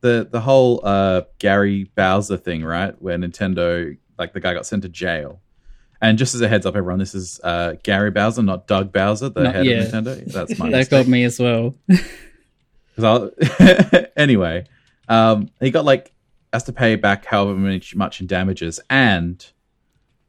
the 0.00 0.26
the 0.28 0.40
whole 0.40 0.80
uh 0.82 1.22
Gary 1.38 1.84
Bowser 1.94 2.36
thing, 2.36 2.64
right? 2.64 3.00
Where 3.00 3.16
Nintendo, 3.16 3.96
like 4.18 4.32
the 4.32 4.40
guy 4.40 4.54
got 4.54 4.66
sent 4.66 4.82
to 4.82 4.88
jail. 4.88 5.40
And 6.00 6.18
just 6.18 6.34
as 6.34 6.40
a 6.40 6.48
heads 6.48 6.66
up, 6.66 6.74
everyone, 6.74 6.98
this 6.98 7.14
is 7.14 7.38
uh, 7.44 7.74
Gary 7.84 8.10
Bowser, 8.10 8.42
not 8.42 8.66
Doug 8.66 8.92
Bowser, 8.92 9.28
the 9.28 9.44
Not- 9.44 9.54
head 9.54 9.66
yeah. 9.66 9.76
of 9.82 9.92
Nintendo. 9.92 10.24
That's 10.32 10.58
my 10.58 10.70
that 10.70 10.76
mistake. 10.78 10.90
got 11.04 11.06
me 11.06 11.22
as 11.22 11.38
well. 11.38 11.76
'Cause 12.94 13.04
I'll- 13.04 13.30
anyway, 14.16 14.66
um, 15.08 15.48
he 15.60 15.70
got 15.70 15.84
like 15.84 16.12
has 16.52 16.64
to 16.64 16.72
pay 16.72 16.94
back 16.96 17.24
however 17.24 17.54
much, 17.58 17.96
much 17.96 18.20
in 18.20 18.26
damages 18.28 18.78
and 18.88 19.44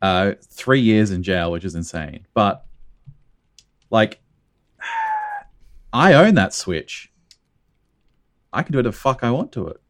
uh, 0.02 0.34
three 0.44 0.82
years 0.82 1.12
in 1.12 1.22
jail, 1.24 1.52
which 1.52 1.64
is 1.66 1.76
insane. 1.76 2.26
But 2.34 2.66
like, 3.92 4.20
I 5.94 6.14
own 6.14 6.34
that 6.36 6.54
Switch. 6.54 7.12
I 8.52 8.64
can 8.64 8.72
do 8.72 8.78
whatever 8.80 8.92
the 8.92 8.98
fuck 8.98 9.24
I 9.24 9.32
want 9.32 9.52
to 9.54 9.68
it. 9.68 9.82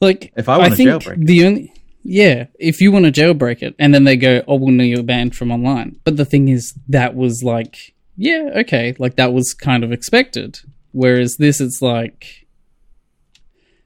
Like, 0.00 0.32
If 0.36 0.48
I 0.48 0.56
wanna 0.56 0.76
think 0.76 0.88
jailbreak 0.90 1.22
it. 1.22 1.26
the 1.26 1.46
only 1.46 1.72
yeah, 2.02 2.46
if 2.58 2.80
you 2.80 2.90
want 2.92 3.04
to 3.04 3.12
jailbreak 3.12 3.60
it, 3.60 3.74
and 3.78 3.92
then 3.92 4.04
they 4.04 4.16
go, 4.16 4.42
"Oh, 4.48 4.56
well, 4.56 4.70
no, 4.72 4.82
you're 4.82 5.02
banned 5.02 5.36
from 5.36 5.50
online." 5.52 5.96
But 6.04 6.16
the 6.16 6.24
thing 6.24 6.48
is, 6.48 6.72
that 6.88 7.14
was 7.14 7.44
like, 7.44 7.92
yeah, 8.20 8.50
okay, 8.56 8.94
like 8.98 9.16
that 9.16 9.32
was 9.32 9.54
kind 9.54 9.82
of 9.82 9.92
expected. 9.92 10.60
Whereas 10.92 11.38
this, 11.38 11.58
it's 11.58 11.80
like, 11.80 12.46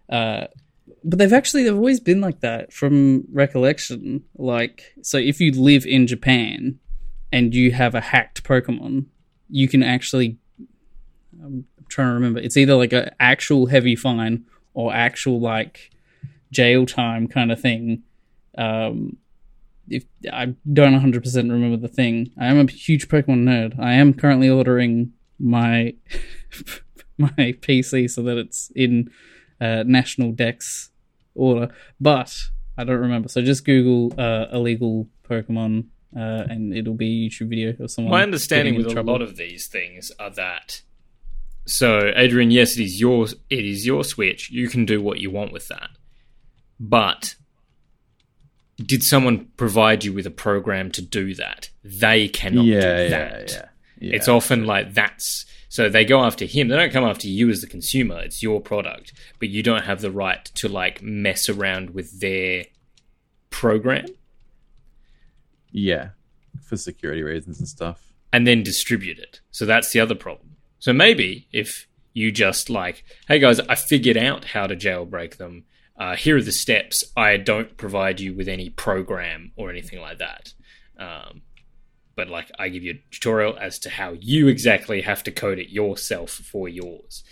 uh, 0.08 0.48
but 1.04 1.20
they've 1.20 1.32
actually 1.32 1.62
they've 1.62 1.76
always 1.76 2.00
been 2.00 2.20
like 2.20 2.40
that 2.40 2.72
from 2.72 3.26
recollection. 3.32 4.24
Like, 4.36 4.92
so 5.02 5.18
if 5.18 5.40
you 5.40 5.52
live 5.52 5.86
in 5.86 6.08
Japan 6.08 6.80
and 7.32 7.54
you 7.54 7.70
have 7.70 7.94
a 7.94 8.00
hacked 8.00 8.42
Pokemon, 8.42 9.06
you 9.48 9.68
can 9.68 9.84
actually 9.84 10.38
I'm 11.40 11.66
trying 11.88 12.08
to 12.08 12.14
remember. 12.14 12.40
It's 12.40 12.56
either 12.56 12.74
like 12.74 12.92
an 12.92 13.10
actual 13.20 13.66
heavy 13.66 13.94
fine 13.94 14.46
or 14.72 14.92
actual 14.92 15.38
like 15.38 15.92
jail 16.50 16.86
time 16.86 17.28
kind 17.28 17.52
of 17.52 17.60
thing. 17.60 18.02
Um, 18.58 19.16
if 19.88 20.04
I 20.32 20.54
don't 20.72 20.92
100 20.92 21.22
percent 21.22 21.50
remember 21.50 21.76
the 21.76 21.92
thing, 21.92 22.30
I 22.38 22.46
am 22.46 22.58
a 22.58 22.70
huge 22.70 23.08
Pokemon 23.08 23.44
nerd. 23.44 23.78
I 23.78 23.94
am 23.94 24.14
currently 24.14 24.48
ordering 24.48 25.12
my 25.38 25.94
my 27.18 27.28
PC 27.36 28.10
so 28.10 28.22
that 28.22 28.38
it's 28.38 28.70
in 28.74 29.10
uh, 29.60 29.84
national 29.86 30.32
Dex 30.32 30.90
order, 31.34 31.72
but 32.00 32.34
I 32.76 32.84
don't 32.84 33.00
remember. 33.00 33.28
So 33.28 33.42
just 33.42 33.64
Google 33.64 34.18
uh, 34.20 34.46
illegal 34.52 35.08
Pokemon. 35.28 35.86
Uh, 36.16 36.46
and 36.48 36.72
it'll 36.72 36.94
be 36.94 37.26
a 37.26 37.28
YouTube 37.28 37.48
video 37.48 37.74
of 37.82 37.90
someone. 37.90 38.12
My 38.12 38.22
understanding 38.22 38.76
with 38.76 38.86
in 38.86 38.96
a 38.96 39.02
lot 39.02 39.20
of 39.20 39.36
these 39.36 39.66
things 39.66 40.12
are 40.20 40.30
that. 40.30 40.80
So, 41.66 42.12
Adrian, 42.14 42.52
yes, 42.52 42.76
it 42.78 42.84
is 42.84 43.00
your 43.00 43.26
it 43.50 43.64
is 43.64 43.84
your 43.84 44.04
Switch. 44.04 44.48
You 44.50 44.68
can 44.68 44.84
do 44.84 45.02
what 45.02 45.18
you 45.18 45.32
want 45.32 45.52
with 45.52 45.66
that, 45.68 45.90
but 46.78 47.34
did 48.76 49.02
someone 49.02 49.48
provide 49.56 50.04
you 50.04 50.12
with 50.12 50.26
a 50.26 50.30
program 50.30 50.90
to 50.92 51.02
do 51.02 51.34
that? 51.34 51.70
They 51.82 52.28
cannot 52.28 52.64
yeah, 52.64 52.80
do 52.80 52.86
yeah, 53.02 53.08
that. 53.08 53.52
yeah, 53.52 53.68
yeah. 54.00 54.16
It's 54.16 54.28
often 54.28 54.66
like 54.66 54.94
that's 54.94 55.46
so 55.68 55.88
they 55.88 56.04
go 56.04 56.24
after 56.24 56.44
him. 56.44 56.68
They 56.68 56.76
don't 56.76 56.92
come 56.92 57.04
after 57.04 57.26
you 57.28 57.50
as 57.50 57.60
the 57.60 57.66
consumer. 57.66 58.20
It's 58.20 58.42
your 58.42 58.60
product, 58.60 59.12
but 59.38 59.48
you 59.48 59.62
don't 59.62 59.84
have 59.84 60.00
the 60.00 60.10
right 60.10 60.44
to 60.56 60.68
like 60.68 61.02
mess 61.02 61.48
around 61.48 61.90
with 61.90 62.20
their 62.20 62.64
program 63.50 64.06
yeah, 65.74 66.10
for 66.62 66.76
security 66.76 67.22
reasons 67.22 67.58
and 67.58 67.68
stuff. 67.68 68.00
and 68.32 68.46
then 68.46 68.62
distribute 68.62 69.18
it. 69.18 69.40
So 69.50 69.66
that's 69.66 69.92
the 69.92 70.00
other 70.00 70.14
problem. 70.14 70.56
So 70.78 70.92
maybe 70.92 71.48
if 71.52 71.88
you 72.12 72.30
just 72.30 72.70
like, 72.70 73.04
hey 73.26 73.40
guys, 73.40 73.58
I 73.60 73.74
figured 73.74 74.16
out 74.16 74.44
how 74.44 74.68
to 74.68 74.76
jailbreak 74.76 75.36
them. 75.36 75.64
Uh, 75.98 76.16
here 76.16 76.36
are 76.36 76.42
the 76.42 76.52
steps. 76.52 77.04
I 77.16 77.36
don't 77.36 77.76
provide 77.76 78.20
you 78.20 78.34
with 78.34 78.48
any 78.48 78.70
program 78.70 79.52
or 79.56 79.70
anything 79.70 80.00
like 80.00 80.18
that. 80.18 80.52
Um, 80.98 81.42
but 82.16 82.28
like, 82.28 82.50
I 82.58 82.68
give 82.68 82.82
you 82.82 82.92
a 82.92 83.14
tutorial 83.14 83.56
as 83.58 83.78
to 83.80 83.90
how 83.90 84.14
you 84.20 84.48
exactly 84.48 85.02
have 85.02 85.22
to 85.24 85.30
code 85.30 85.58
it 85.58 85.70
yourself 85.70 86.30
for 86.30 86.68
yours. 86.68 87.22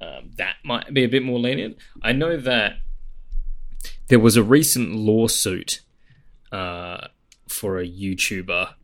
Um, 0.00 0.30
that 0.36 0.56
might 0.64 0.92
be 0.92 1.04
a 1.04 1.08
bit 1.08 1.22
more 1.22 1.38
lenient. 1.38 1.76
I 2.02 2.12
know 2.12 2.36
that 2.36 2.76
there 4.08 4.18
was 4.18 4.36
a 4.36 4.42
recent 4.42 4.94
lawsuit 4.94 5.80
uh, 6.52 7.08
for 7.48 7.78
a 7.78 7.88
YouTuber 7.88 8.74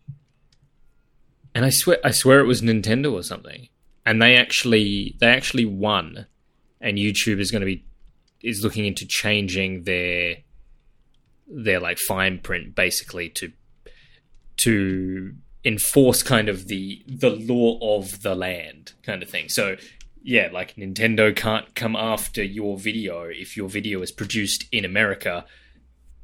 and 1.55 1.65
I 1.65 1.71
swear 1.71 1.99
I 2.05 2.11
swear 2.11 2.41
it 2.41 2.47
was 2.47 2.63
Nintendo 2.63 3.13
or 3.13 3.23
something. 3.23 3.69
And 4.07 4.21
they 4.21 4.37
actually 4.37 5.17
they 5.21 5.29
actually 5.29 5.67
won, 5.67 6.27
and 6.81 6.97
YouTube 6.97 7.39
is 7.39 7.51
going 7.51 7.61
to 7.61 7.67
be 7.67 7.85
is 8.43 8.63
looking 8.63 8.87
into 8.87 9.07
changing 9.07 9.85
their 9.85 10.37
their 11.47 11.81
like 11.81 11.99
fine 11.99 12.39
print 12.39 12.75
basically 12.75 13.29
to 13.29 13.53
to 14.57 15.35
enforce 15.65 16.23
kind 16.23 16.49
of 16.49 16.69
the 16.69 17.03
the 17.07 17.31
law 17.31 17.79
of 17.97 18.23
the 18.23 18.35
land 18.35 18.93
kind 19.03 19.23
of 19.23 19.29
thing. 19.29 19.49
So 19.49 19.77
yeah, 20.23 20.51
like 20.53 20.77
Nintendo 20.77 21.35
can't 21.35 21.75
come 21.75 21.97
after 21.97 22.43
your 22.43 22.79
video 22.79 23.23
if 23.25 23.57
your 23.57 23.69
video 23.69 24.03
is 24.03 24.13
produced 24.13 24.65
in 24.71 24.85
America 24.85 25.45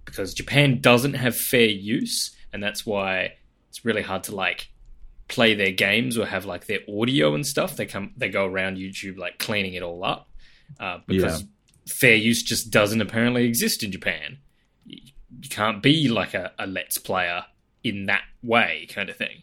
because 0.04 0.34
Japan 0.34 0.80
doesn't 0.80 1.14
have 1.14 1.36
fair 1.36 1.66
use, 1.66 2.34
and 2.52 2.62
that's 2.62 2.86
why 2.86 3.32
it's 3.68 3.84
really 3.84 4.02
hard 4.02 4.22
to 4.24 4.34
like 4.34 4.68
play 5.28 5.54
their 5.54 5.72
games 5.72 6.16
or 6.16 6.26
have 6.26 6.44
like 6.44 6.66
their 6.66 6.80
audio 6.88 7.34
and 7.34 7.46
stuff. 7.46 7.76
They 7.76 7.86
come, 7.86 8.12
they 8.16 8.28
go 8.28 8.46
around 8.46 8.76
YouTube 8.76 9.18
like 9.18 9.38
cleaning 9.38 9.74
it 9.74 9.82
all 9.82 10.04
up 10.04 10.28
uh, 10.78 10.98
because 11.06 11.44
fair 11.86 12.14
use 12.14 12.42
just 12.42 12.70
doesn't 12.70 13.00
apparently 13.00 13.44
exist 13.44 13.82
in 13.82 13.92
Japan. 13.92 14.38
You, 14.84 15.12
can't 15.50 15.82
be 15.82 16.08
like 16.08 16.34
a, 16.34 16.52
a 16.58 16.66
Let's 16.66 16.98
Player 16.98 17.44
in 17.84 18.06
that 18.06 18.22
way, 18.42 18.86
kind 18.90 19.08
of 19.08 19.16
thing. 19.16 19.42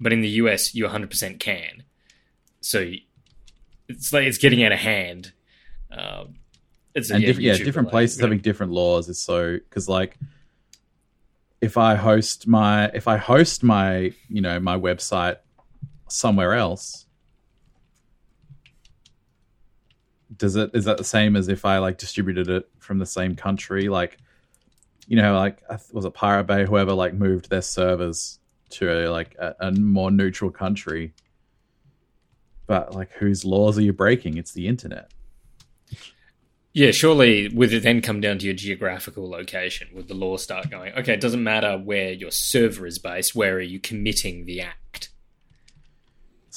But 0.00 0.12
in 0.12 0.20
the 0.20 0.28
US, 0.28 0.74
you 0.74 0.86
100% 0.86 1.40
can. 1.40 1.84
So 2.60 2.92
it's 3.88 4.12
like 4.12 4.24
it's 4.24 4.38
getting 4.38 4.62
out 4.62 4.72
of 4.72 4.78
hand. 4.78 5.32
Um, 5.90 6.34
it's 6.94 7.10
and 7.10 7.24
diff- 7.24 7.38
yeah, 7.38 7.52
different 7.52 7.76
related. 7.76 7.90
places 7.90 8.20
having 8.20 8.38
different 8.38 8.72
laws 8.72 9.08
is 9.08 9.18
so 9.18 9.54
because 9.54 9.88
like 9.88 10.18
if 11.60 11.76
I 11.76 11.94
host 11.94 12.46
my 12.46 12.86
if 12.88 13.08
I 13.08 13.16
host 13.16 13.62
my 13.62 14.12
you 14.28 14.40
know 14.40 14.60
my 14.60 14.78
website 14.78 15.36
somewhere 16.08 16.54
else, 16.54 17.06
does 20.38 20.56
it 20.56 20.70
is 20.74 20.84
that 20.86 20.98
the 20.98 21.04
same 21.04 21.36
as 21.36 21.48
if 21.48 21.64
I 21.64 21.78
like 21.78 21.98
distributed 21.98 22.48
it 22.48 22.68
from 22.78 22.98
the 22.98 23.06
same 23.06 23.36
country? 23.36 23.88
Like 23.88 24.18
you 25.06 25.16
know, 25.16 25.36
like 25.36 25.62
was 25.92 26.04
it 26.04 26.14
Pirate 26.14 26.44
Bay, 26.44 26.66
whoever 26.66 26.92
like 26.92 27.14
moved 27.14 27.50
their 27.50 27.62
servers 27.62 28.38
to 28.70 28.90
a, 28.90 29.08
like 29.08 29.34
a, 29.38 29.54
a 29.60 29.72
more 29.72 30.10
neutral 30.10 30.50
country. 30.50 31.14
But 32.66 32.94
like, 32.94 33.12
whose 33.12 33.44
laws 33.44 33.78
are 33.78 33.82
you 33.82 33.92
breaking? 33.92 34.36
It's 34.36 34.52
the 34.52 34.68
internet. 34.68 35.10
Yeah, 36.74 36.90
surely 36.90 37.48
would 37.48 37.72
it 37.72 37.82
then 37.82 38.02
come 38.02 38.20
down 38.20 38.38
to 38.38 38.46
your 38.46 38.54
geographical 38.54 39.28
location? 39.28 39.88
Would 39.94 40.06
the 40.06 40.14
law 40.14 40.36
start 40.36 40.70
going, 40.70 40.92
okay, 40.94 41.14
it 41.14 41.20
doesn't 41.20 41.42
matter 41.42 41.78
where 41.78 42.12
your 42.12 42.30
server 42.30 42.86
is 42.86 42.98
based, 42.98 43.34
where 43.34 43.54
are 43.54 43.60
you 43.60 43.80
committing 43.80 44.44
the 44.44 44.60
act? 44.60 44.87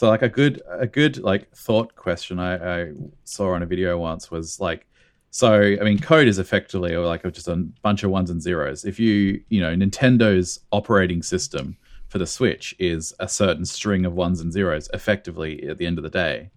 So 0.02 0.10
like 0.10 0.24
a 0.24 0.30
good 0.30 0.64
a 0.68 0.88
good 0.88 1.20
like 1.20 1.52
thought 1.52 1.96
question 1.96 2.40
I, 2.40 2.56
I 2.56 2.92
saw 3.24 3.52
on 3.52 3.62
a 3.62 3.68
video 3.68 4.00
once 4.00 4.32
was 4.32 4.60
like 4.60 4.88
so 5.30 5.54
I 5.54 5.84
mean 5.84 6.00
code 6.00 6.28
is 6.28 6.40
effectively 6.40 6.98
like 6.98 7.22
just 7.32 7.48
a 7.48 7.58
bunch 7.84 8.02
of 8.02 8.10
ones 8.10 8.32
and 8.32 8.42
zeros. 8.42 8.84
If 8.84 9.00
you 9.00 9.44
you 9.50 9.62
know 9.62 9.76
Nintendo's 9.76 10.62
operating 10.72 11.22
system 11.22 11.78
for 12.08 12.18
the 12.18 12.26
Switch 12.26 12.74
is 12.80 13.14
a 13.20 13.30
certain 13.30 13.64
string 13.64 14.04
of 14.04 14.14
ones 14.14 14.42
and 14.42 14.52
zeros 14.52 14.90
effectively 14.92 15.68
at 15.68 15.78
the 15.78 15.86
end 15.86 16.00
of 16.00 16.04
the 16.04 16.10
day. 16.10 16.50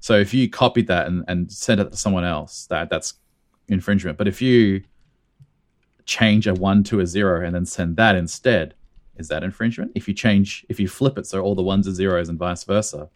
So 0.00 0.14
if 0.14 0.32
you 0.32 0.48
copied 0.48 0.86
that 0.86 1.08
and, 1.08 1.26
and 1.28 1.52
sent 1.52 1.78
it 1.78 1.90
to 1.90 1.96
someone 1.98 2.24
else, 2.24 2.64
that 2.70 2.88
that's 2.88 3.12
infringement. 3.68 4.16
But 4.16 4.28
if 4.28 4.40
you 4.40 4.82
change 6.06 6.46
a 6.46 6.54
one 6.54 6.84
to 6.84 7.00
a 7.00 7.06
zero 7.06 7.44
and 7.44 7.54
then 7.54 7.66
send 7.66 7.98
that 7.98 8.16
instead, 8.16 8.72
is 9.16 9.28
that 9.28 9.42
infringement? 9.42 9.92
If 9.94 10.08
you 10.08 10.14
change, 10.14 10.64
if 10.68 10.80
you 10.80 10.88
flip 10.88 11.18
it 11.18 11.26
so 11.26 11.40
all 11.40 11.54
the 11.54 11.62
ones 11.62 11.86
are 11.86 11.92
zeros 11.92 12.28
and 12.28 12.38
vice 12.38 12.64
versa, 12.64 13.08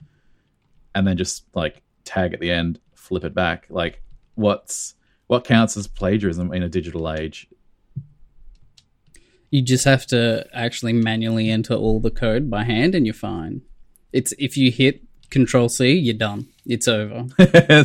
and 0.94 1.06
then 1.06 1.16
just 1.16 1.44
like 1.54 1.82
tag 2.04 2.34
at 2.34 2.40
the 2.40 2.50
end, 2.50 2.80
flip 2.94 3.24
it 3.24 3.34
back, 3.34 3.66
like 3.70 4.02
what's 4.34 4.94
what 5.26 5.44
counts 5.44 5.76
as 5.76 5.88
plagiarism 5.88 6.52
in 6.52 6.62
a 6.62 6.68
digital 6.68 7.10
age? 7.10 7.48
You 9.50 9.62
just 9.62 9.84
have 9.84 10.06
to 10.08 10.46
actually 10.52 10.92
manually 10.92 11.50
enter 11.50 11.74
all 11.74 12.00
the 12.00 12.10
code 12.10 12.50
by 12.50 12.64
hand, 12.64 12.94
and 12.94 13.06
you're 13.06 13.14
fine. 13.14 13.62
It's 14.12 14.32
if 14.38 14.56
you 14.56 14.70
hit 14.70 15.02
Control 15.30 15.68
C, 15.68 15.92
you're 15.92 16.14
done. 16.14 16.48
It's 16.64 16.88
over. 16.88 17.26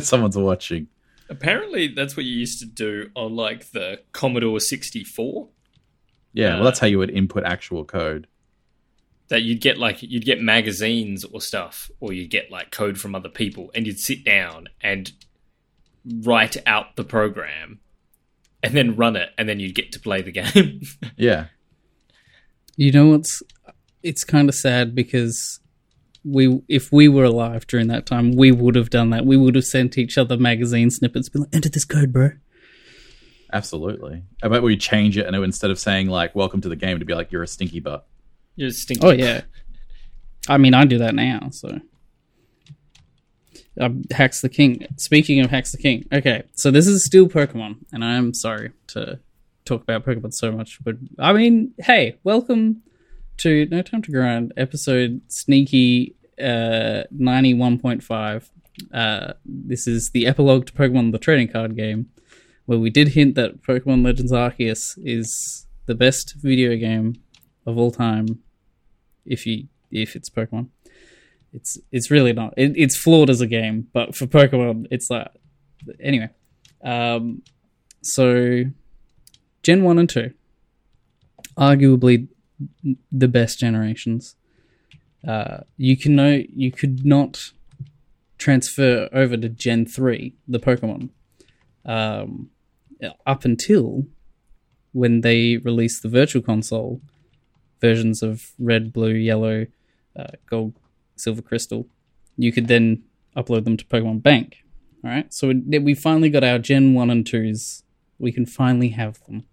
Someone's 0.00 0.36
watching. 0.36 0.88
Apparently, 1.28 1.88
that's 1.88 2.16
what 2.16 2.26
you 2.26 2.36
used 2.36 2.60
to 2.60 2.66
do 2.66 3.10
on 3.16 3.34
like 3.34 3.70
the 3.72 4.00
Commodore 4.12 4.60
64. 4.60 5.48
Yeah, 6.32 6.54
well, 6.54 6.60
Uh, 6.60 6.64
that's 6.64 6.78
how 6.78 6.86
you 6.86 6.98
would 6.98 7.10
input 7.10 7.44
actual 7.44 7.84
code. 7.84 8.26
That 9.28 9.42
you'd 9.42 9.60
get 9.60 9.78
like 9.78 10.02
you'd 10.02 10.24
get 10.24 10.40
magazines 10.40 11.24
or 11.24 11.40
stuff, 11.40 11.90
or 12.00 12.12
you'd 12.12 12.30
get 12.30 12.50
like 12.50 12.70
code 12.70 12.98
from 12.98 13.14
other 13.14 13.28
people, 13.28 13.70
and 13.74 13.86
you'd 13.86 13.98
sit 13.98 14.24
down 14.24 14.68
and 14.82 15.10
write 16.22 16.56
out 16.66 16.96
the 16.96 17.04
program, 17.04 17.80
and 18.62 18.74
then 18.74 18.96
run 18.96 19.16
it, 19.16 19.30
and 19.38 19.48
then 19.48 19.58
you'd 19.60 19.74
get 19.74 19.92
to 19.92 20.00
play 20.00 20.20
the 20.22 20.32
game. 20.42 20.80
Yeah, 21.16 21.46
You 22.76 22.92
know 22.92 23.08
what's? 23.08 23.42
It's 24.02 24.24
kind 24.24 24.48
of 24.48 24.54
sad 24.54 24.94
because 24.94 25.60
we, 26.24 26.60
if 26.68 26.90
we 26.92 27.08
were 27.08 27.24
alive 27.24 27.66
during 27.68 27.86
that 27.88 28.04
time, 28.04 28.34
we 28.36 28.50
would 28.52 28.74
have 28.74 28.90
done 28.90 29.10
that. 29.10 29.24
We 29.24 29.36
would 29.36 29.54
have 29.54 29.64
sent 29.64 29.96
each 29.96 30.18
other 30.18 30.36
magazine 30.36 30.90
snippets, 30.90 31.28
be 31.28 31.38
like, 31.38 31.48
"Enter 31.54 31.68
this 31.68 31.84
code, 31.84 32.12
bro." 32.12 32.30
Absolutely. 33.52 34.22
I 34.42 34.48
bet 34.48 34.62
we 34.62 34.76
change 34.76 35.16
it 35.18 35.26
and 35.26 35.34
it, 35.36 35.38
would- 35.38 35.44
instead 35.46 35.70
of 35.70 35.78
saying 35.78 36.08
like 36.08 36.34
"Welcome 36.34 36.60
to 36.62 36.68
the 36.68 36.76
game," 36.76 36.98
to 36.98 37.04
be 37.04 37.14
like 37.14 37.32
"You're 37.32 37.42
a 37.42 37.48
stinky 37.48 37.80
butt." 37.80 38.06
You're 38.56 38.68
a 38.68 38.72
stinky. 38.72 39.06
Oh 39.06 39.10
yeah. 39.10 39.42
I 40.48 40.58
mean, 40.58 40.74
I 40.74 40.84
do 40.84 40.98
that 40.98 41.14
now. 41.14 41.48
So, 41.52 41.80
um, 43.80 44.02
Hacks 44.10 44.40
the 44.40 44.48
King. 44.48 44.86
Speaking 44.96 45.40
of 45.40 45.50
Hacks 45.50 45.72
the 45.72 45.78
King, 45.78 46.06
okay. 46.12 46.42
So 46.54 46.70
this 46.70 46.86
is 46.86 47.04
still 47.04 47.28
Pokemon, 47.28 47.76
and 47.92 48.04
I 48.04 48.14
am 48.14 48.34
sorry 48.34 48.72
to 48.88 49.20
talk 49.64 49.82
about 49.82 50.04
Pokemon 50.04 50.34
so 50.34 50.50
much, 50.52 50.78
but 50.84 50.96
I 51.18 51.32
mean, 51.32 51.72
hey, 51.78 52.16
welcome 52.24 52.82
to 53.38 53.66
No 53.70 53.82
Time 53.82 54.02
to 54.02 54.10
Grind, 54.10 54.52
episode 54.56 55.20
sneaky 55.28 56.16
uh, 56.42 57.04
ninety-one 57.10 57.78
point 57.78 58.02
five. 58.02 58.50
Uh, 58.92 59.34
this 59.44 59.86
is 59.86 60.10
the 60.10 60.26
epilogue 60.26 60.66
to 60.66 60.72
Pokemon 60.72 61.12
the 61.12 61.18
trading 61.18 61.48
card 61.48 61.76
game, 61.76 62.08
where 62.66 62.78
we 62.78 62.90
did 62.90 63.08
hint 63.08 63.34
that 63.34 63.62
Pokemon 63.62 64.04
Legends 64.04 64.32
Arceus 64.32 64.98
is 65.02 65.66
the 65.86 65.94
best 65.94 66.34
video 66.36 66.76
game 66.76 67.14
of 67.66 67.76
all 67.76 67.90
time 67.90 68.42
if 69.24 69.46
you 69.46 69.68
if 69.90 70.16
it's 70.16 70.30
Pokemon. 70.30 70.68
It's 71.52 71.78
it's 71.90 72.10
really 72.10 72.32
not. 72.32 72.54
It, 72.56 72.72
it's 72.76 72.96
flawed 72.96 73.30
as 73.30 73.40
a 73.40 73.46
game, 73.46 73.88
but 73.92 74.14
for 74.14 74.26
Pokemon, 74.26 74.86
it's 74.90 75.10
like 75.10 75.28
anyway. 76.00 76.30
Um, 76.82 77.42
so 78.02 78.64
Gen 79.62 79.82
one 79.82 79.98
and 79.98 80.08
two, 80.08 80.32
arguably 81.56 82.28
the 83.10 83.28
best 83.28 83.58
generations. 83.58 84.36
Uh, 85.26 85.58
you 85.76 85.96
can 85.96 86.16
know 86.16 86.42
you 86.54 86.72
could 86.72 87.04
not 87.04 87.52
transfer 88.38 89.08
over 89.12 89.36
to 89.36 89.48
Gen 89.48 89.86
three 89.86 90.34
the 90.48 90.58
Pokemon 90.58 91.10
um, 91.84 92.50
up 93.26 93.44
until 93.44 94.06
when 94.92 95.22
they 95.22 95.56
released 95.58 96.02
the 96.02 96.08
Virtual 96.08 96.42
Console 96.42 97.00
versions 97.80 98.22
of 98.22 98.52
red, 98.58 98.92
blue, 98.92 99.12
yellow, 99.12 99.66
uh, 100.16 100.28
gold, 100.46 100.74
silver, 101.16 101.42
crystal. 101.42 101.86
You 102.36 102.52
could 102.52 102.68
then 102.68 103.02
upload 103.36 103.64
them 103.64 103.76
to 103.76 103.84
Pokemon 103.84 104.22
Bank. 104.22 104.58
All 105.04 105.10
right, 105.10 105.32
so 105.34 105.52
we 105.52 105.94
finally 105.94 106.30
got 106.30 106.44
our 106.44 106.58
Gen 106.58 106.94
one 106.94 107.10
and 107.10 107.26
twos. 107.26 107.82
We 108.18 108.30
can 108.30 108.46
finally 108.46 108.90
have 108.90 109.22
them. 109.26 109.44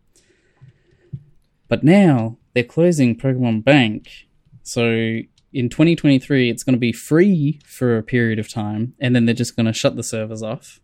But 1.67 1.83
now 1.83 2.37
they're 2.53 2.63
closing 2.63 3.17
Pokemon 3.17 3.63
Bank, 3.63 4.27
so 4.61 5.21
in 5.51 5.69
2023 5.69 6.49
it's 6.49 6.63
going 6.63 6.75
to 6.75 6.79
be 6.79 6.91
free 6.91 7.59
for 7.65 7.97
a 7.97 8.03
period 8.03 8.37
of 8.37 8.47
time, 8.47 8.93
and 8.99 9.15
then 9.15 9.25
they're 9.25 9.33
just 9.33 9.55
going 9.55 9.65
to 9.65 9.73
shut 9.73 9.95
the 9.95 10.03
servers 10.03 10.43
off, 10.43 10.79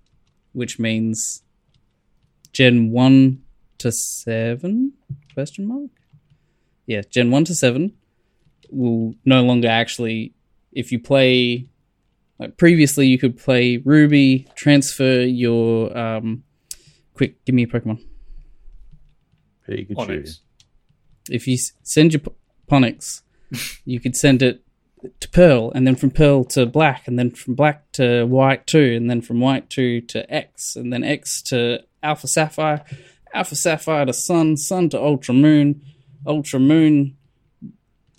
which 0.54 0.80
means 0.80 1.44
Gen 2.56 2.92
one 2.92 3.42
to 3.80 3.92
seven 3.92 4.94
question 5.34 5.68
mark 5.68 5.92
yeah, 6.86 7.02
Gen 7.10 7.32
1 7.32 7.46
to 7.46 7.56
7 7.56 7.94
will 8.70 9.16
no 9.26 9.42
longer 9.44 9.68
actually, 9.68 10.34
if 10.72 10.92
you 10.92 11.00
play, 11.00 11.68
like 12.40 12.58
previously 12.58 13.08
you 13.08 13.18
could 13.18 13.38
play 13.38 13.78
Ruby, 13.78 14.48
transfer 14.56 15.22
your, 15.22 15.96
um, 15.98 16.44
quick, 17.14 17.44
give 17.46 17.56
me 17.56 17.64
a 17.64 17.68
Pokemon. 17.68 18.04
Pikachu. 19.68 19.96
Onix. 19.96 20.40
If 21.30 21.48
you 21.48 21.56
s- 21.56 21.72
send 21.82 22.14
your 22.14 22.20
P- 22.20 22.32
Ponix, 22.70 23.22
you 23.86 24.00
could 24.00 24.16
send 24.16 24.44
it 24.44 24.62
to 25.20 25.30
Pearl, 25.30 25.72
and 25.74 25.88
then 25.88 25.96
from 25.96 26.12
Pearl 26.12 26.44
to 26.46 26.66
Black, 26.68 27.08
and 27.08 27.18
then 27.18 27.32
from 27.32 27.56
Black 27.56 27.92
to 27.94 28.26
White 28.26 28.68
2, 28.68 28.94
and 28.96 29.10
then 29.10 29.22
from 29.22 29.40
White 29.40 29.70
2 29.72 30.02
to 30.02 30.32
X, 30.32 30.76
and 30.76 30.94
then 30.94 31.04
X 31.04 31.42
to 31.44 31.84
Alpha 32.06 32.28
Sapphire, 32.28 32.86
Alpha 33.34 33.56
Sapphire 33.56 34.06
to 34.06 34.14
Sun, 34.14 34.58
Sun 34.58 34.90
to 34.90 35.02
Ultra 35.02 35.34
Moon, 35.34 35.82
Ultra 36.26 36.60
Moon 36.60 37.18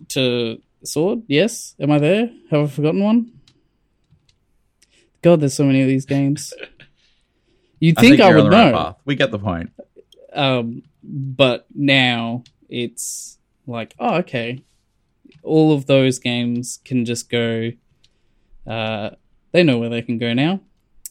to 0.09 0.61
Sword. 0.85 1.23
Yes, 1.29 1.75
am 1.81 1.93
I 1.93 1.99
there? 1.99 2.31
Have 2.51 2.61
I 2.65 2.67
forgotten 2.67 3.03
one? 3.03 3.33
God, 5.23 5.41
there's 5.41 5.55
so 5.55 5.65
many 5.65 5.83
of 5.83 5.89
these 5.89 6.05
games. 6.05 6.53
You'd 7.81 7.99
I 7.99 8.01
think 8.01 8.17
think 8.19 8.23
I, 8.23 8.35
would 8.35 8.51
right 8.51 8.73
know. 8.73 8.97
We 9.05 9.15
get 9.15 9.31
the 9.31 9.39
point. 9.39 9.71
um, 10.33 10.83
but 11.03 11.67
now 11.75 12.43
it's 12.69 13.39
like, 13.67 13.95
oh, 13.99 14.17
okay. 14.17 14.63
All 15.43 15.73
of 15.73 15.87
those 15.87 16.19
games 16.19 16.81
can 16.85 17.05
just 17.05 17.31
go. 17.31 17.71
Uh, 18.67 19.11
they 19.53 19.63
know 19.63 19.79
where 19.79 19.91
they 19.91 20.03
can 20.03 20.19
go 20.19 20.33
now, 20.33 20.61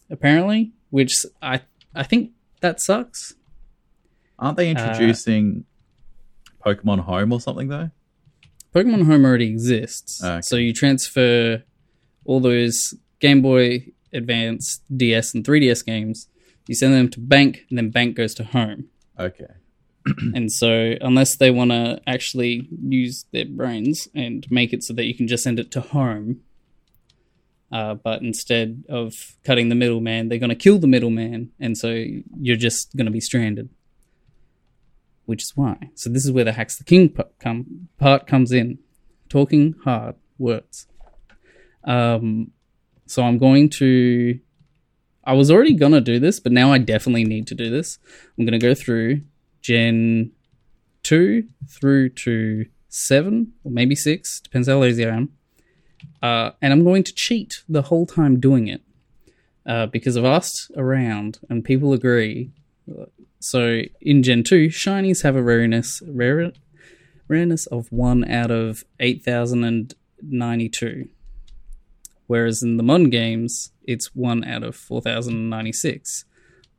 apparently. 0.09 0.73
Which 0.89 1.25
I 1.41 1.61
I 1.93 2.03
think 2.03 2.31
that 2.61 2.79
sucks. 2.81 3.35
Aren't 4.39 4.57
they 4.57 4.67
uh, 4.67 4.71
introducing 4.71 5.65
Pokemon 6.65 6.99
Home 7.01 7.31
or 7.31 7.39
something 7.39 7.67
though? 7.67 7.91
Pokemon 8.73 9.05
Home 9.05 9.23
already 9.25 9.47
exists, 9.47 10.21
ah, 10.23 10.33
Okay. 10.33 10.41
so 10.41 10.55
you 10.57 10.73
transfer 10.73 11.63
all 12.25 12.39
those 12.41 12.93
Game 13.21 13.41
Boy 13.41 13.87
Advance, 14.11 14.81
DS, 14.95 15.33
and 15.33 15.45
3DS 15.45 15.85
games. 15.85 16.27
You 16.67 16.75
send 16.75 16.93
them 16.93 17.09
to 17.11 17.19
Bank, 17.19 17.61
and 17.69 17.77
then 17.77 17.89
Bank 17.91 18.15
goes 18.17 18.33
to 18.35 18.43
Home. 18.43 18.85
Okay. 19.19 19.45
and 20.35 20.51
so, 20.51 20.95
unless 20.99 21.37
they 21.37 21.51
want 21.51 21.71
to 21.71 22.01
actually 22.05 22.67
use 22.81 23.25
their 23.31 23.45
brains 23.45 24.07
and 24.13 24.45
make 24.51 24.73
it 24.73 24.83
so 24.83 24.93
that 24.93 25.05
you 25.05 25.15
can 25.15 25.27
just 25.27 25.43
send 25.43 25.59
it 25.59 25.71
to 25.71 25.81
Home, 25.81 26.41
uh, 27.71 27.95
but 27.95 28.21
instead 28.21 28.83
of 28.89 29.35
cutting 29.43 29.69
the 29.69 29.75
middleman, 29.75 30.29
they're 30.29 30.39
going 30.39 30.49
to 30.49 30.55
kill 30.55 30.79
the 30.79 30.87
middleman, 30.87 31.51
and 31.59 31.77
so 31.77 32.05
you're 32.39 32.55
just 32.55 32.95
going 32.95 33.05
to 33.05 33.11
be 33.11 33.21
stranded. 33.21 33.69
Which 35.25 35.41
is 35.41 35.57
why. 35.57 35.89
So 35.95 36.09
this 36.09 36.23
is 36.23 36.31
where 36.31 36.43
the 36.43 36.51
hacks 36.51 36.77
the 36.77 36.83
king 36.83 37.09
part, 37.09 37.39
come, 37.39 37.89
part 37.97 38.27
comes 38.27 38.51
in. 38.51 38.77
Talking 39.27 39.73
hard 39.83 40.15
words. 40.37 40.85
Um, 41.83 42.51
so 43.07 43.23
I'm 43.23 43.39
going 43.39 43.69
to. 43.71 44.39
I 45.23 45.33
was 45.33 45.49
already 45.49 45.73
gonna 45.73 46.01
do 46.01 46.19
this, 46.19 46.39
but 46.39 46.51
now 46.51 46.71
I 46.71 46.77
definitely 46.77 47.23
need 47.23 47.47
to 47.47 47.55
do 47.55 47.71
this. 47.71 47.97
I'm 48.37 48.45
gonna 48.45 48.59
go 48.59 48.75
through 48.75 49.21
Gen 49.61 50.31
two 51.01 51.47
through 51.67 52.09
to 52.09 52.65
seven 52.89 53.53
or 53.63 53.71
maybe 53.71 53.95
six, 53.95 54.39
depends 54.39 54.67
how 54.67 54.77
lazy 54.77 55.05
I 55.05 55.15
am. 55.15 55.29
Uh, 56.21 56.51
and 56.61 56.73
I'm 56.73 56.83
going 56.83 57.03
to 57.03 57.13
cheat 57.13 57.63
the 57.67 57.83
whole 57.83 58.05
time 58.05 58.39
doing 58.39 58.67
it 58.67 58.81
uh, 59.65 59.87
because 59.87 60.17
I've 60.17 60.25
asked 60.25 60.71
around 60.75 61.39
and 61.49 61.63
people 61.63 61.93
agree. 61.93 62.51
So 63.39 63.81
in 64.01 64.23
Gen 64.23 64.43
2, 64.43 64.67
shinies 64.67 65.23
have 65.23 65.35
a 65.35 65.43
rareness 65.43 66.01
rare, 66.07 66.51
rareness 67.27 67.67
of 67.67 67.91
1 67.91 68.29
out 68.29 68.51
of 68.51 68.83
8092. 68.99 71.09
Whereas 72.27 72.63
in 72.63 72.77
the 72.77 72.83
modern 72.83 73.09
games, 73.09 73.71
it's 73.83 74.15
1 74.15 74.43
out 74.45 74.63
of 74.63 74.75
4096. 74.75 76.25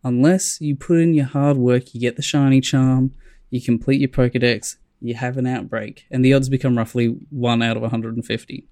Unless 0.02 0.60
you 0.60 0.76
put 0.76 0.98
in 0.98 1.14
your 1.14 1.26
hard 1.26 1.56
work, 1.56 1.94
you 1.94 2.00
get 2.00 2.16
the 2.16 2.22
shiny 2.22 2.60
charm, 2.60 3.12
you 3.50 3.60
complete 3.60 4.00
your 4.00 4.08
Pokedex, 4.08 4.76
you 5.00 5.14
have 5.14 5.36
an 5.36 5.46
outbreak, 5.46 6.06
and 6.10 6.24
the 6.24 6.32
odds 6.32 6.48
become 6.48 6.76
roughly 6.76 7.16
1 7.30 7.62
out 7.62 7.76
of 7.76 7.82
150. 7.82 8.68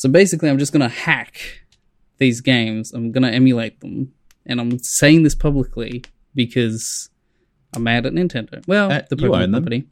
So 0.00 0.08
basically, 0.08 0.48
I'm 0.48 0.56
just 0.58 0.72
going 0.72 0.80
to 0.80 0.88
hack 0.88 1.60
these 2.16 2.40
games. 2.40 2.92
I'm 2.92 3.12
going 3.12 3.22
to 3.22 3.30
emulate 3.30 3.80
them. 3.80 4.14
And 4.46 4.58
I'm 4.58 4.78
saying 4.78 5.24
this 5.24 5.34
publicly 5.34 6.02
because 6.34 7.10
I'm 7.74 7.82
mad 7.82 8.06
at 8.06 8.14
Nintendo. 8.14 8.66
Well, 8.66 8.90
Uh, 8.90 9.02
the 9.10 9.16
you 9.16 9.28
Pokemon 9.28 9.34
own 9.34 9.40
them. 9.42 9.52
company. 9.52 9.84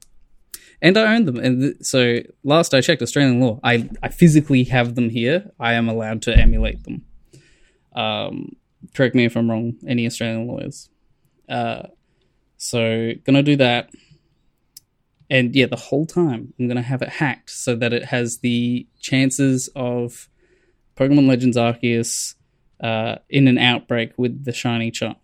And 0.80 0.96
I 0.96 1.14
own 1.14 1.26
them. 1.26 1.36
And 1.36 1.60
th- 1.60 1.76
so 1.82 2.20
last 2.42 2.72
I 2.72 2.80
checked 2.80 3.02
Australian 3.02 3.38
law, 3.40 3.60
I, 3.62 3.90
I 4.02 4.08
physically 4.08 4.64
have 4.64 4.94
them 4.94 5.10
here. 5.10 5.50
I 5.60 5.74
am 5.74 5.90
allowed 5.90 6.22
to 6.22 6.34
emulate 6.34 6.84
them. 6.84 7.04
Um, 7.94 8.56
correct 8.94 9.14
me 9.14 9.26
if 9.26 9.36
I'm 9.36 9.50
wrong, 9.50 9.74
any 9.86 10.06
Australian 10.06 10.46
lawyers. 10.46 10.88
Uh, 11.50 11.82
so 12.56 13.12
gonna 13.24 13.42
do 13.42 13.56
that. 13.56 13.90
And 15.30 15.54
yeah, 15.54 15.66
the 15.66 15.76
whole 15.76 16.06
time 16.06 16.54
I'm 16.58 16.68
gonna 16.68 16.82
have 16.82 17.02
it 17.02 17.08
hacked 17.10 17.50
so 17.50 17.74
that 17.76 17.92
it 17.92 18.06
has 18.06 18.38
the 18.38 18.86
chances 19.00 19.68
of 19.76 20.28
Pokemon 20.96 21.28
Legends 21.28 21.56
Arceus 21.56 22.34
uh, 22.80 23.16
in 23.28 23.46
an 23.48 23.58
outbreak 23.58 24.12
with 24.16 24.44
the 24.44 24.52
shiny 24.52 24.90
charm. 24.90 25.16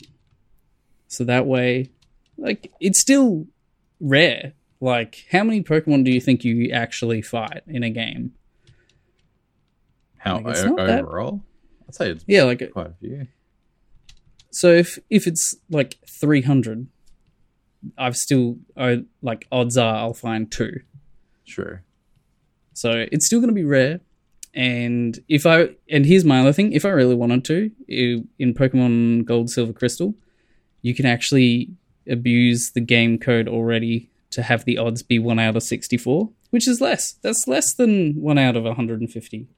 So 1.08 1.24
that 1.24 1.46
way, 1.46 1.90
like 2.36 2.72
it's 2.80 3.00
still 3.00 3.46
rare. 4.00 4.52
Like, 4.80 5.24
how 5.32 5.44
many 5.44 5.62
Pokemon 5.62 6.04
do 6.04 6.10
you 6.10 6.20
think 6.20 6.44
you 6.44 6.70
actually 6.70 7.22
fight 7.22 7.62
in 7.66 7.82
a 7.82 7.90
game? 7.90 8.32
How 10.18 10.40
Like, 10.40 10.56
o- 10.58 10.66
not 10.74 10.86
that- 10.86 11.02
overall? 11.04 11.42
I'd 11.88 11.94
say 11.94 12.10
it's 12.10 12.24
Yeah, 12.26 12.44
like 12.44 12.70
quite 12.72 12.88
a 12.88 12.94
few. 13.00 13.26
so 14.50 14.68
if 14.72 14.98
if 15.10 15.26
it's 15.26 15.54
like 15.70 15.96
300, 16.08 16.86
I've 17.96 18.16
still 18.16 18.58
I, 18.76 19.04
like 19.22 19.46
odds 19.50 19.76
are 19.76 19.96
I'll 19.96 20.14
find 20.14 20.50
two. 20.50 20.80
Sure. 21.44 21.82
So 22.72 23.06
it's 23.12 23.26
still 23.26 23.40
going 23.40 23.48
to 23.48 23.54
be 23.54 23.64
rare. 23.64 24.00
And 24.54 25.18
if 25.28 25.46
I 25.46 25.70
and 25.90 26.06
here's 26.06 26.24
my 26.24 26.40
other 26.40 26.52
thing, 26.52 26.72
if 26.72 26.84
I 26.84 26.90
really 26.90 27.14
wanted 27.14 27.44
to, 27.46 27.70
in 27.88 28.54
Pokemon 28.54 29.24
Gold, 29.24 29.50
Silver, 29.50 29.72
Crystal, 29.72 30.14
you 30.80 30.94
can 30.94 31.06
actually 31.06 31.70
abuse 32.08 32.70
the 32.72 32.80
game 32.80 33.18
code 33.18 33.48
already 33.48 34.10
to 34.30 34.42
have 34.42 34.64
the 34.64 34.78
odds 34.78 35.02
be 35.02 35.18
one 35.18 35.38
out 35.38 35.56
of 35.56 35.62
sixty-four, 35.62 36.30
which 36.50 36.68
is 36.68 36.80
less. 36.80 37.12
That's 37.22 37.48
less 37.48 37.74
than 37.74 38.20
one 38.20 38.38
out 38.38 38.56
of 38.56 38.64
one 38.64 38.76
hundred 38.76 39.00
and 39.00 39.10
fifty. 39.10 39.48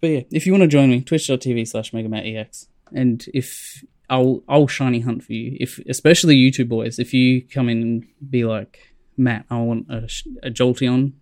But 0.00 0.08
yeah, 0.08 0.22
if 0.30 0.46
you 0.46 0.52
want 0.52 0.62
to 0.62 0.68
join 0.68 0.90
me, 0.90 1.00
twitch.tv 1.00 1.66
slash 1.66 1.92
megamattex. 1.92 2.66
And 2.92 3.24
if 3.34 3.84
I'll 4.10 4.42
I'll 4.48 4.66
shiny 4.66 5.00
hunt 5.00 5.22
for 5.24 5.32
you. 5.32 5.56
If 5.60 5.78
especially 5.88 6.36
you 6.36 6.50
two 6.50 6.64
boys, 6.64 6.98
if 6.98 7.12
you 7.12 7.42
come 7.42 7.68
in 7.68 7.82
and 7.82 8.06
be 8.30 8.44
like, 8.44 8.78
Matt, 9.16 9.44
I 9.50 9.58
want 9.58 9.86
a, 9.90 10.08
a 10.42 10.50
Jolteon, 10.50 11.12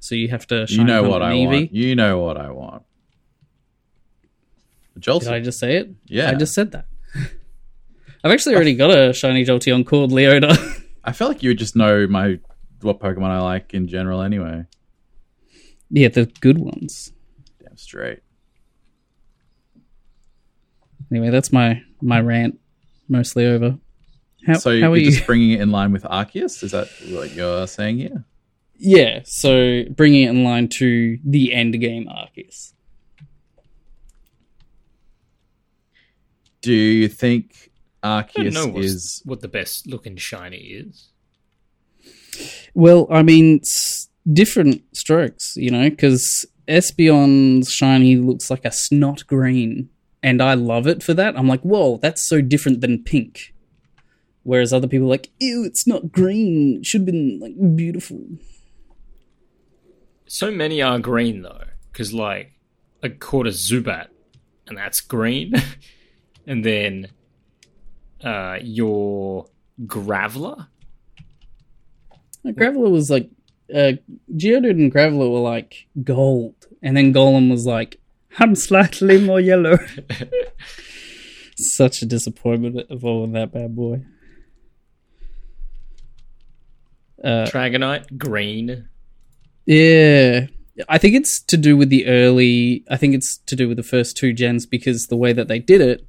so 0.00 0.14
you 0.14 0.28
have 0.28 0.46
to. 0.48 0.66
Shiny 0.66 0.80
You 0.80 0.84
know 0.84 1.02
what 1.08 1.22
I 1.22 1.32
Eevee. 1.34 1.46
want. 1.46 1.72
You 1.72 1.94
know 1.94 2.18
what 2.18 2.36
I 2.36 2.50
want. 2.50 2.82
Jolteon. 4.98 5.20
Did 5.20 5.32
I 5.32 5.40
just 5.40 5.58
say 5.58 5.76
it? 5.76 5.90
yeah. 6.06 6.30
I 6.30 6.34
just 6.34 6.54
said 6.54 6.72
that. 6.72 6.86
I've 8.24 8.30
actually 8.30 8.54
already 8.54 8.74
got 8.74 8.90
a 8.96 9.12
shiny 9.12 9.44
Jolteon 9.44 9.84
called 9.86 10.10
Leota. 10.12 10.56
I 11.04 11.12
feel 11.12 11.28
like 11.28 11.42
you 11.42 11.50
would 11.50 11.58
just 11.58 11.74
know 11.74 12.06
my 12.06 12.38
what 12.82 13.00
Pokemon 13.00 13.30
I 13.30 13.40
like 13.40 13.74
in 13.74 13.88
general 13.88 14.22
anyway. 14.22 14.64
yeah, 15.90 16.08
the 16.08 16.26
good 16.40 16.58
ones. 16.58 17.12
Damn 17.62 17.76
straight. 17.76 18.20
Anyway, 21.12 21.28
that's 21.28 21.52
my 21.52 21.82
my 22.00 22.20
rant 22.20 22.58
mostly 23.06 23.44
over. 23.44 23.78
How, 24.46 24.54
so 24.54 24.70
how 24.80 24.88
you're 24.88 24.96
you? 24.96 25.10
just 25.10 25.26
bringing 25.26 25.50
it 25.50 25.60
in 25.60 25.70
line 25.70 25.92
with 25.92 26.04
Arceus? 26.04 26.62
Is 26.62 26.70
that 26.70 26.88
what 27.10 27.32
you're 27.32 27.66
saying 27.66 27.98
here? 27.98 28.24
Yeah, 28.76 29.20
so 29.24 29.84
bringing 29.90 30.22
it 30.22 30.30
in 30.30 30.42
line 30.42 30.68
to 30.68 31.18
the 31.22 31.52
end 31.52 31.78
game 31.80 32.08
Arceus. 32.08 32.72
Do 36.62 36.72
you 36.72 37.08
think 37.08 37.70
I 38.02 38.24
don't 38.34 38.54
know 38.54 38.68
Arceus 38.68 38.84
is 38.84 39.22
what 39.26 39.42
the 39.42 39.48
best 39.48 39.86
looking 39.86 40.16
shiny 40.16 40.56
is. 40.56 41.10
Well, 42.74 43.06
I 43.10 43.22
mean, 43.22 43.56
it's 43.56 44.08
different 44.32 44.82
strokes, 44.92 45.54
you 45.56 45.70
know, 45.70 45.90
because 45.90 46.46
Espeon's 46.66 47.70
shiny 47.70 48.16
looks 48.16 48.50
like 48.50 48.64
a 48.64 48.72
snot 48.72 49.26
green, 49.26 49.90
and 50.22 50.40
I 50.40 50.54
love 50.54 50.86
it 50.86 51.02
for 51.02 51.14
that. 51.14 51.36
I'm 51.36 51.48
like, 51.48 51.62
whoa, 51.62 51.98
that's 51.98 52.26
so 52.26 52.40
different 52.40 52.80
than 52.80 53.02
pink. 53.02 53.54
Whereas 54.44 54.72
other 54.72 54.88
people 54.88 55.06
are 55.06 55.10
like, 55.10 55.30
ew, 55.38 55.64
it's 55.64 55.86
not 55.86 56.12
green. 56.12 56.78
It 56.80 56.86
should 56.86 57.02
have 57.02 57.06
been 57.06 57.38
like 57.40 57.76
beautiful. 57.76 58.24
So 60.26 60.50
many 60.50 60.80
are 60.80 60.98
green 60.98 61.42
though, 61.42 61.64
because 61.90 62.12
like 62.12 62.52
I 63.02 63.08
caught 63.08 63.46
a 63.46 63.50
Zubat, 63.50 64.08
and 64.66 64.78
that's 64.78 65.00
green, 65.00 65.52
and 66.46 66.64
then 66.64 67.08
uh, 68.24 68.58
your 68.62 69.46
Graveler. 69.84 70.68
Graveler 72.44 72.90
was 72.90 73.10
like, 73.10 73.30
uh, 73.72 73.92
Geodude 74.34 74.70
and 74.70 74.92
Graveler 74.92 75.30
were 75.30 75.38
like 75.38 75.86
gold, 76.02 76.54
and 76.82 76.96
then 76.96 77.12
Golem 77.12 77.50
was 77.50 77.66
like, 77.66 78.00
I'm 78.38 78.54
slightly 78.54 79.20
more 79.20 79.40
yellow. 79.40 79.78
Such 81.56 82.02
a 82.02 82.06
disappointment 82.06 82.86
evolving 82.90 83.32
that 83.32 83.52
bad 83.52 83.76
boy. 83.76 84.02
Uh, 87.22 87.46
Dragonite 87.46 88.18
green. 88.18 88.88
Yeah. 89.66 90.46
I 90.88 90.98
think 90.98 91.14
it's 91.14 91.40
to 91.42 91.56
do 91.56 91.76
with 91.76 91.90
the 91.90 92.06
early 92.06 92.84
I 92.88 92.96
think 92.96 93.14
it's 93.14 93.36
to 93.46 93.54
do 93.54 93.68
with 93.68 93.76
the 93.76 93.82
first 93.82 94.16
two 94.16 94.32
gens 94.32 94.66
because 94.66 95.06
the 95.06 95.16
way 95.16 95.32
that 95.32 95.46
they 95.46 95.58
did 95.58 95.80
it, 95.80 96.06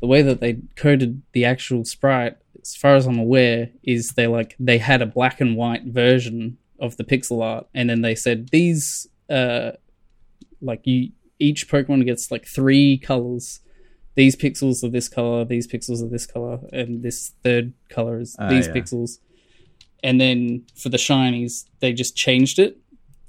the 0.00 0.06
way 0.06 0.22
that 0.22 0.40
they 0.40 0.58
coded 0.76 1.22
the 1.32 1.44
actual 1.44 1.84
sprite, 1.84 2.36
as 2.60 2.74
far 2.76 2.96
as 2.96 3.06
I'm 3.06 3.18
aware, 3.18 3.70
is 3.82 4.10
they 4.10 4.26
like 4.26 4.56
they 4.58 4.78
had 4.78 5.00
a 5.00 5.06
black 5.06 5.40
and 5.40 5.56
white 5.56 5.84
version 5.84 6.58
of 6.80 6.96
the 6.96 7.04
pixel 7.04 7.42
art 7.42 7.66
and 7.74 7.88
then 7.88 8.00
they 8.00 8.14
said 8.14 8.48
these 8.48 9.06
uh 9.28 9.72
like 10.60 10.86
you 10.86 11.10
each 11.40 11.68
Pokemon 11.68 12.04
gets 12.04 12.30
like 12.30 12.46
three 12.46 12.98
colors. 12.98 13.60
These 14.14 14.36
pixels 14.36 14.84
are 14.84 14.88
this 14.88 15.08
color, 15.08 15.44
these 15.44 15.66
pixels 15.66 16.02
are 16.02 16.08
this 16.08 16.26
color, 16.26 16.60
and 16.72 17.02
this 17.02 17.32
third 17.42 17.72
color 17.88 18.20
is 18.20 18.36
Ah, 18.38 18.48
these 18.48 18.66
yeah. 18.66 18.74
pixels. 18.74 19.18
And 20.02 20.20
then 20.20 20.64
for 20.74 20.88
the 20.88 20.96
shinies, 20.96 21.64
they 21.80 21.92
just 21.92 22.16
changed 22.16 22.58
it. 22.58 22.78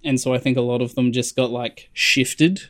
And 0.04 0.20
so 0.20 0.34
I 0.34 0.38
think 0.38 0.58
a 0.58 0.62
lot 0.62 0.82
of 0.82 0.96
them 0.96 1.12
just 1.12 1.36
got 1.36 1.52
like 1.52 1.90
shifted 1.94 2.70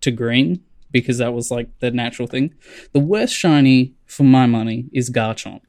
to 0.00 0.10
green 0.10 0.62
because 0.90 1.18
that 1.18 1.34
was 1.34 1.50
like 1.50 1.68
the 1.80 1.90
natural 1.90 2.26
thing. 2.26 2.54
The 2.92 3.00
worst 3.00 3.34
shiny 3.34 3.94
for 4.06 4.24
my 4.24 4.46
money 4.46 4.86
is 4.92 5.10
Garchomp. 5.10 5.60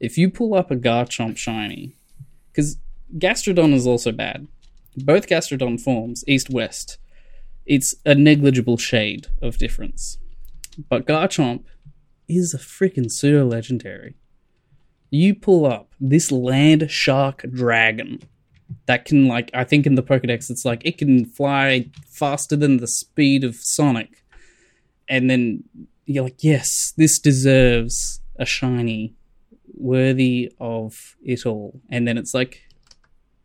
If 0.00 0.18
you 0.18 0.28
pull 0.28 0.54
up 0.54 0.70
a 0.70 0.76
Garchomp 0.76 1.36
shiny, 1.36 1.96
because 2.52 2.76
Gastrodon 3.16 3.72
is 3.72 3.86
also 3.86 4.12
bad. 4.12 4.48
Both 4.96 5.28
Gastrodon 5.28 5.80
forms, 5.80 6.24
east 6.26 6.50
west, 6.50 6.98
it's 7.66 7.94
a 8.04 8.14
negligible 8.14 8.76
shade 8.76 9.28
of 9.40 9.58
difference. 9.58 10.18
But 10.88 11.06
Garchomp 11.06 11.64
is 12.28 12.54
a 12.54 12.58
freaking 12.58 13.10
pseudo 13.10 13.46
legendary. 13.46 14.16
You 15.10 15.34
pull 15.34 15.66
up 15.66 15.94
this 16.00 16.32
land 16.32 16.90
shark 16.90 17.44
dragon 17.52 18.20
that 18.86 19.04
can, 19.04 19.28
like, 19.28 19.50
I 19.54 19.64
think 19.64 19.86
in 19.86 19.94
the 19.94 20.02
Pokedex, 20.02 20.50
it's 20.50 20.64
like 20.64 20.84
it 20.84 20.98
can 20.98 21.24
fly 21.24 21.90
faster 22.08 22.56
than 22.56 22.78
the 22.78 22.86
speed 22.88 23.44
of 23.44 23.54
Sonic. 23.54 24.24
And 25.08 25.30
then 25.30 25.64
you're 26.06 26.24
like, 26.24 26.42
yes, 26.42 26.92
this 26.96 27.18
deserves 27.18 28.20
a 28.36 28.44
shiny 28.44 29.14
worthy 29.74 30.52
of 30.58 31.16
it 31.22 31.46
all. 31.46 31.80
And 31.90 32.08
then 32.08 32.18
it's 32.18 32.34
like 32.34 32.62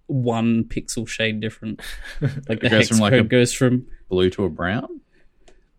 one 0.07 0.63
pixel 0.63 1.07
shade 1.07 1.39
different. 1.39 1.82
Like 2.49 2.61
the 2.61 2.70
goes 2.70 2.72
hex 2.72 2.88
from, 2.89 2.97
like, 2.99 3.11
code 3.11 3.26
a- 3.26 3.30
goes 3.30 3.53
from 3.53 3.86
blue 4.10 4.30
to 4.32 4.43
a 4.45 4.49
brown? 4.49 5.01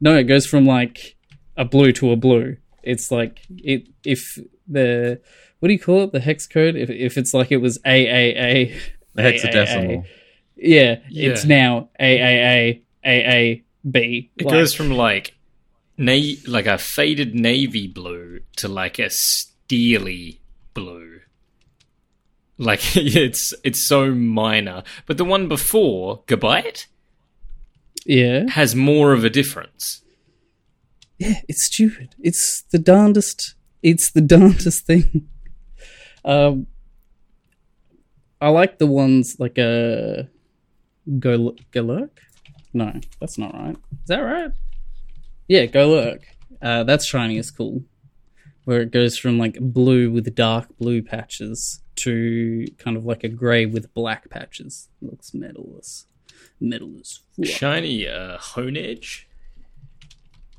no, 0.01 0.16
it 0.16 0.24
goes 0.24 0.47
from 0.47 0.64
like 0.66 1.16
a 1.57 1.64
blue 1.64 1.93
to 1.93 2.11
a 2.12 2.16
blue. 2.16 2.57
It's 2.83 3.11
like 3.11 3.41
it 3.59 3.87
if 4.05 4.39
the 4.66 5.20
what 5.59 5.66
do 5.68 5.74
you 5.74 5.78
call 5.81 6.05
it? 6.05 6.12
The 6.12 6.20
hex 6.20 6.47
code. 6.47 6.74
If 6.76 6.89
if 6.89 7.18
it's 7.18 7.35
like 7.35 7.53
it 7.53 7.59
was 7.59 7.78
AAA, 7.85 8.74
The 9.14 9.22
hexadecimal. 9.22 10.05
yeah, 10.57 11.01
Yeah. 11.11 11.31
it's 11.33 11.45
now 11.45 11.91
AAA 12.01 12.83
AAB. 13.05 14.31
It 14.37 14.45
Like, 14.47 14.53
goes 14.55 14.72
from 14.74 14.91
like 14.91 15.35
na- 15.99 16.37
like 16.47 16.66
a 16.66 16.78
faded 16.78 17.35
navy 17.35 17.87
blue 17.87 18.41
to 18.57 18.68
like 18.68 18.99
a 18.99 19.11
steely 19.11 20.41
blue. 20.72 21.20
Like 22.57 22.81
it's 22.97 23.53
it's 23.64 23.87
so 23.87 24.12
minor. 24.14 24.83
But 25.07 25.18
the 25.18 25.24
one 25.24 25.49
before, 25.49 26.22
Gabite, 26.26 26.87
yeah, 28.11 28.50
has 28.50 28.74
more 28.74 29.12
of 29.12 29.24
a 29.24 29.30
difference. 29.30 30.02
yeah. 31.18 31.40
It's 31.48 31.64
stupid. 31.66 32.14
It's 32.18 32.64
the 32.72 32.78
darndest. 32.78 33.54
It's 33.82 34.11
the 34.11 34.20
darndest 34.34 34.84
thing. 34.86 35.28
Um, 36.24 36.66
I 38.40 38.48
like 38.48 38.78
the 38.78 38.86
ones 38.86 39.36
like 39.38 39.58
a 39.58 40.28
go 41.18 41.54
Galurk. 41.72 42.18
No, 42.72 42.92
that's 43.20 43.38
not 43.38 43.54
right. 43.54 43.76
Is 43.76 44.08
that 44.08 44.20
right? 44.20 44.52
Yeah, 45.48 45.66
Golurk. 45.66 46.22
Uh, 46.61 46.84
that's 46.84 47.06
shiny 47.06 47.38
is 47.38 47.50
cool. 47.50 47.84
Where 48.64 48.80
it 48.82 48.90
goes 48.90 49.16
from 49.16 49.38
like 49.38 49.56
blue 49.61 50.11
with 50.11 50.34
dark 50.34 50.66
blue 50.78 51.02
patches 51.02 51.80
to 51.96 52.66
kind 52.78 52.96
of 52.96 53.04
like 53.04 53.24
a 53.24 53.28
grey 53.28 53.66
with 53.66 53.92
black 53.94 54.28
patches. 54.30 54.88
Looks 55.00 55.32
metalless. 55.32 56.06
Metal 56.61 56.91
as 57.01 57.20
fuck. 57.36 57.47
Shiny 57.47 58.07
uh, 58.09 58.36
Honedge 58.38 59.22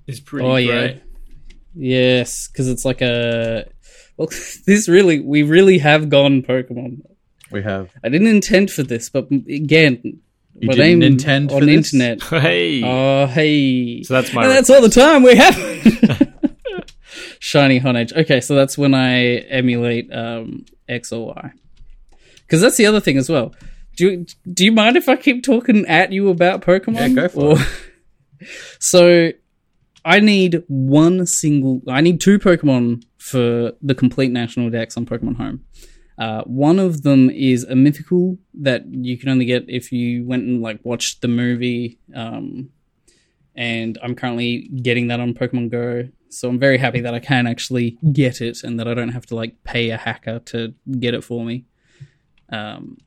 is 0.07 0.19
pretty 0.19 0.47
Oh 0.47 0.53
great. 0.55 0.65
yeah. 0.65 0.93
Yes, 1.73 2.47
because 2.47 2.67
it's 2.67 2.83
like 2.85 3.01
a. 3.01 3.65
Well, 4.17 4.27
this 4.65 4.87
really, 4.89 5.19
we 5.19 5.43
really 5.43 5.77
have 5.77 6.09
gone 6.09 6.41
Pokemon. 6.41 7.01
We 7.51 7.61
have. 7.63 7.91
I 8.03 8.09
didn't 8.09 8.27
intend 8.27 8.71
for 8.71 8.83
this, 8.83 9.09
but 9.09 9.29
again, 9.31 9.99
You 10.57 10.67
my 10.67 10.73
didn't 10.73 11.03
intend 11.03 11.51
on 11.51 11.59
for 11.59 11.65
the 11.65 11.73
internet. 11.75 12.21
Hey. 12.29 12.81
Oh, 12.83 13.25
hey. 13.27 14.03
So 14.03 14.13
that's 14.15 14.33
my 14.33 14.43
And 14.43 14.51
that's 14.51 14.69
all 14.69 14.81
the 14.81 14.89
time 14.89 15.23
we 15.23 15.35
have. 15.35 15.55
Shiny 17.39 17.79
Honedge. 17.79 18.13
Okay, 18.15 18.39
so 18.41 18.55
that's 18.55 18.77
when 18.77 18.93
I 18.93 19.37
emulate 19.49 20.11
um, 20.13 20.65
X 20.87 21.11
or 21.11 21.27
Y. 21.27 21.51
Because 22.41 22.61
that's 22.61 22.77
the 22.77 22.85
other 22.85 22.99
thing 22.99 23.17
as 23.17 23.29
well. 23.29 23.53
Do 23.95 24.09
you, 24.09 24.25
do 24.51 24.65
you 24.65 24.71
mind 24.71 24.97
if 24.97 25.09
I 25.09 25.15
keep 25.15 25.43
talking 25.43 25.85
at 25.85 26.11
you 26.11 26.29
about 26.29 26.61
Pokemon? 26.61 26.95
Yeah, 26.95 27.07
go 27.09 27.27
for 27.27 27.55
it. 27.57 28.47
so 28.79 29.31
I 30.03 30.19
need 30.19 30.63
one 30.67 31.25
single. 31.25 31.81
I 31.87 32.01
need 32.01 32.21
two 32.21 32.39
Pokemon 32.39 33.03
for 33.17 33.73
the 33.81 33.95
complete 33.95 34.31
national 34.31 34.69
dex 34.69 34.97
on 34.97 35.05
Pokemon 35.05 35.37
Home. 35.37 35.65
Uh, 36.17 36.43
one 36.43 36.79
of 36.79 37.03
them 37.03 37.29
is 37.29 37.63
a 37.63 37.75
mythical 37.75 38.37
that 38.53 38.85
you 38.87 39.17
can 39.17 39.29
only 39.29 39.45
get 39.45 39.65
if 39.67 39.91
you 39.91 40.25
went 40.25 40.43
and 40.43 40.61
like 40.61 40.79
watched 40.83 41.21
the 41.21 41.27
movie. 41.27 41.99
Um, 42.15 42.69
and 43.55 43.97
I'm 44.01 44.15
currently 44.15 44.69
getting 44.81 45.07
that 45.07 45.19
on 45.19 45.33
Pokemon 45.33 45.71
Go. 45.71 46.09
So 46.29 46.47
I'm 46.47 46.59
very 46.59 46.77
happy 46.77 47.01
that 47.01 47.13
I 47.13 47.19
can 47.19 47.47
actually 47.47 47.97
get 48.11 48.39
it 48.39 48.63
and 48.63 48.79
that 48.79 48.87
I 48.87 48.93
don't 48.93 49.09
have 49.09 49.25
to 49.27 49.35
like 49.35 49.63
pay 49.63 49.89
a 49.89 49.97
hacker 49.97 50.39
to 50.39 50.73
get 50.99 51.13
it 51.13 51.23
for 51.23 51.43
me. 51.43 51.65
Um, 52.49 52.97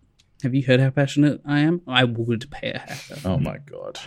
have 0.45 0.55
you 0.55 0.63
heard 0.63 0.79
how 0.79 0.91
passionate 0.91 1.41
I 1.45 1.61
am? 1.61 1.83
I 1.87 2.05
would 2.05 2.51
pay 2.51 2.73
a 2.73 2.79
hacker. 2.79 3.17
Oh 3.25 3.39
my 3.39 3.59
god. 3.59 3.99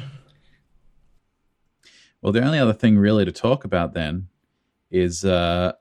Well, 2.21 2.31
the 2.31 2.43
only 2.43 2.57
other 2.57 2.73
thing 2.73 2.97
really 2.97 3.25
to 3.25 3.31
talk 3.31 3.63
about 3.63 3.93
then 3.93 4.29
is 4.89 5.25
uh, 5.25 5.73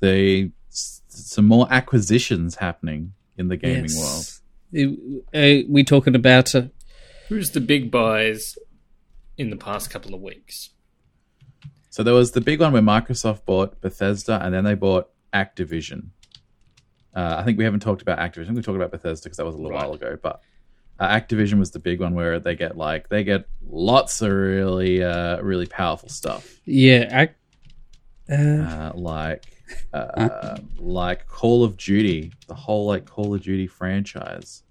the 0.00 0.50
some 0.70 1.46
more 1.46 1.66
acquisitions 1.70 2.56
happening 2.56 3.12
in 3.36 3.48
the 3.48 3.56
gaming 3.56 3.90
world. 3.96 4.26
world. 4.72 5.22
Uh, 5.34 5.66
we 5.68 5.84
talking 5.84 6.14
about 6.14 6.54
uh, 6.54 6.62
Who's 7.28 7.50
the 7.50 7.60
big 7.60 7.90
buys 7.90 8.58
in 9.36 9.50
the 9.50 9.56
past 9.56 9.90
couple 9.90 10.14
of 10.14 10.20
weeks? 10.20 10.70
So 11.90 12.02
there 12.02 12.14
was 12.14 12.32
the 12.32 12.40
big 12.40 12.60
one 12.60 12.72
where 12.72 12.82
Microsoft 12.82 13.44
bought 13.44 13.80
Bethesda, 13.80 14.40
and 14.42 14.54
then 14.54 14.64
they 14.64 14.74
bought 14.74 15.10
Activision. 15.32 16.08
Uh, 17.14 17.36
I 17.38 17.42
think 17.44 17.58
we 17.58 17.64
haven't 17.64 17.80
talked 17.80 18.02
about 18.02 18.18
Activision. 18.18 18.54
We 18.54 18.62
talked 18.62 18.76
about 18.76 18.90
Bethesda 18.90 19.24
because 19.24 19.36
that 19.38 19.46
was 19.46 19.54
a 19.54 19.58
little 19.58 19.72
Right. 19.72 19.84
while 19.86 19.94
ago. 19.94 20.18
But 20.22 20.40
uh, 21.00 21.08
Activision 21.08 21.58
was 21.58 21.70
the 21.70 21.78
big 21.78 22.00
one 22.00 22.14
where 22.14 22.38
they 22.38 22.54
get 22.56 22.76
like 22.76 23.08
they 23.08 23.24
get 23.24 23.46
lots 23.68 24.20
of 24.22 24.30
really 24.30 25.02
uh, 25.02 25.40
really 25.40 25.66
powerful 25.66 26.08
stuff, 26.08 26.60
yeah, 26.64 27.28
I, 28.28 28.32
uh, 28.32 28.36
uh, 28.36 28.92
like 28.94 29.44
uh, 29.92 30.58
like 30.78 31.26
Call 31.26 31.64
of 31.64 31.76
Duty, 31.76 32.32
the 32.46 32.54
whole 32.54 32.86
like 32.86 33.06
Call 33.06 33.34
of 33.34 33.42
Duty 33.42 33.66
franchise. 33.66 34.62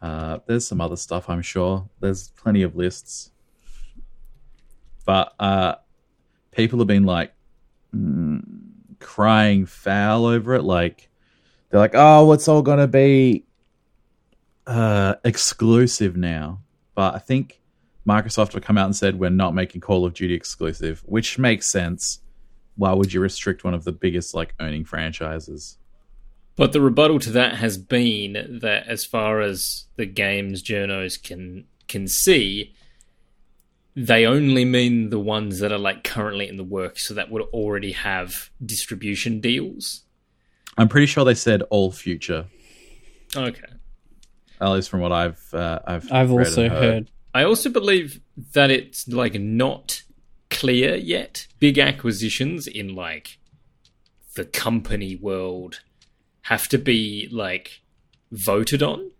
Uh, 0.00 0.38
there's 0.46 0.66
some 0.66 0.80
other 0.80 0.96
stuff, 0.96 1.30
I'm 1.30 1.42
sure. 1.42 1.88
There's 2.00 2.30
plenty 2.30 2.62
of 2.62 2.74
lists, 2.74 3.30
but 5.04 5.32
uh, 5.38 5.76
people 6.50 6.78
have 6.80 6.88
been 6.88 7.04
like 7.04 7.32
mm, 7.94 8.42
crying 8.98 9.66
foul 9.66 10.26
over 10.26 10.54
it. 10.54 10.62
Like 10.62 11.08
they're 11.72 11.80
like, 11.80 11.94
"Oh, 11.94 12.30
it's 12.32 12.48
all 12.48 12.62
gonna 12.62 12.86
be 12.86 13.44
uh, 14.66 15.14
exclusive 15.24 16.16
now." 16.16 16.60
But 16.94 17.14
I 17.14 17.18
think 17.18 17.60
Microsoft 18.06 18.52
have 18.52 18.62
come 18.62 18.76
out 18.76 18.84
and 18.84 18.94
said 18.94 19.18
we're 19.18 19.30
not 19.30 19.54
making 19.54 19.80
Call 19.80 20.04
of 20.04 20.12
Duty 20.12 20.34
exclusive, 20.34 21.02
which 21.06 21.38
makes 21.38 21.72
sense. 21.72 22.20
Why 22.76 22.92
would 22.92 23.12
you 23.12 23.20
restrict 23.20 23.64
one 23.64 23.74
of 23.74 23.84
the 23.84 23.92
biggest 23.92 24.34
like 24.34 24.54
owning 24.60 24.84
franchises? 24.84 25.78
But 26.56 26.72
the 26.72 26.82
rebuttal 26.82 27.18
to 27.20 27.30
that 27.30 27.56
has 27.56 27.78
been 27.78 28.58
that 28.60 28.86
as 28.86 29.06
far 29.06 29.40
as 29.40 29.86
the 29.96 30.04
games 30.04 30.62
journos 30.62 31.22
can 31.22 31.64
can 31.88 32.06
see, 32.06 32.74
they 33.96 34.26
only 34.26 34.66
mean 34.66 35.08
the 35.08 35.18
ones 35.18 35.60
that 35.60 35.72
are 35.72 35.78
like 35.78 36.04
currently 36.04 36.48
in 36.48 36.58
the 36.58 36.64
works, 36.64 37.08
so 37.08 37.14
that 37.14 37.30
would 37.30 37.42
already 37.42 37.92
have 37.92 38.50
distribution 38.64 39.40
deals. 39.40 40.02
I'm 40.82 40.88
pretty 40.88 41.06
sure 41.06 41.24
they 41.24 41.34
said 41.34 41.62
all 41.70 41.90
future, 41.92 42.46
Okay. 43.36 43.62
at 44.60 44.68
least 44.68 44.90
from 44.90 45.00
what 45.00 45.12
I've 45.12 45.42
uh, 45.54 45.78
I've 45.86 46.10
I've 46.12 46.30
read 46.30 46.46
also 46.48 46.62
and 46.64 46.72
heard. 46.72 47.10
I 47.34 47.44
also 47.44 47.70
believe 47.70 48.20
that 48.52 48.70
it's 48.70 49.08
like 49.08 49.34
not 49.40 50.02
clear 50.50 50.96
yet. 50.96 51.46
Big 51.58 51.78
acquisitions 51.78 52.66
in 52.66 52.94
like 52.94 53.38
the 54.34 54.44
company 54.44 55.16
world 55.16 55.80
have 56.42 56.66
to 56.68 56.78
be 56.78 57.28
like 57.30 57.80
voted 58.30 58.82
on, 58.82 59.10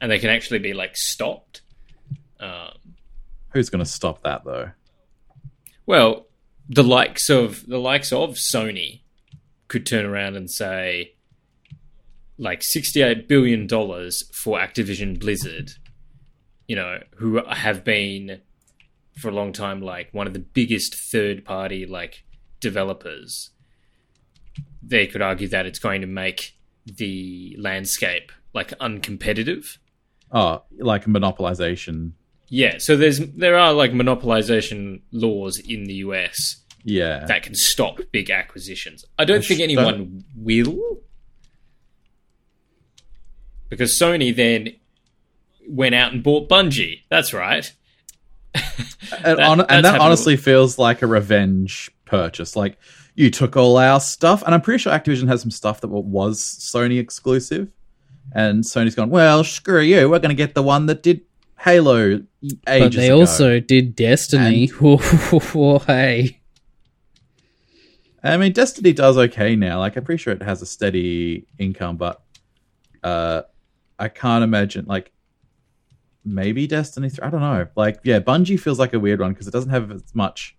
and 0.00 0.10
they 0.10 0.18
can 0.18 0.30
actually 0.30 0.60
be 0.60 0.72
like 0.72 0.96
stopped. 0.96 1.62
Um, 2.40 2.94
Who's 3.52 3.70
going 3.70 3.84
to 3.84 3.90
stop 3.90 4.22
that 4.22 4.44
though? 4.44 4.70
well, 5.86 6.26
the 6.68 6.84
likes 6.84 7.28
of 7.30 7.66
the 7.66 7.78
likes 7.78 8.12
of 8.12 8.34
Sony 8.34 9.00
could 9.68 9.86
turn 9.86 10.04
around 10.04 10.36
and 10.36 10.50
say, 10.50 11.14
like 12.38 12.62
sixty-eight 12.62 13.28
billion 13.28 13.66
dollars 13.66 14.24
for 14.34 14.58
Activision 14.58 15.18
Blizzard, 15.18 15.72
you 16.66 16.76
know, 16.76 17.02
who 17.16 17.44
have 17.46 17.84
been 17.84 18.40
for 19.16 19.28
a 19.28 19.34
long 19.34 19.52
time 19.52 19.80
like 19.80 20.08
one 20.12 20.26
of 20.26 20.32
the 20.32 20.38
biggest 20.38 20.94
third-party 20.94 21.86
like 21.86 22.24
developers. 22.60 23.50
They 24.82 25.06
could 25.06 25.22
argue 25.22 25.48
that 25.48 25.66
it's 25.66 25.78
going 25.78 26.00
to 26.00 26.06
make 26.06 26.56
the 26.86 27.56
landscape 27.58 28.32
like 28.54 28.70
uncompetitive. 28.78 29.78
Oh, 30.30 30.62
like 30.78 31.04
monopolization. 31.04 32.12
Yeah, 32.48 32.78
so 32.78 32.96
there's 32.96 33.18
there 33.18 33.58
are 33.58 33.72
like 33.72 33.92
monopolization 33.92 35.02
laws 35.12 35.58
in 35.58 35.84
the 35.84 35.94
US 35.94 36.56
Yeah, 36.90 37.24
that 37.26 37.42
can 37.42 37.54
stop 37.54 37.98
big 38.12 38.30
acquisitions. 38.30 39.04
I 39.18 39.24
don't 39.24 39.42
Sh- 39.44 39.48
think 39.48 39.60
anyone 39.60 40.24
will. 40.36 40.98
Because 43.68 43.98
Sony 43.98 44.34
then 44.34 44.74
went 45.68 45.94
out 45.94 46.12
and 46.12 46.22
bought 46.22 46.48
Bungie. 46.48 47.02
That's 47.10 47.32
right. 47.34 47.70
and, 48.54 48.64
That- 49.22 49.38
on, 49.40 49.60
and 49.60 49.68
that 49.68 49.84
happened- 49.84 50.02
honestly 50.02 50.36
feels 50.36 50.78
like 50.78 51.02
a 51.02 51.06
revenge 51.06 51.90
purchase. 52.06 52.56
Like 52.56 52.78
you 53.14 53.30
took 53.30 53.56
all 53.56 53.76
our 53.76 54.00
stuff, 54.00 54.42
and 54.44 54.54
I'm 54.54 54.60
pretty 54.62 54.78
sure 54.78 54.92
Activision 54.92 55.28
has 55.28 55.42
some 55.42 55.50
stuff 55.50 55.80
that 55.82 55.88
was 55.88 56.40
Sony 56.42 56.98
exclusive, 56.98 57.68
and 58.32 58.64
Sony's 58.64 58.94
gone. 58.94 59.10
Well, 59.10 59.44
screw 59.44 59.82
you. 59.82 60.08
We're 60.08 60.20
going 60.20 60.30
to 60.30 60.34
get 60.34 60.54
the 60.54 60.62
one 60.62 60.86
that 60.86 61.02
did 61.02 61.20
Halo 61.58 62.22
ages 62.42 62.56
But 62.64 62.92
they 62.92 63.06
ago." 63.08 63.20
also 63.20 63.60
did 63.60 63.94
Destiny. 63.94 64.66
hey. 65.86 66.37
I 68.28 68.36
mean, 68.36 68.52
Destiny 68.52 68.92
does 68.92 69.16
okay 69.16 69.56
now. 69.56 69.78
Like, 69.78 69.96
I'm 69.96 70.04
pretty 70.04 70.22
sure 70.22 70.32
it 70.32 70.42
has 70.42 70.62
a 70.62 70.66
steady 70.66 71.46
income, 71.58 71.96
but 71.96 72.22
uh, 73.02 73.42
I 73.98 74.08
can't 74.08 74.44
imagine 74.44 74.84
like 74.86 75.12
maybe 76.24 76.66
Destiny. 76.66 77.08
3, 77.08 77.26
I 77.26 77.30
don't 77.30 77.40
know. 77.40 77.66
Like, 77.74 78.00
yeah, 78.04 78.20
Bungie 78.20 78.60
feels 78.60 78.78
like 78.78 78.92
a 78.92 79.00
weird 79.00 79.20
one 79.20 79.32
because 79.32 79.46
it 79.46 79.52
doesn't 79.52 79.70
have 79.70 79.90
as 79.90 80.14
much 80.14 80.56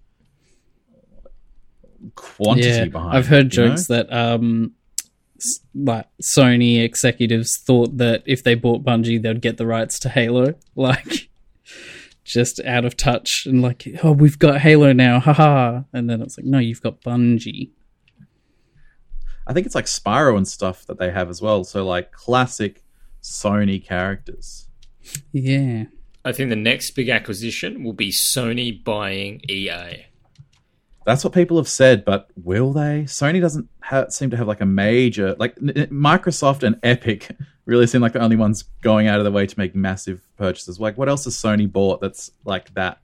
quantity 2.16 2.68
yeah, 2.68 2.86
behind. 2.86 3.18
I've 3.18 3.28
heard 3.28 3.48
it, 3.48 3.56
you 3.56 3.64
know? 3.64 3.70
jokes 3.70 3.88
that 3.88 4.12
um, 4.12 4.74
like 5.76 6.08
Sony 6.22 6.84
executives 6.84 7.58
thought 7.58 7.98
that 7.98 8.24
if 8.26 8.44
they 8.44 8.56
bought 8.56 8.84
Bungie, 8.84 9.22
they'd 9.22 9.42
get 9.42 9.58
the 9.58 9.68
rights 9.68 10.00
to 10.00 10.10
Halo. 10.10 10.56
Like, 10.76 11.29
just 12.30 12.60
out 12.64 12.86
of 12.86 12.96
touch 12.96 13.46
and 13.48 13.62
like, 13.62 13.88
oh, 14.04 14.12
we've 14.12 14.38
got 14.38 14.62
Halo 14.62 14.94
now, 14.94 15.20
haha. 15.20 15.82
And 15.92 16.08
then 16.10 16.22
it's 16.22 16.38
like, 16.38 16.46
no, 16.46 16.60
you've 16.60 16.82
got 16.82 17.02
Bungie. 17.02 17.72
I 19.48 19.54
think 19.54 19.66
it's 19.66 19.74
like 19.74 19.86
Spyro 19.86 20.38
and 20.38 20.48
stuff 20.48 20.86
that 20.86 21.00
they 21.00 21.10
have 21.10 21.30
as 21.30 21.42
well. 21.42 21.64
So 21.64 21.84
like 21.86 22.12
classic 22.12 22.84
Sony 23.24 23.84
characters. 23.84 24.68
Yeah. 25.32 25.86
I 26.24 26.32
think 26.32 26.52
the 26.52 26.56
next 26.56 26.92
big 26.92 27.10
acquisition 27.10 27.84
will 27.84 27.94
be 27.94 28.12
Sony 28.12 28.84
buying 28.84 29.42
EA. 29.50 30.06
That's 31.06 31.24
what 31.24 31.34
people 31.34 31.58
have 31.58 31.68
said, 31.68 32.06
but 32.06 32.30
will 32.36 32.74
they? 32.74 33.06
Sony 33.08 33.42
doesn't 33.42 33.68
ha- 33.82 34.10
seem 34.10 34.30
to 34.30 34.38
have 34.38 34.48
like 34.48 34.62
a 34.62 34.68
major 34.68 35.36
like 35.40 35.56
n- 35.60 35.72
n- 35.76 35.88
Microsoft 35.88 36.62
and 36.62 36.78
Epic 36.84 37.36
really 37.70 37.88
seem 37.88 38.02
like 38.02 38.14
the 38.14 38.22
only 38.22 38.36
ones 38.36 38.64
going 38.82 39.08
out 39.08 39.20
of 39.20 39.26
their 39.26 39.32
way 39.32 39.46
to 39.46 39.60
make 39.60 39.76
massive 39.76 40.22
purchases. 40.38 40.80
Like, 40.80 40.98
what 40.98 41.10
else 41.10 41.26
has 41.26 41.36
Sony 41.36 41.72
bought 41.72 42.02
that's 42.02 42.32
like 42.46 42.74
that, 42.74 43.00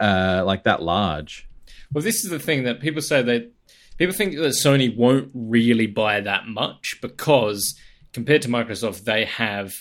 uh, 0.00 0.42
like 0.44 0.64
that 0.64 0.82
large? 0.82 1.48
Well, 1.92 2.04
this 2.04 2.24
is 2.24 2.30
the 2.30 2.38
thing 2.38 2.64
that 2.64 2.80
people 2.80 3.02
say 3.02 3.22
that 3.22 3.50
people 3.96 4.14
think 4.14 4.36
that 4.36 4.54
Sony 4.62 4.94
won't 4.94 5.30
really 5.34 5.86
buy 5.86 6.20
that 6.20 6.46
much 6.46 6.98
because 7.00 7.74
compared 8.12 8.42
to 8.42 8.48
Microsoft, 8.48 9.04
they 9.04 9.24
have 9.24 9.72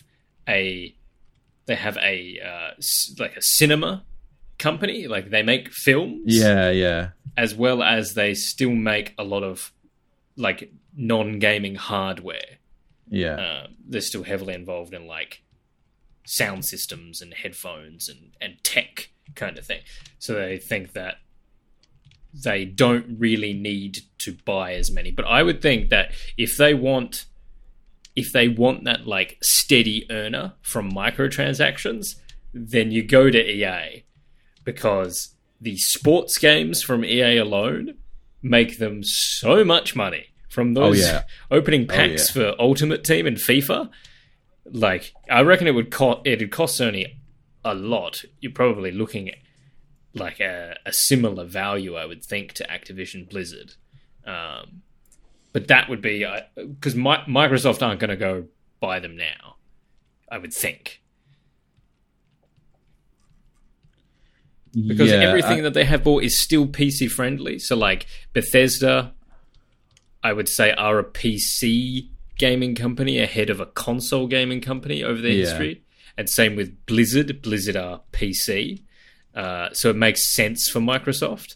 a 0.47 0.95
they 1.65 1.75
have 1.75 1.97
a 1.97 2.39
uh, 2.39 2.71
like 3.19 3.35
a 3.35 3.41
cinema 3.41 4.05
company, 4.57 5.07
like 5.07 5.29
they 5.29 5.43
make 5.43 5.71
films, 5.71 6.21
Yeah, 6.25 6.71
yeah, 6.71 7.09
as 7.35 7.53
well 7.55 7.83
as 7.83 8.13
they 8.13 8.33
still 8.33 8.71
make 8.71 9.13
a 9.17 9.23
lot 9.23 9.43
of 9.43 9.71
like 10.35 10.71
non-gaming 10.95 11.75
hardware. 11.75 12.57
Yeah. 13.09 13.35
Uh, 13.35 13.67
they're 13.87 14.01
still 14.01 14.23
heavily 14.23 14.53
involved 14.53 14.93
in 14.93 15.07
like 15.07 15.43
sound 16.25 16.65
systems 16.65 17.21
and 17.21 17.33
headphones 17.33 18.09
and, 18.09 18.31
and 18.41 18.61
tech 18.63 19.09
kind 19.35 19.57
of 19.57 19.65
thing. 19.65 19.81
So 20.19 20.33
they 20.33 20.57
think 20.57 20.93
that 20.93 21.15
they 22.33 22.65
don't 22.65 23.17
really 23.17 23.53
need 23.53 23.99
to 24.19 24.37
buy 24.45 24.73
as 24.73 24.91
many. 24.91 25.11
But 25.11 25.25
I 25.25 25.43
would 25.43 25.61
think 25.61 25.89
that 25.89 26.11
if 26.37 26.57
they 26.57 26.73
want 26.73 27.25
if 28.15 28.33
they 28.33 28.47
want 28.47 28.83
that 28.83 29.05
like 29.05 29.37
steady 29.43 30.07
earner 30.09 30.53
from 30.63 30.91
microtransactions, 30.91 32.15
then 32.51 32.91
you 32.91 33.03
go 33.03 33.29
to 33.29 33.37
EA 33.37 34.05
because 34.63 35.35
the 35.61 35.77
sports 35.77 36.39
games 36.39 36.81
from 36.81 37.05
EA 37.05 37.37
alone 37.37 37.95
make 38.41 38.79
them 38.79 39.03
so 39.03 39.63
much 39.63 39.95
money 39.95 40.25
from 40.57 40.73
those 40.73 40.99
yeah. 40.99 41.21
opening 41.51 41.83
Oh, 41.83 41.93
packs 41.93 42.35
yeah. 42.35 42.51
for 42.51 42.55
Ultimate 42.59 43.03
Team 43.03 43.27
and 43.27 43.37
FIFA. 43.37 43.91
Like, 44.65 45.13
I 45.29 45.41
reckon 45.41 45.67
it 45.67 45.75
would 45.75 45.91
cost 45.91 46.21
it'd 46.25 46.49
cost 46.51 46.81
Sony 46.81 47.05
a 47.63 47.75
lot. 47.75 48.23
You're 48.41 48.51
probably 48.53 48.89
looking 48.91 49.29
at 49.29 49.35
like 50.15 50.39
a, 50.39 50.75
a 50.83 50.91
similar 50.91 51.45
value, 51.45 51.93
I 51.95 52.07
would 52.07 52.25
think, 52.25 52.53
to 52.53 52.63
Activision 52.67 53.29
Blizzard. 53.29 53.75
Um, 54.25 54.81
but 55.53 55.67
that 55.67 55.89
would 55.89 56.01
be 56.01 56.25
because 56.55 56.95
Mi- 56.95 57.23
Microsoft 57.27 57.85
aren't 57.85 57.99
going 57.99 58.09
to 58.09 58.15
go 58.17 58.45
buy 58.79 58.99
them 58.99 59.15
now. 59.15 59.57
I 60.31 60.39
would 60.39 60.53
think 60.55 61.01
because 64.73 65.09
yeah, 65.11 65.17
everything 65.17 65.59
I- 65.59 65.61
that 65.61 65.75
they 65.75 65.85
have 65.85 66.03
bought 66.03 66.23
is 66.23 66.39
still 66.41 66.65
PC 66.65 67.09
friendly. 67.11 67.59
So 67.59 67.75
like 67.75 68.07
Bethesda, 68.33 69.13
I 70.27 70.33
would 70.33 70.49
say 70.49 70.73
are 70.73 70.99
a 70.99 71.05
PC 71.05 72.09
gaming 72.37 72.75
company 72.75 73.17
ahead 73.19 73.49
of 73.49 73.61
a 73.61 73.65
console 73.65 74.27
gaming 74.27 74.59
company 74.59 75.01
over 75.01 75.21
their 75.21 75.31
Yeah. 75.31 75.45
history, 75.45 75.83
and 76.17 76.29
same 76.29 76.57
with 76.57 76.85
Blizzard. 76.85 77.41
Blizzard 77.41 77.77
are 77.77 78.01
PC, 78.11 78.83
uh, 79.33 79.69
so 79.71 79.89
it 79.89 79.95
makes 79.95 80.27
sense 80.35 80.67
for 80.67 80.81
Microsoft. 80.81 81.55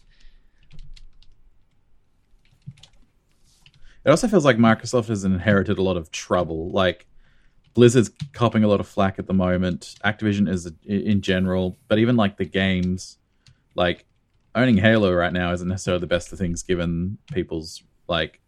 It 4.04 4.10
also 4.10 4.26
feels 4.26 4.44
like 4.46 4.56
Microsoft 4.56 5.08
has 5.08 5.22
inherited 5.22 5.76
a 5.78 5.82
lot 5.82 5.98
of 5.98 6.10
trouble. 6.10 6.70
Like 6.70 7.06
Blizzard's 7.74 8.10
copping 8.32 8.64
a 8.64 8.68
lot 8.68 8.80
of 8.80 8.88
flack 8.88 9.18
at 9.18 9.26
the 9.26 9.34
moment. 9.34 9.96
Activision 10.02 10.48
is 10.48 10.72
in 10.86 11.20
general, 11.20 11.78
but 11.88 11.98
even 11.98 12.16
like 12.16 12.38
the 12.38 12.46
games, 12.46 13.18
like 13.74 14.06
owning 14.54 14.78
Halo 14.78 15.12
right 15.12 15.32
now 15.32 15.52
isn't 15.52 15.68
necessarily 15.68 16.00
the 16.00 16.06
best 16.06 16.32
of 16.32 16.38
things 16.38 16.62
given 16.62 17.18
people's 17.32 17.82
like 18.08 18.40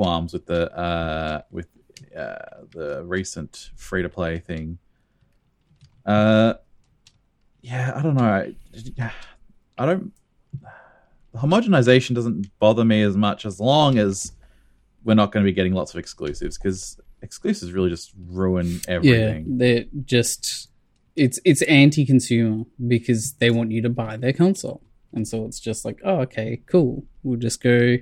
qualms 0.00 0.32
with 0.32 0.46
the 0.46 0.62
uh 0.74 1.42
with 1.50 1.68
uh 2.16 2.64
the 2.70 3.02
recent 3.04 3.70
free 3.76 4.02
to 4.02 4.08
play 4.08 4.38
thing. 4.38 4.78
Uh 6.06 6.54
yeah, 7.60 7.92
I 7.94 8.00
don't 8.00 8.14
know. 8.14 8.24
I, 8.24 8.54
I 9.76 9.84
don't 9.86 10.12
homogenization 11.36 12.14
doesn't 12.14 12.46
bother 12.58 12.84
me 12.84 13.02
as 13.02 13.16
much 13.16 13.44
as 13.44 13.60
long 13.60 13.98
as 13.98 14.32
we're 15.04 15.14
not 15.14 15.32
going 15.32 15.44
to 15.44 15.50
be 15.50 15.54
getting 15.54 15.74
lots 15.74 15.92
of 15.92 16.00
exclusives 16.00 16.56
because 16.58 16.98
exclusives 17.22 17.72
really 17.72 17.90
just 17.90 18.12
ruin 18.28 18.80
everything. 18.88 19.44
Yeah, 19.46 19.56
they're 19.58 19.84
just 20.04 20.68
it's 21.14 21.38
it's 21.44 21.62
anti-consumer 21.62 22.64
because 22.88 23.34
they 23.34 23.50
want 23.50 23.70
you 23.70 23.82
to 23.82 23.90
buy 23.90 24.16
their 24.16 24.32
console, 24.32 24.82
and 25.12 25.28
so 25.28 25.44
it's 25.44 25.60
just 25.60 25.84
like, 25.84 26.00
oh, 26.04 26.20
okay, 26.20 26.62
cool. 26.66 27.04
We'll 27.22 27.38
just 27.38 27.62
go. 27.62 27.96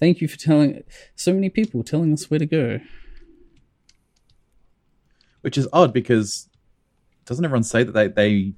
Thank 0.00 0.22
you 0.22 0.28
for 0.28 0.38
telling 0.38 0.82
so 1.14 1.34
many 1.34 1.50
people 1.50 1.84
telling 1.84 2.12
us 2.12 2.30
where 2.30 2.38
to 2.38 2.46
go. 2.46 2.80
Which 5.42 5.58
is 5.58 5.68
odd 5.72 5.92
because 5.92 6.48
doesn't 7.26 7.44
everyone 7.44 7.64
say 7.64 7.84
that 7.84 7.92
they, 7.92 8.08
they 8.08 8.54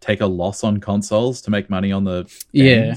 take 0.00 0.20
a 0.20 0.26
loss 0.26 0.62
on 0.62 0.78
consoles 0.78 1.40
to 1.42 1.50
make 1.50 1.70
money 1.70 1.90
on 1.90 2.04
the 2.04 2.30
Yeah. 2.52 2.94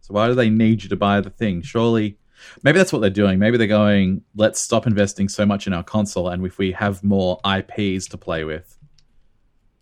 So 0.00 0.14
why 0.14 0.28
do 0.28 0.34
they 0.34 0.50
need 0.50 0.84
you 0.84 0.88
to 0.88 0.96
buy 0.96 1.20
the 1.20 1.30
thing? 1.30 1.62
Surely 1.62 2.16
maybe 2.62 2.78
that's 2.78 2.92
what 2.92 3.00
they're 3.00 3.10
doing. 3.10 3.40
Maybe 3.40 3.56
they're 3.56 3.66
going, 3.66 4.22
let's 4.36 4.60
stop 4.60 4.86
investing 4.86 5.28
so 5.28 5.44
much 5.44 5.66
in 5.66 5.72
our 5.72 5.82
console 5.82 6.28
and 6.28 6.46
if 6.46 6.58
we 6.58 6.70
have 6.72 7.02
more 7.02 7.40
IPs 7.44 8.06
to 8.08 8.16
play 8.16 8.44
with, 8.44 8.78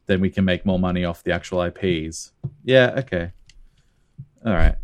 then 0.07 0.21
we 0.23 0.31
can 0.31 0.47
make 0.47 0.65
more 0.65 0.79
money 0.79 1.05
off 1.05 1.23
the 1.23 1.33
actual 1.33 1.63
IPs. 1.63 2.33
Yeah, 2.63 2.95
okay. 2.99 3.33
All 4.47 4.53
right. 4.55 4.77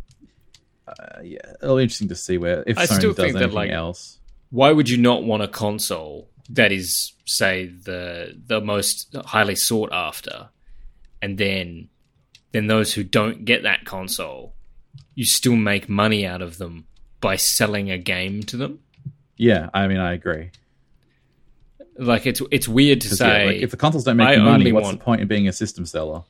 Uh, 0.98 1.20
yeah, 1.22 1.38
it'll 1.62 1.76
be 1.76 1.82
interesting 1.82 2.08
to 2.08 2.16
see 2.16 2.38
where 2.38 2.64
if 2.66 2.78
I 2.78 2.86
Sony 2.86 2.96
still 2.96 3.12
does 3.12 3.16
think 3.16 3.32
that, 3.34 3.42
anything 3.42 3.54
like, 3.54 3.70
else. 3.70 4.18
Why 4.50 4.72
would 4.72 4.88
you 4.88 4.98
not 4.98 5.22
want 5.22 5.42
a 5.42 5.48
console 5.48 6.28
that 6.48 6.72
is, 6.72 7.12
say, 7.26 7.66
the 7.66 8.36
the 8.46 8.60
most 8.60 9.14
highly 9.26 9.54
sought 9.54 9.92
after, 9.92 10.48
and 11.22 11.38
then 11.38 11.88
then 12.52 12.66
those 12.66 12.94
who 12.94 13.04
don't 13.04 13.44
get 13.44 13.62
that 13.62 13.84
console, 13.84 14.54
you 15.14 15.24
still 15.24 15.56
make 15.56 15.88
money 15.88 16.26
out 16.26 16.42
of 16.42 16.58
them 16.58 16.86
by 17.20 17.36
selling 17.36 17.90
a 17.90 17.98
game 17.98 18.42
to 18.44 18.56
them? 18.56 18.80
Yeah, 19.36 19.70
I 19.72 19.86
mean, 19.86 19.98
I 19.98 20.14
agree. 20.14 20.50
Like 21.96 22.26
it's 22.26 22.42
it's 22.50 22.66
weird 22.66 23.02
to 23.02 23.08
say 23.14 23.44
yeah, 23.44 23.50
like, 23.52 23.62
if 23.62 23.70
the 23.70 23.76
consoles 23.76 24.04
don't 24.04 24.16
make 24.16 24.38
money, 24.38 24.72
what's 24.72 24.84
want- 24.84 24.98
the 24.98 25.04
point 25.04 25.20
in 25.20 25.28
being 25.28 25.48
a 25.48 25.52
system 25.52 25.86
seller? 25.86 26.22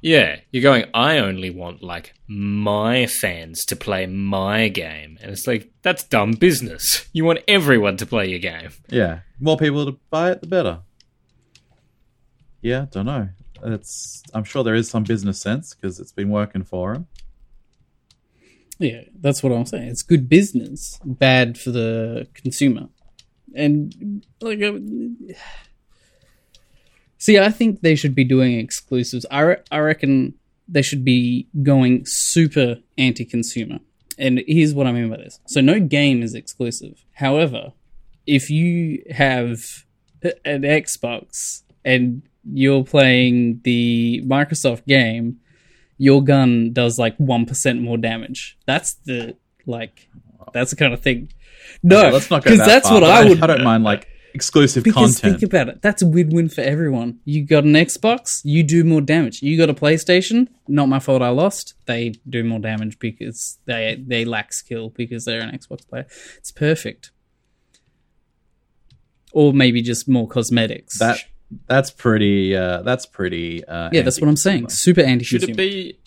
Yeah, 0.00 0.40
you're 0.52 0.62
going, 0.62 0.84
I 0.94 1.18
only 1.18 1.50
want 1.50 1.82
like 1.82 2.14
my 2.28 3.06
fans 3.06 3.64
to 3.66 3.76
play 3.76 4.06
my 4.06 4.68
game. 4.68 5.18
And 5.20 5.32
it's 5.32 5.46
like, 5.46 5.72
that's 5.82 6.04
dumb 6.04 6.32
business. 6.32 7.08
You 7.12 7.24
want 7.24 7.40
everyone 7.48 7.96
to 7.96 8.06
play 8.06 8.28
your 8.28 8.38
game. 8.38 8.70
Yeah, 8.88 9.20
more 9.40 9.56
people 9.56 9.86
to 9.86 9.98
buy 10.10 10.30
it, 10.30 10.40
the 10.40 10.46
better. 10.46 10.80
Yeah, 12.60 12.86
don't 12.90 13.06
know. 13.06 13.28
It's 13.64 14.22
I'm 14.34 14.44
sure 14.44 14.62
there 14.62 14.74
is 14.74 14.88
some 14.88 15.02
business 15.04 15.40
sense 15.40 15.74
because 15.74 15.98
it's 15.98 16.12
been 16.12 16.28
working 16.28 16.62
for 16.62 16.92
them. 16.92 17.08
Yeah, 18.78 19.02
that's 19.20 19.42
what 19.42 19.52
I'm 19.52 19.66
saying. 19.66 19.88
It's 19.88 20.02
good 20.02 20.28
business, 20.28 21.00
bad 21.04 21.58
for 21.58 21.72
the 21.72 22.28
consumer. 22.34 22.88
And 23.54 24.24
like, 24.40 24.62
uh, 24.62 24.78
see, 27.18 27.38
I 27.38 27.50
think 27.50 27.80
they 27.80 27.94
should 27.94 28.14
be 28.14 28.24
doing 28.24 28.58
exclusives. 28.58 29.26
I 29.30 29.40
re- 29.40 29.62
I 29.70 29.78
reckon 29.78 30.34
they 30.68 30.82
should 30.82 31.04
be 31.04 31.48
going 31.62 32.04
super 32.06 32.78
anti-consumer. 32.96 33.78
And 34.18 34.42
here's 34.46 34.74
what 34.74 34.86
I 34.86 34.92
mean 34.92 35.08
by 35.10 35.16
this. 35.16 35.38
So 35.46 35.60
no 35.60 35.78
game 35.80 36.22
is 36.22 36.34
exclusive. 36.34 37.04
However, 37.14 37.72
if 38.26 38.50
you 38.50 39.02
have 39.10 39.84
an 40.44 40.62
Xbox 40.62 41.62
and 41.84 42.22
you're 42.44 42.84
playing 42.84 43.60
the 43.62 44.22
Microsoft 44.26 44.86
game, 44.86 45.38
your 45.98 46.22
gun 46.22 46.72
does 46.72 46.98
like 46.98 47.16
1% 47.18 47.80
more 47.80 47.96
damage. 47.96 48.58
That's 48.66 48.94
the 49.06 49.36
like 49.66 50.08
that's 50.52 50.70
the 50.70 50.76
kind 50.76 50.92
of 50.94 51.00
thing. 51.00 51.30
No, 51.82 52.02
Yeah, 52.02 52.10
let's 52.10 52.30
not 52.30 52.42
go 52.42 52.50
because 52.50 52.58
that 52.60 52.66
that's 52.66 52.88
far, 52.88 53.00
what 53.00 53.06
but 53.06 53.10
I 53.10 53.28
would 53.28 53.42
I 53.42 53.46
don't 53.46 53.64
mind 53.64 53.84
like 53.84 54.07
exclusive 54.34 54.84
Because 54.84 55.20
content. 55.20 55.40
think 55.40 55.50
about 55.50 55.68
it, 55.68 55.82
that's 55.82 56.02
a 56.02 56.06
win-win 56.06 56.48
for 56.48 56.60
everyone. 56.60 57.20
You 57.24 57.44
got 57.44 57.64
an 57.64 57.72
Xbox, 57.72 58.40
you 58.44 58.62
do 58.62 58.84
more 58.84 59.00
damage. 59.00 59.42
You 59.42 59.56
got 59.58 59.70
a 59.70 59.74
PlayStation, 59.74 60.48
not 60.66 60.88
my 60.88 60.98
fault. 60.98 61.22
I 61.22 61.28
lost. 61.30 61.74
They 61.86 62.14
do 62.28 62.44
more 62.44 62.58
damage 62.58 62.98
because 62.98 63.58
they 63.66 64.02
they 64.06 64.24
lack 64.24 64.52
skill 64.52 64.90
because 64.90 65.24
they're 65.24 65.40
an 65.40 65.50
Xbox 65.56 65.88
player. 65.88 66.06
It's 66.36 66.52
perfect. 66.52 67.10
Or 69.32 69.52
maybe 69.52 69.82
just 69.82 70.08
more 70.08 70.26
cosmetics. 70.26 70.98
that 70.98 71.18
that's 71.66 71.90
pretty. 71.90 72.54
Uh, 72.54 72.82
that's 72.82 73.06
pretty. 73.06 73.64
Uh, 73.64 73.90
yeah, 73.92 74.02
that's 74.02 74.20
what 74.20 74.28
I'm 74.28 74.36
saying. 74.36 74.68
Super 74.68 75.00
anti-consumer. 75.00 75.40
Should 75.40 75.50
it 75.50 75.56
be? 75.56 75.98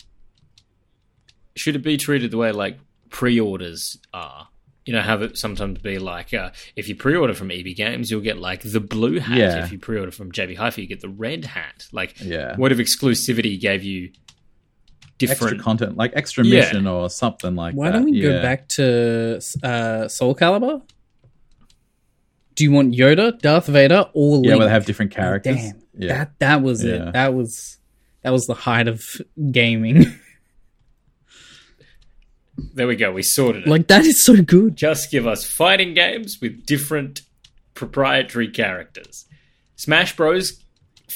Should 1.56 1.76
it 1.76 1.82
be 1.82 1.96
treated 1.96 2.30
the 2.30 2.36
way 2.38 2.52
like 2.52 2.78
pre-orders 3.10 3.98
are? 4.14 4.48
You 4.84 4.92
know, 4.92 5.00
have 5.00 5.22
it 5.22 5.38
sometimes 5.38 5.78
be 5.78 5.98
like 6.00 6.34
uh, 6.34 6.50
if 6.74 6.88
you 6.88 6.96
pre-order 6.96 7.34
from 7.34 7.50
EB 7.52 7.76
Games, 7.76 8.10
you'll 8.10 8.20
get 8.20 8.38
like 8.38 8.62
the 8.62 8.80
blue 8.80 9.20
hat. 9.20 9.38
Yeah. 9.38 9.64
If 9.64 9.70
you 9.72 9.78
pre-order 9.78 10.10
from 10.10 10.32
JB 10.32 10.56
Hi-Fi, 10.56 10.82
you 10.82 10.88
get 10.88 11.00
the 11.00 11.08
red 11.08 11.44
hat. 11.44 11.86
Like, 11.92 12.20
Yeah. 12.20 12.56
what 12.56 12.72
if 12.72 12.78
exclusivity 12.78 13.60
gave 13.60 13.84
you 13.84 14.10
extra 15.20 15.46
different? 15.50 15.62
content, 15.62 15.96
like 15.96 16.12
extra 16.16 16.44
Yeah. 16.44 16.60
mission 16.60 16.86
or 16.88 17.08
something 17.10 17.54
like 17.54 17.74
Why 17.76 17.90
that. 17.90 17.92
Why 17.94 17.98
don't 18.00 18.10
we 18.10 18.20
go 18.22 18.42
back 18.42 18.66
to 18.70 19.40
uh, 19.62 20.08
Soul 20.08 20.34
Calibur? 20.34 20.82
Do 22.54 22.64
you 22.64 22.72
want 22.72 22.92
Yoda, 22.94 23.38
Darth 23.38 23.66
Vader, 23.66 24.10
or 24.14 24.32
Link? 24.38 24.46
Yeah, 24.46 24.56
where 24.56 24.66
they 24.66 24.72
have 24.72 24.84
different 24.84 25.12
characters. 25.12 25.56
Damn, 25.56 25.82
Yeah. 25.96 26.08
that 26.08 26.38
that 26.40 26.62
was 26.62 26.84
Yeah. 26.84 27.08
it. 27.08 27.12
That 27.12 27.34
was 27.34 27.78
that 28.22 28.30
was 28.32 28.46
the 28.46 28.54
height 28.54 28.88
of 28.88 29.04
gaming. 29.50 30.06
there 32.56 32.86
we 32.86 32.96
go. 32.96 33.12
We 33.12 33.22
sorted 33.22 33.62
it. 33.66 33.68
like 33.68 33.88
that 33.88 34.04
is 34.04 34.22
so 34.22 34.42
good. 34.42 34.76
Just 34.76 35.10
give 35.10 35.26
us 35.26 35.44
fighting 35.44 35.94
games 35.94 36.38
with 36.40 36.64
different 36.66 37.22
proprietary 37.74 38.48
characters. 38.48 39.26
Smash 39.76 40.14
Bros. 40.16 40.62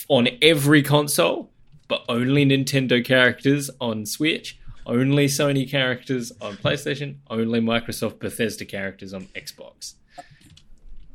on 0.09 0.28
every 0.43 0.82
console, 0.82 1.51
but 1.89 2.05
only 2.09 2.45
Nintendo 2.45 3.05
characters 3.05 3.70
on 3.80 4.07
Switch, 4.07 4.59
only 4.87 5.26
Sony 5.26 5.68
characters 5.70 6.32
on 6.41 6.57
PlayStation, 6.57 7.16
only 7.30 7.61
Microsoft 7.61 8.18
Bethesda 8.18 8.64
characters 8.64 9.12
on 9.12 9.26
Xbox. 9.34 9.95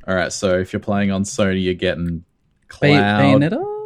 All 0.08 0.16
right, 0.16 0.32
so 0.34 0.58
if 0.60 0.74
you're 0.74 0.80
playing 0.80 1.12
on 1.12 1.24
Sony, 1.24 1.64
you're 1.64 1.74
getting 1.74 2.20
Bay- 2.80 2.94
Cloud. 2.94 3.22
Bayonetta. 3.42 3.81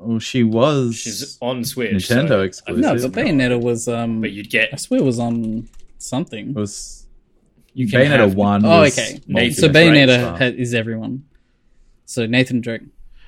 Oh, 0.00 0.18
she 0.18 0.42
was 0.44 0.96
She's 0.96 1.38
on 1.40 1.64
Switch. 1.64 1.92
Nintendo 2.08 2.28
so- 2.28 2.40
exclusive. 2.42 2.82
No, 2.82 2.92
This 2.94 3.06
but 3.06 3.18
is 3.18 3.26
Bayonetta 3.28 3.60
was 3.60 3.88
um. 3.88 4.20
But 4.20 4.32
you'd 4.32 4.50
get. 4.50 4.70
I 4.72 4.76
swear 4.76 5.00
it 5.00 5.04
was 5.04 5.18
on 5.18 5.68
something. 5.98 6.50
It 6.50 6.56
was 6.56 7.06
you 7.74 7.88
can 7.88 8.00
Bayonetta 8.00 8.18
have- 8.18 8.34
one. 8.34 8.64
Oh, 8.64 8.80
was 8.80 8.98
okay. 8.98 9.20
Nathan 9.26 9.54
so 9.54 9.68
Drake 9.68 9.88
Bayonetta 9.92 10.18
stuff. 10.20 10.38
ha- 10.38 10.44
is 10.46 10.74
everyone. 10.74 11.24
So 12.04 12.26
Nathan 12.26 12.60
Drake. 12.60 12.82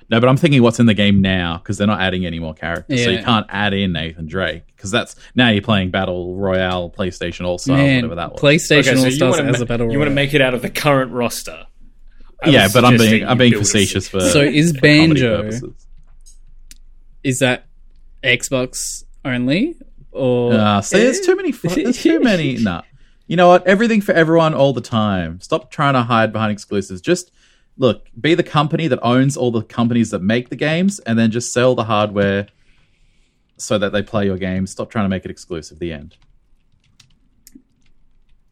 No, 0.09 0.19
but 0.19 0.29
I'm 0.29 0.37
thinking 0.37 0.61
what's 0.63 0.81
in 0.81 0.87
the 0.87 0.95
game 0.95 1.21
now 1.23 1.59
because 1.59 1.79
they're 1.79 1.87
not 1.87 2.01
adding 2.01 2.27
any 2.27 2.41
more 2.41 2.53
characters, 2.53 3.05
so 3.05 3.11
you 3.11 3.23
can't 3.23 3.47
add 3.49 3.73
in 3.75 3.93
Nathan 3.93 4.27
Drake 4.27 4.65
because 4.75 4.91
that's 4.91 5.15
now 5.37 5.51
you're 5.51 5.63
playing 5.63 5.93
Battle 5.93 6.35
Royale, 6.35 6.91
PlayStation 6.91 7.45
All 7.45 7.59
Stars, 7.59 7.79
Man, 7.79 7.97
whatever 7.99 8.15
that 8.17 8.33
was. 8.33 8.41
PlayStation 8.41 8.79
Okay, 8.79 8.95
so 8.95 8.99
All 9.01 9.05
you 9.07 9.11
Stars 9.13 9.37
want 9.37 9.49
as 9.51 9.57
to 9.59 9.63
a 9.63 9.67
battle 9.67 9.93
you 9.93 9.99
want 9.99 10.09
to 10.11 10.15
make 10.15 10.35
it 10.35 10.41
out 10.41 10.53
of 10.55 10.63
the 10.63 10.71
current 10.71 11.13
roster. 11.13 11.65
I 12.43 12.49
yeah, 12.51 12.69
but 12.73 12.85
I'm 12.85 12.97
being 12.97 13.25
I'm 13.25 13.39
being 13.39 13.53
facetious 13.57 14.09
for 14.09 14.19
So 14.21 14.41
is 14.41 14.73
Banjo 14.73 15.43
purposes. 15.43 15.80
Is 17.23 17.39
that 17.41 17.67
Xbox 18.23 19.05
only 19.25 19.77
or 20.13 20.53
Uh, 20.55 20.81
see, 20.81 20.99
there's 20.99 21.21
too 21.21 21.37
many. 21.37 21.53
There's 21.53 22.03
too 22.03 22.21
many. 22.31 22.57
Nah. 22.59 22.83
You 23.27 23.37
know 23.37 23.49
what? 23.49 23.67
Everything 23.67 24.01
for 24.01 24.13
everyone 24.13 24.55
all 24.55 24.73
the 24.73 24.81
time. 24.81 25.41
Stop 25.41 25.71
trying 25.71 25.95
to 25.95 26.03
hide 26.03 26.33
behind 26.33 26.53
exclusives. 26.53 27.01
Just 27.01 27.31
look, 27.79 28.09
be 28.21 28.35
the 28.35 28.43
company 28.43 28.89
that 28.89 28.99
owns 29.03 29.37
all 29.37 29.51
the 29.53 29.63
companies 29.63 30.11
that 30.11 30.21
make 30.21 30.49
the 30.49 30.57
games, 30.57 30.99
and 31.01 31.19
then 31.19 31.31
just 31.31 31.53
sell 31.53 31.75
the 31.75 31.85
hardware 31.85 32.49
so 33.57 33.79
that 33.79 33.93
they 33.93 34.03
play 34.03 34.25
your 34.25 34.37
games. 34.37 34.71
Stop 34.73 34.91
trying 34.91 35.05
to 35.05 35.09
make 35.09 35.25
it 35.25 35.31
exclusive. 35.31 35.79
The 35.79 35.93
end. 35.93 36.17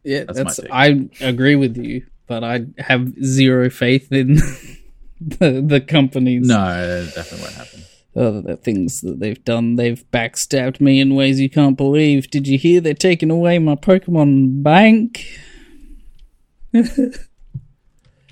Yeah, 0.03 0.23
That's 0.23 0.37
that's. 0.37 0.59
I 0.71 1.09
agree 1.19 1.55
with 1.57 1.75
you, 1.77 2.05
but 2.25 2.43
I 2.43 2.65
have 2.77 3.21
zero 3.23 3.69
faith 3.69 4.11
in 4.13 4.35
the 5.19 5.61
the 5.65 5.81
companies. 5.85 6.47
No, 6.47 6.55
it 6.81 7.13
definitely 7.13 7.41
won't 7.43 7.55
happen. 7.55 7.83
Oh, 8.15 8.41
the 8.41 8.57
things 8.57 9.01
that 9.01 9.19
they've 9.19 9.43
done, 9.45 9.75
they've 9.75 10.03
backstabbed 10.11 10.81
me 10.81 10.99
in 10.99 11.15
ways 11.15 11.39
you 11.39 11.49
can't 11.49 11.77
believe. 11.77 12.29
Did 12.31 12.47
you 12.47 12.57
hear 12.57 12.81
they're 12.81 12.93
taking 12.93 13.29
away 13.29 13.59
my 13.59 13.75
Pokemon 13.75 14.63
bank? 14.63 15.25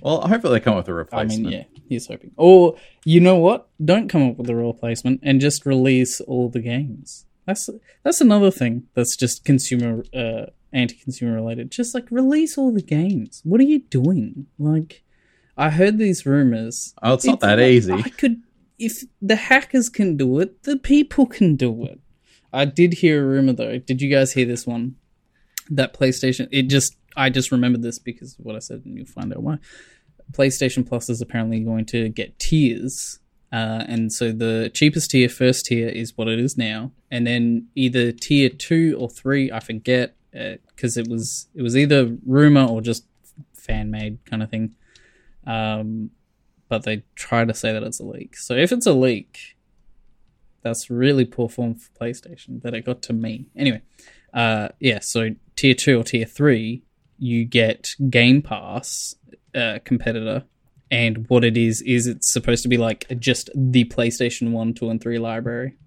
Well, 0.01 0.21
hopefully 0.21 0.59
they 0.59 0.63
come 0.63 0.73
up 0.73 0.79
with 0.79 0.89
a 0.89 0.93
replacement. 0.93 1.43
mean, 1.43 1.51
yeah, 1.51 1.63
he's 1.89 2.07
hoping. 2.07 2.31
Or 2.37 2.77
you 3.03 3.19
know 3.19 3.35
what? 3.35 3.67
Don't 3.83 4.07
come 4.07 4.29
up 4.29 4.37
with 4.37 4.49
a 4.49 4.55
replacement 4.55 5.19
and 5.23 5.41
just 5.41 5.65
release 5.65 6.21
all 6.21 6.49
the 6.49 6.59
games. 6.59 7.25
That's 7.45 7.69
that's 8.03 8.21
another 8.21 8.51
thing 8.51 8.87
that's 8.93 9.15
just 9.15 9.43
consumer 9.43 10.03
uh, 10.13 10.47
anti-consumer 10.71 11.33
related. 11.33 11.71
Just 11.71 11.95
like 11.95 12.09
release 12.11 12.57
all 12.57 12.71
the 12.71 12.81
games. 12.81 13.41
What 13.43 13.59
are 13.59 13.65
you 13.65 13.79
doing? 13.79 14.47
Like, 14.59 15.03
I 15.57 15.71
heard 15.71 15.97
these 15.97 16.25
rumors. 16.25 16.93
Oh, 17.01 17.15
it's 17.15 17.25
not 17.25 17.39
that 17.39 17.57
like, 17.57 17.67
easy. 17.67 17.93
I 17.93 18.09
could, 18.09 18.43
if 18.77 19.03
the 19.21 19.35
hackers 19.35 19.89
can 19.89 20.17
do 20.17 20.39
it, 20.39 20.63
the 20.63 20.77
people 20.77 21.25
can 21.25 21.55
do 21.55 21.83
it. 21.85 21.99
I 22.53 22.65
did 22.65 22.93
hear 22.93 23.23
a 23.23 23.27
rumor 23.27 23.53
though. 23.53 23.77
Did 23.77 24.01
you 24.01 24.09
guys 24.09 24.33
hear 24.33 24.45
this 24.45 24.65
one? 24.65 24.95
That 25.69 25.93
PlayStation. 25.93 26.47
It 26.51 26.63
just. 26.63 26.95
I 27.15 27.31
just 27.31 27.51
remembered 27.51 27.81
this 27.81 27.97
because 27.97 28.37
of 28.37 28.45
what 28.45 28.55
I 28.55 28.59
said, 28.59 28.83
and 28.85 28.95
you'll 28.95 29.07
find 29.07 29.33
out 29.33 29.41
why. 29.41 29.57
PlayStation 30.33 30.87
Plus 30.87 31.09
is 31.09 31.19
apparently 31.19 31.59
going 31.61 31.85
to 31.87 32.09
get 32.09 32.37
tiers, 32.37 33.19
uh, 33.51 33.83
and 33.87 34.13
so 34.13 34.31
the 34.31 34.69
cheapest 34.73 35.09
tier, 35.09 35.27
first 35.27 35.65
tier, 35.65 35.89
is 35.89 36.15
what 36.15 36.27
it 36.27 36.39
is 36.39 36.57
now, 36.57 36.91
and 37.09 37.25
then 37.25 37.67
either 37.75 38.11
tier 38.11 38.49
two 38.49 38.95
or 38.99 39.09
three, 39.09 39.51
I 39.51 39.59
forget, 39.59 40.15
because 40.31 40.95
it 40.95 41.07
was 41.07 41.47
it 41.55 41.63
was 41.63 41.75
either 41.75 42.15
rumor 42.25 42.65
or 42.65 42.81
just 42.81 43.05
fan 43.53 43.89
made 43.89 44.23
kind 44.25 44.43
of 44.43 44.49
thing. 44.49 44.75
Um, 45.45 46.11
but 46.69 46.83
they 46.83 47.03
try 47.15 47.45
to 47.45 47.53
say 47.53 47.73
that 47.73 47.83
it's 47.83 47.99
a 47.99 48.03
leak. 48.03 48.35
So 48.37 48.55
if 48.55 48.71
it's 48.71 48.85
a 48.85 48.93
leak, 48.93 49.57
that's 50.61 50.89
really 50.89 51.25
poor 51.25 51.49
form 51.49 51.75
for 51.75 51.89
PlayStation 51.99 52.61
that 52.61 52.73
it 52.73 52.85
got 52.85 53.01
to 53.03 53.13
me. 53.13 53.47
Anyway, 53.55 53.81
uh, 54.33 54.69
yeah. 54.79 54.99
So 55.01 55.29
tier 55.55 55.73
two 55.73 55.99
or 55.99 56.03
tier 56.03 56.25
three, 56.25 56.83
you 57.17 57.45
get 57.45 57.89
Game 58.09 58.41
Pass 58.41 59.15
uh, 59.55 59.79
competitor, 59.83 60.43
and 60.91 61.25
what 61.29 61.43
it 61.43 61.57
is 61.57 61.81
is 61.81 62.07
it's 62.07 62.31
supposed 62.31 62.63
to 62.63 62.69
be 62.69 62.77
like 62.77 63.07
just 63.19 63.49
the 63.55 63.85
PlayStation 63.85 64.51
One, 64.51 64.73
Two, 64.73 64.89
and 64.89 65.01
Three 65.01 65.19
library. 65.19 65.77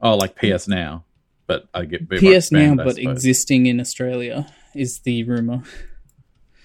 Oh, 0.00 0.16
like 0.16 0.36
PS 0.36 0.68
Now, 0.68 1.04
but 1.46 1.68
I 1.74 1.84
get 1.84 2.08
PS 2.08 2.52
now, 2.52 2.76
but 2.76 2.98
existing 2.98 3.66
in 3.66 3.80
Australia 3.80 4.46
is 4.74 5.00
the 5.00 5.24
rumor. 5.24 5.62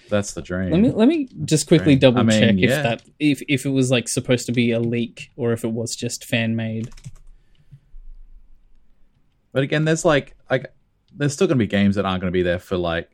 That's 0.08 0.32
the 0.32 0.42
dream. 0.42 0.70
Let 0.70 0.80
me 0.80 0.90
let 0.90 1.08
me 1.08 1.28
just 1.44 1.66
quickly 1.66 1.96
double 1.96 2.20
I 2.20 2.22
mean, 2.24 2.40
check 2.40 2.56
if 2.58 2.70
that 2.70 3.02
if 3.18 3.42
if 3.48 3.64
it 3.64 3.70
was 3.70 3.90
like 3.90 4.08
supposed 4.08 4.46
to 4.46 4.52
be 4.52 4.70
a 4.72 4.80
leak 4.80 5.30
or 5.36 5.52
if 5.52 5.64
it 5.64 5.72
was 5.72 5.96
just 5.96 6.24
fan 6.24 6.56
made. 6.56 6.90
But 9.52 9.62
again, 9.62 9.84
there's 9.84 10.04
like 10.04 10.36
like 10.50 10.72
there's 11.14 11.32
still 11.32 11.46
going 11.46 11.58
to 11.58 11.62
be 11.62 11.68
games 11.68 11.96
that 11.96 12.04
aren't 12.04 12.20
going 12.20 12.32
to 12.32 12.36
be 12.36 12.42
there 12.42 12.58
for 12.58 12.76
like 12.76 13.10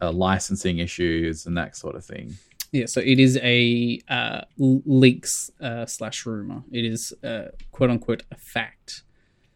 uh, 0.00 0.12
licensing 0.12 0.78
issues 0.78 1.46
and 1.46 1.56
that 1.56 1.76
sort 1.76 1.94
of 1.94 2.04
thing. 2.04 2.36
Yeah, 2.72 2.86
so 2.86 3.00
it 3.00 3.18
is 3.18 3.38
a 3.42 4.00
uh, 4.08 4.42
leaks 4.58 5.50
uh, 5.60 5.86
slash 5.86 6.26
rumor. 6.26 6.64
It 6.70 6.84
is 6.84 7.14
uh, 7.24 7.46
quote 7.72 7.90
unquote 7.90 8.24
a 8.30 8.36
fact. 8.36 9.04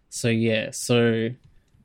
So 0.08 0.28
yeah, 0.28 0.70
so 0.72 1.28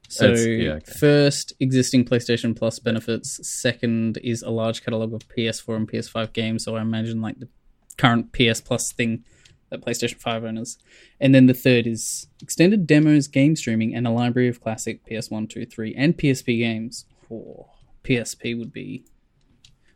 so 0.10 0.32
yeah, 0.34 0.74
okay. 0.74 0.92
first 1.00 1.54
existing 1.60 2.06
PlayStation 2.06 2.56
Plus 2.56 2.80
benefits. 2.80 3.40
Second 3.48 4.18
is 4.24 4.42
a 4.42 4.50
large 4.50 4.84
catalog 4.84 5.14
of 5.14 5.28
PS4 5.28 5.76
and 5.76 5.92
PS5 5.92 6.34
games. 6.34 6.64
So 6.64 6.76
I 6.76 6.82
imagine 6.82 7.22
like 7.22 7.40
the 7.40 7.50
current 7.98 8.32
PS 8.32 8.62
Plus 8.62 8.92
thing 8.92 9.24
that 9.70 9.82
PlayStation 9.82 10.20
5 10.20 10.46
owners. 10.46 10.78
And 11.20 11.36
then 11.36 11.46
the 11.46 11.54
third 11.54 11.88
is 11.88 12.28
extended 12.42 12.88
demos, 12.88 13.28
game 13.28 13.56
streaming, 13.56 13.94
and 13.94 14.08
a 14.08 14.12
library 14.12 14.48
of 14.48 14.62
classic 14.62 15.06
PS1, 15.06 15.50
2, 15.50 15.66
3, 15.66 15.96
and 15.96 16.18
PSP 16.18 16.58
games. 16.60 17.06
Oh, 17.32 17.70
PSP 18.04 18.58
would 18.58 18.72
be 18.72 19.04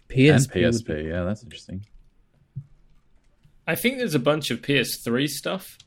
PSP, 0.09 0.29
and 0.29 0.73
would 0.73 0.85
be 0.85 0.93
PSP, 0.93 1.07
yeah, 1.07 1.23
that's 1.23 1.43
interesting. 1.43 1.85
I 3.65 3.75
think 3.75 3.97
there's 3.97 4.15
a 4.15 4.19
bunch 4.19 4.51
of 4.51 4.61
PS3 4.61 5.29
stuff 5.29 5.77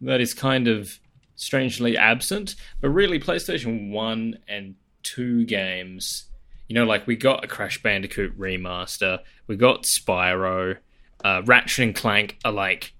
that 0.00 0.20
is 0.20 0.34
kind 0.34 0.68
of 0.68 1.00
strangely 1.36 1.96
absent, 1.96 2.54
but 2.80 2.90
really 2.90 3.18
PlayStation 3.18 3.90
1 3.90 4.38
and 4.48 4.74
2 5.02 5.44
games, 5.46 6.26
you 6.68 6.74
know, 6.74 6.84
like 6.84 7.06
we 7.06 7.16
got 7.16 7.44
a 7.44 7.48
Crash 7.48 7.82
Bandicoot 7.82 8.38
remaster, 8.38 9.18
we 9.46 9.56
got 9.56 9.84
Spyro, 9.84 10.78
uh, 11.24 11.42
Ratchet 11.44 11.84
and 11.84 11.94
Clank 11.94 12.38
are 12.44 12.52
like 12.52 12.94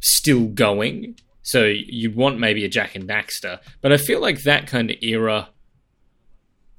still 0.00 0.46
going. 0.46 1.18
So 1.42 1.64
you'd 1.64 2.16
want 2.16 2.38
maybe 2.38 2.64
a 2.64 2.68
Jak 2.68 2.94
and 2.94 3.08
Daxter, 3.08 3.60
but 3.80 3.92
I 3.92 3.96
feel 3.96 4.20
like 4.20 4.42
that 4.42 4.66
kind 4.66 4.90
of 4.90 4.96
era 5.02 5.48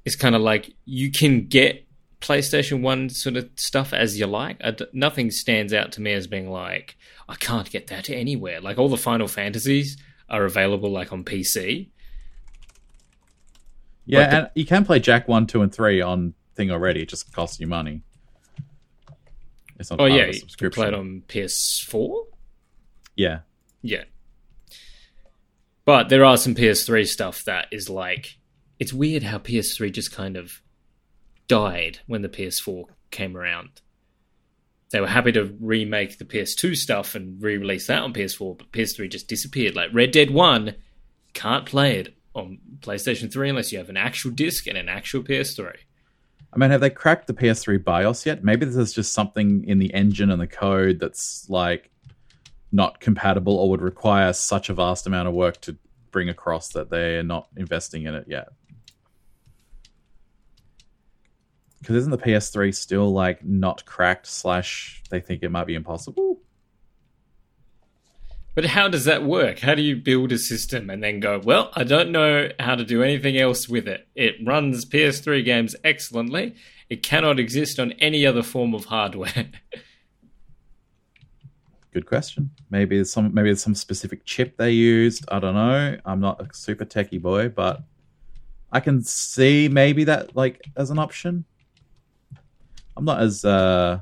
is 0.04 0.16
kind 0.16 0.34
of 0.34 0.42
like 0.42 0.74
you 0.84 1.10
can 1.10 1.46
get 1.46 1.86
PlayStation 2.20 2.82
One 2.82 3.08
sort 3.08 3.36
of 3.36 3.48
stuff 3.56 3.92
as 3.92 4.18
you 4.18 4.26
like. 4.26 4.60
Nothing 4.92 5.30
stands 5.30 5.72
out 5.72 5.92
to 5.92 6.00
me 6.00 6.12
as 6.12 6.26
being 6.26 6.50
like 6.50 6.96
I 7.28 7.36
can't 7.36 7.70
get 7.70 7.86
that 7.88 8.10
anywhere. 8.10 8.60
Like 8.60 8.78
all 8.78 8.88
the 8.88 8.96
Final 8.96 9.28
Fantasies 9.28 9.96
are 10.30 10.44
available 10.44 10.90
like 10.90 11.12
on 11.12 11.24
PC. 11.24 11.88
Yeah, 14.06 14.28
the- 14.30 14.36
and 14.36 14.50
you 14.54 14.64
can 14.64 14.84
play 14.84 14.98
Jak 15.00 15.28
one, 15.28 15.46
two, 15.46 15.62
and 15.62 15.72
three 15.72 16.00
on 16.00 16.34
thing 16.54 16.70
already. 16.70 17.02
It 17.02 17.08
just 17.08 17.32
costs 17.32 17.60
you 17.60 17.66
money. 17.66 18.02
It's 19.78 19.90
not 19.90 20.00
Oh 20.00 20.04
yeah, 20.06 20.26
you 20.26 20.40
can 20.58 20.70
play 20.70 20.88
it 20.88 20.94
on 20.94 21.22
PS4. 21.28 22.26
yeah, 23.16 23.40
Yeah. 23.82 24.04
But 25.86 26.08
there 26.10 26.24
are 26.24 26.36
some 26.36 26.54
PS3 26.54 27.06
stuff 27.06 27.42
that 27.44 27.66
is 27.72 27.88
like 27.88 28.36
it's 28.78 28.92
weird 28.92 29.22
how 29.24 29.38
PS3 29.38 29.90
just 29.92 30.12
kind 30.12 30.36
of 30.36 30.62
died 31.48 31.98
when 32.06 32.22
the 32.22 32.28
PS4 32.28 32.84
came 33.10 33.36
around. 33.36 33.80
They 34.90 35.00
were 35.00 35.06
happy 35.06 35.32
to 35.32 35.56
remake 35.60 36.18
the 36.18 36.24
PS2 36.24 36.76
stuff 36.76 37.14
and 37.14 37.40
re-release 37.40 37.86
that 37.86 38.02
on 38.02 38.12
PS4, 38.12 38.58
but 38.58 38.72
PS3 38.72 39.10
just 39.10 39.28
disappeared. 39.28 39.76
Like 39.76 39.90
Red 39.92 40.10
Dead 40.10 40.30
1 40.30 40.74
can't 41.32 41.64
play 41.64 41.98
it 41.98 42.14
on 42.34 42.58
PlayStation 42.80 43.32
3 43.32 43.50
unless 43.50 43.70
you 43.70 43.78
have 43.78 43.88
an 43.88 43.96
actual 43.96 44.32
disc 44.32 44.66
and 44.66 44.76
an 44.76 44.88
actual 44.88 45.22
PS3. 45.22 45.74
I 46.52 46.58
mean, 46.58 46.70
have 46.70 46.80
they 46.80 46.90
cracked 46.90 47.28
the 47.28 47.34
PS3 47.34 47.84
BIOS 47.84 48.26
yet? 48.26 48.42
Maybe 48.42 48.66
this 48.66 48.76
is 48.76 48.92
just 48.92 49.12
something 49.12 49.64
in 49.64 49.78
the 49.78 49.94
engine 49.94 50.30
and 50.30 50.40
the 50.40 50.48
code 50.48 50.98
that's 50.98 51.48
like 51.48 51.90
not 52.72 53.00
compatible 53.00 53.56
or 53.56 53.70
would 53.70 53.82
require 53.82 54.32
such 54.32 54.68
a 54.68 54.74
vast 54.74 55.06
amount 55.06 55.28
of 55.28 55.34
work 55.34 55.60
to 55.62 55.76
bring 56.10 56.28
across 56.28 56.68
that 56.70 56.90
they're 56.90 57.22
not 57.22 57.46
investing 57.56 58.04
in 58.04 58.14
it 58.14 58.24
yet. 58.26 58.48
Because 61.80 61.96
isn't 61.96 62.10
the 62.10 62.18
PS3 62.18 62.74
still 62.74 63.12
like 63.12 63.44
not 63.44 63.84
cracked? 63.86 64.26
Slash, 64.26 65.02
they 65.10 65.20
think 65.20 65.42
it 65.42 65.50
might 65.50 65.66
be 65.66 65.74
impossible. 65.74 66.40
But 68.54 68.66
how 68.66 68.88
does 68.88 69.04
that 69.04 69.24
work? 69.24 69.60
How 69.60 69.74
do 69.74 69.82
you 69.82 69.96
build 69.96 70.32
a 70.32 70.38
system 70.38 70.90
and 70.90 71.02
then 71.02 71.20
go, 71.20 71.40
well, 71.42 71.70
I 71.74 71.84
don't 71.84 72.10
know 72.10 72.50
how 72.58 72.74
to 72.74 72.84
do 72.84 73.02
anything 73.02 73.38
else 73.38 73.68
with 73.68 73.86
it. 73.86 74.08
It 74.14 74.34
runs 74.44 74.84
PS3 74.84 75.44
games 75.44 75.76
excellently. 75.84 76.54
It 76.90 77.02
cannot 77.02 77.38
exist 77.38 77.78
on 77.78 77.92
any 77.92 78.26
other 78.26 78.42
form 78.42 78.74
of 78.74 78.86
hardware. 78.86 79.50
Good 81.92 82.06
question. 82.06 82.50
Maybe 82.70 82.96
there's 82.96 83.12
some 83.12 83.34
maybe 83.34 83.48
there's 83.48 83.62
some 83.62 83.74
specific 83.74 84.24
chip 84.24 84.56
they 84.56 84.70
used. 84.70 85.24
I 85.28 85.40
don't 85.40 85.54
know. 85.54 85.98
I'm 86.04 86.20
not 86.20 86.40
a 86.40 86.48
super 86.54 86.84
techie 86.84 87.20
boy, 87.20 87.48
but 87.48 87.82
I 88.70 88.78
can 88.80 89.02
see 89.02 89.68
maybe 89.68 90.04
that 90.04 90.36
like 90.36 90.62
as 90.76 90.90
an 90.90 90.98
option. 91.00 91.44
I'm 93.00 93.06
not 93.06 93.22
as 93.22 93.46
uh 93.46 94.00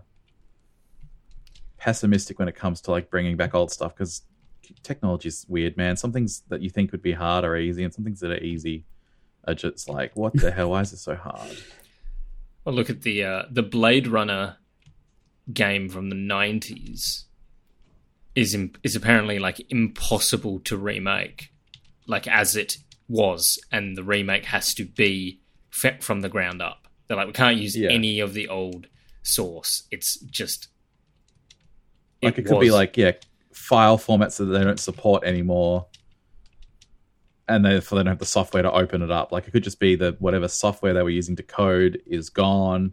pessimistic 1.76 2.40
when 2.40 2.48
it 2.48 2.56
comes 2.56 2.80
to 2.80 2.90
like 2.90 3.10
bringing 3.10 3.36
back 3.36 3.54
old 3.54 3.70
stuff 3.70 3.94
because 3.94 4.22
technology 4.82 5.28
is 5.28 5.46
weird, 5.48 5.76
man. 5.76 5.96
Some 5.96 6.10
things 6.10 6.42
that 6.48 6.62
you 6.62 6.68
think 6.68 6.90
would 6.90 7.00
be 7.00 7.12
hard 7.12 7.44
are 7.44 7.56
easy, 7.56 7.84
and 7.84 7.94
some 7.94 8.04
things 8.04 8.18
that 8.18 8.32
are 8.32 8.42
easy 8.42 8.84
are 9.46 9.54
just 9.54 9.88
like, 9.88 10.16
what 10.16 10.32
the 10.34 10.50
hell? 10.50 10.70
Why 10.70 10.80
is 10.80 10.92
it 10.92 10.96
so 10.96 11.14
hard? 11.14 11.56
well, 12.64 12.74
look 12.74 12.90
at 12.90 13.02
the 13.02 13.22
uh, 13.22 13.42
the 13.48 13.62
Blade 13.62 14.08
Runner 14.08 14.56
game 15.52 15.88
from 15.88 16.10
the 16.10 16.16
90s 16.16 17.22
is 18.34 18.56
is 18.82 18.96
apparently 18.96 19.38
like 19.38 19.64
impossible 19.70 20.58
to 20.58 20.76
remake 20.76 21.52
like 22.06 22.26
as 22.26 22.56
it 22.56 22.78
was 23.08 23.58
and 23.70 23.96
the 23.96 24.02
remake 24.02 24.46
has 24.46 24.74
to 24.74 24.84
be 24.84 25.40
from 26.00 26.20
the 26.20 26.28
ground 26.28 26.60
up 26.60 26.87
they're 27.08 27.16
like 27.16 27.26
we 27.26 27.32
can't 27.32 27.56
use 27.56 27.76
Yeah. 27.76 27.90
any 27.90 28.20
of 28.20 28.34
the 28.34 28.48
old 28.48 28.86
source 29.22 29.82
it's 29.90 30.18
just 30.20 30.68
Like 32.22 32.38
it, 32.38 32.46
could 32.46 32.60
be 32.60 32.70
like 32.70 32.96
yeah, 32.96 33.12
file 33.52 33.98
formats 33.98 34.36
that 34.38 34.46
they 34.46 34.62
don't 34.64 34.80
support 34.80 35.24
anymore, 35.24 35.86
and 37.48 37.64
therefore 37.64 37.98
they 37.98 38.02
don't 38.04 38.12
have 38.12 38.18
the 38.18 38.26
software 38.26 38.62
to 38.62 38.72
open 38.72 39.02
it 39.02 39.10
up. 39.10 39.32
Like 39.32 39.46
it 39.46 39.52
could 39.52 39.64
just 39.64 39.80
be 39.80 39.94
that 39.96 40.20
whatever 40.20 40.48
software 40.48 40.92
they 40.94 41.02
were 41.02 41.10
using 41.10 41.36
to 41.36 41.42
code 41.42 42.00
is 42.06 42.28
gone. 42.30 42.92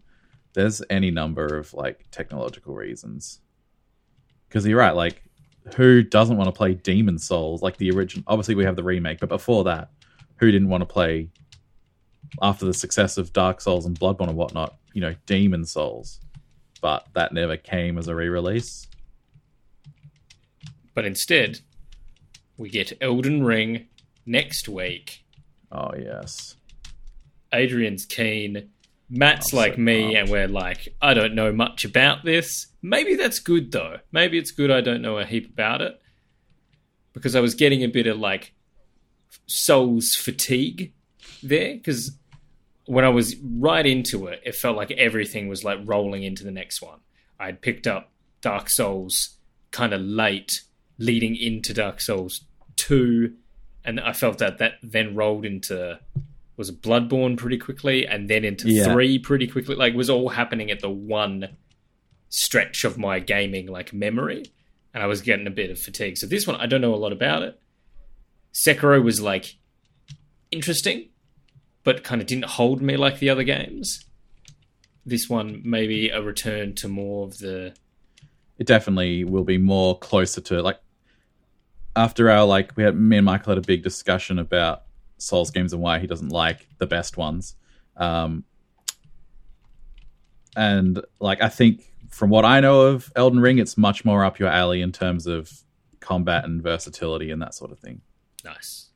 There's 0.53 0.82
any 0.89 1.11
number 1.11 1.45
of 1.57 1.74
like 1.74 2.05
technological 2.11 2.74
reasons. 2.76 3.39
Because 4.47 4.66
you're 4.66 4.80
right, 4.80 4.95
like 4.95 5.22
who 5.76 6.03
doesn't 6.03 6.38
want 6.38 6.47
to 6.47 6.51
play 6.57 6.76
Demon 6.76 7.18
Souls? 7.18 7.61
Like 7.61 7.78
the 7.78 7.91
original. 7.91 8.24
Obviously, 8.28 8.55
we 8.55 8.63
have 8.66 8.76
the 8.76 8.84
remake, 8.84 9.20
but 9.20 9.30
before 9.30 9.63
that, 9.66 9.89
who 10.38 10.51
didn't 10.51 10.70
want 10.70 10.82
to 10.82 10.86
play? 10.86 11.30
After 12.41 12.65
the 12.65 12.73
success 12.73 13.17
of 13.17 13.34
Dark 13.34 13.61
Souls 13.61 13.86
and 13.86 13.97
Bloodborne 13.99 14.28
and 14.30 14.38
whatnot, 14.38 14.76
you 14.93 15.01
know, 15.01 15.15
Demon 15.26 15.65
Souls, 15.65 16.19
but 16.82 17.07
that 17.13 17.34
never 17.34 17.57
came 17.57 17.97
as 17.97 18.07
a 18.07 18.15
re-release. 18.15 18.88
But 20.93 21.05
instead, 21.05 21.59
we 22.57 22.69
get 22.69 22.97
Elden 23.01 23.43
Ring 23.43 23.88
next 24.26 24.67
week. 24.67 25.23
Oh 25.71 25.91
yes. 25.97 26.55
Adrian's 27.53 28.05
keen. 28.05 28.69
Matt's 29.09 29.53
like 29.53 29.76
so 29.76 29.82
me, 29.82 30.15
and 30.15 30.30
we're 30.30 30.47
like, 30.47 30.95
I 31.01 31.13
don't 31.13 31.36
know 31.36 31.51
much 31.51 31.86
about 31.86 32.26
this. 32.26 32.67
Maybe 32.82 33.15
that's 33.15 33.39
good 33.39 33.71
though. 33.71 33.99
Maybe 34.11 34.38
it's 34.38 34.51
good 34.51 34.71
I 34.71 34.82
don't 34.82 35.01
know 35.01 35.19
a 35.19 35.26
heap 35.26 35.51
about 35.51 35.82
it. 35.82 35.99
Because 37.13 37.36
I 37.36 37.39
was 37.39 37.55
getting 37.55 37.84
a 37.84 37.88
bit 37.88 38.07
of 38.07 38.17
like 38.17 38.53
Souls 39.47 40.15
fatigue 40.15 40.93
there. 41.47 41.73
Because 41.73 42.11
when 42.85 43.05
I 43.05 43.09
was 43.09 43.35
right 43.37 43.85
into 43.85 44.27
it, 44.27 44.41
it 44.45 44.55
felt 44.55 44.75
like 44.77 44.91
everything 44.91 45.47
was 45.47 45.63
like 45.63 45.79
rolling 45.85 46.23
into 46.23 46.43
the 46.43 46.51
next 46.51 46.81
one. 46.81 46.99
I'd 47.39 47.61
picked 47.61 47.87
up 47.87 48.11
Dark 48.41 48.69
Souls 48.69 49.37
kind 49.71 49.93
of 49.93 50.01
late, 50.01 50.61
leading 50.97 51.35
into 51.35 51.73
Dark 51.73 51.99
Souls 51.99 52.41
2, 52.77 53.33
and 53.83 53.99
I 53.99 54.13
felt 54.13 54.37
that 54.39 54.57
that 54.59 54.73
then 54.83 55.15
rolled 55.15 55.45
into 55.45 55.99
was 56.57 56.71
Bloodborne 56.71 57.35
pretty 57.37 57.57
quickly, 57.57 58.07
and 58.07 58.29
then 58.29 58.45
into 58.45 58.69
Yeah. 58.69 58.85
three 58.93 59.19
pretty 59.19 59.45
quickly. 59.47 59.75
Like 59.75 59.93
it 59.93 59.97
was 59.97 60.09
all 60.09 60.29
happening 60.29 60.71
at 60.71 60.79
the 60.79 60.89
one 60.89 61.57
stretch 62.29 62.83
of 62.85 62.97
my 62.97 63.19
gaming 63.19 63.67
like 63.67 63.91
memory, 63.93 64.45
and 64.93 65.03
I 65.03 65.07
was 65.07 65.21
getting 65.21 65.47
a 65.47 65.51
bit 65.51 65.69
of 65.69 65.77
fatigue. 65.79 66.17
So 66.17 66.27
this 66.27 66.47
one, 66.47 66.55
I 66.55 66.65
don't 66.65 66.79
know 66.81 66.95
a 66.95 66.97
lot 66.97 67.11
about 67.11 67.43
it. 67.43 67.59
Sekiro 68.53 69.03
was 69.03 69.19
like 69.19 69.55
interesting, 70.51 71.09
but 71.86 72.03
kind 72.03 72.19
of 72.19 72.27
didn't 72.27 72.45
hold 72.45 72.81
me 72.81 72.97
like 72.97 73.19
the 73.19 73.29
other 73.29 73.43
games. 73.43 74.03
This 75.05 75.29
one 75.29 75.61
maybe 75.63 76.09
a 76.09 76.21
return 76.21 76.73
to 76.75 76.89
more 76.89 77.25
of 77.25 77.38
the 77.38 77.73
It 78.57 78.67
definitely 78.67 79.23
will 79.23 79.45
be 79.45 79.59
more 79.59 79.97
closer 79.97 80.41
to 80.41 80.61
like 80.61 80.79
after 81.95 82.29
our 82.29 82.43
like 82.43 82.75
we 82.75 82.83
had 82.83 82.97
me 82.97 83.17
and 83.17 83.25
Michael 83.25 83.51
had 83.51 83.59
a 83.59 83.65
big 83.65 83.83
discussion 83.83 84.39
about 84.39 84.81
Souls 85.17 85.51
games 85.51 85.71
and 85.71 85.81
why 85.81 85.99
he 85.99 86.07
doesn't 86.07 86.29
like 86.29 86.67
the 86.79 86.88
best 86.88 87.15
ones. 87.15 87.55
Um 87.95 88.43
and 90.57 91.01
like 91.19 91.41
I 91.41 91.49
think 91.49 91.86
from 92.09 92.31
what 92.31 92.45
I 92.45 92.61
know 92.61 92.81
of 92.81 93.11
Elden 93.15 93.39
Ring, 93.39 93.59
it's 93.59 93.77
much 93.77 94.03
more 94.03 94.25
up 94.25 94.39
your 94.39 94.49
alley 94.49 94.81
in 94.81 94.91
terms 94.91 95.27
of 95.27 95.51
combat 95.99 96.45
and 96.45 96.63
versatility 96.63 97.29
and 97.29 97.41
that 97.41 97.53
sort 97.53 97.71
of 97.71 97.79
thing. 97.79 98.01
nice. 98.43 98.89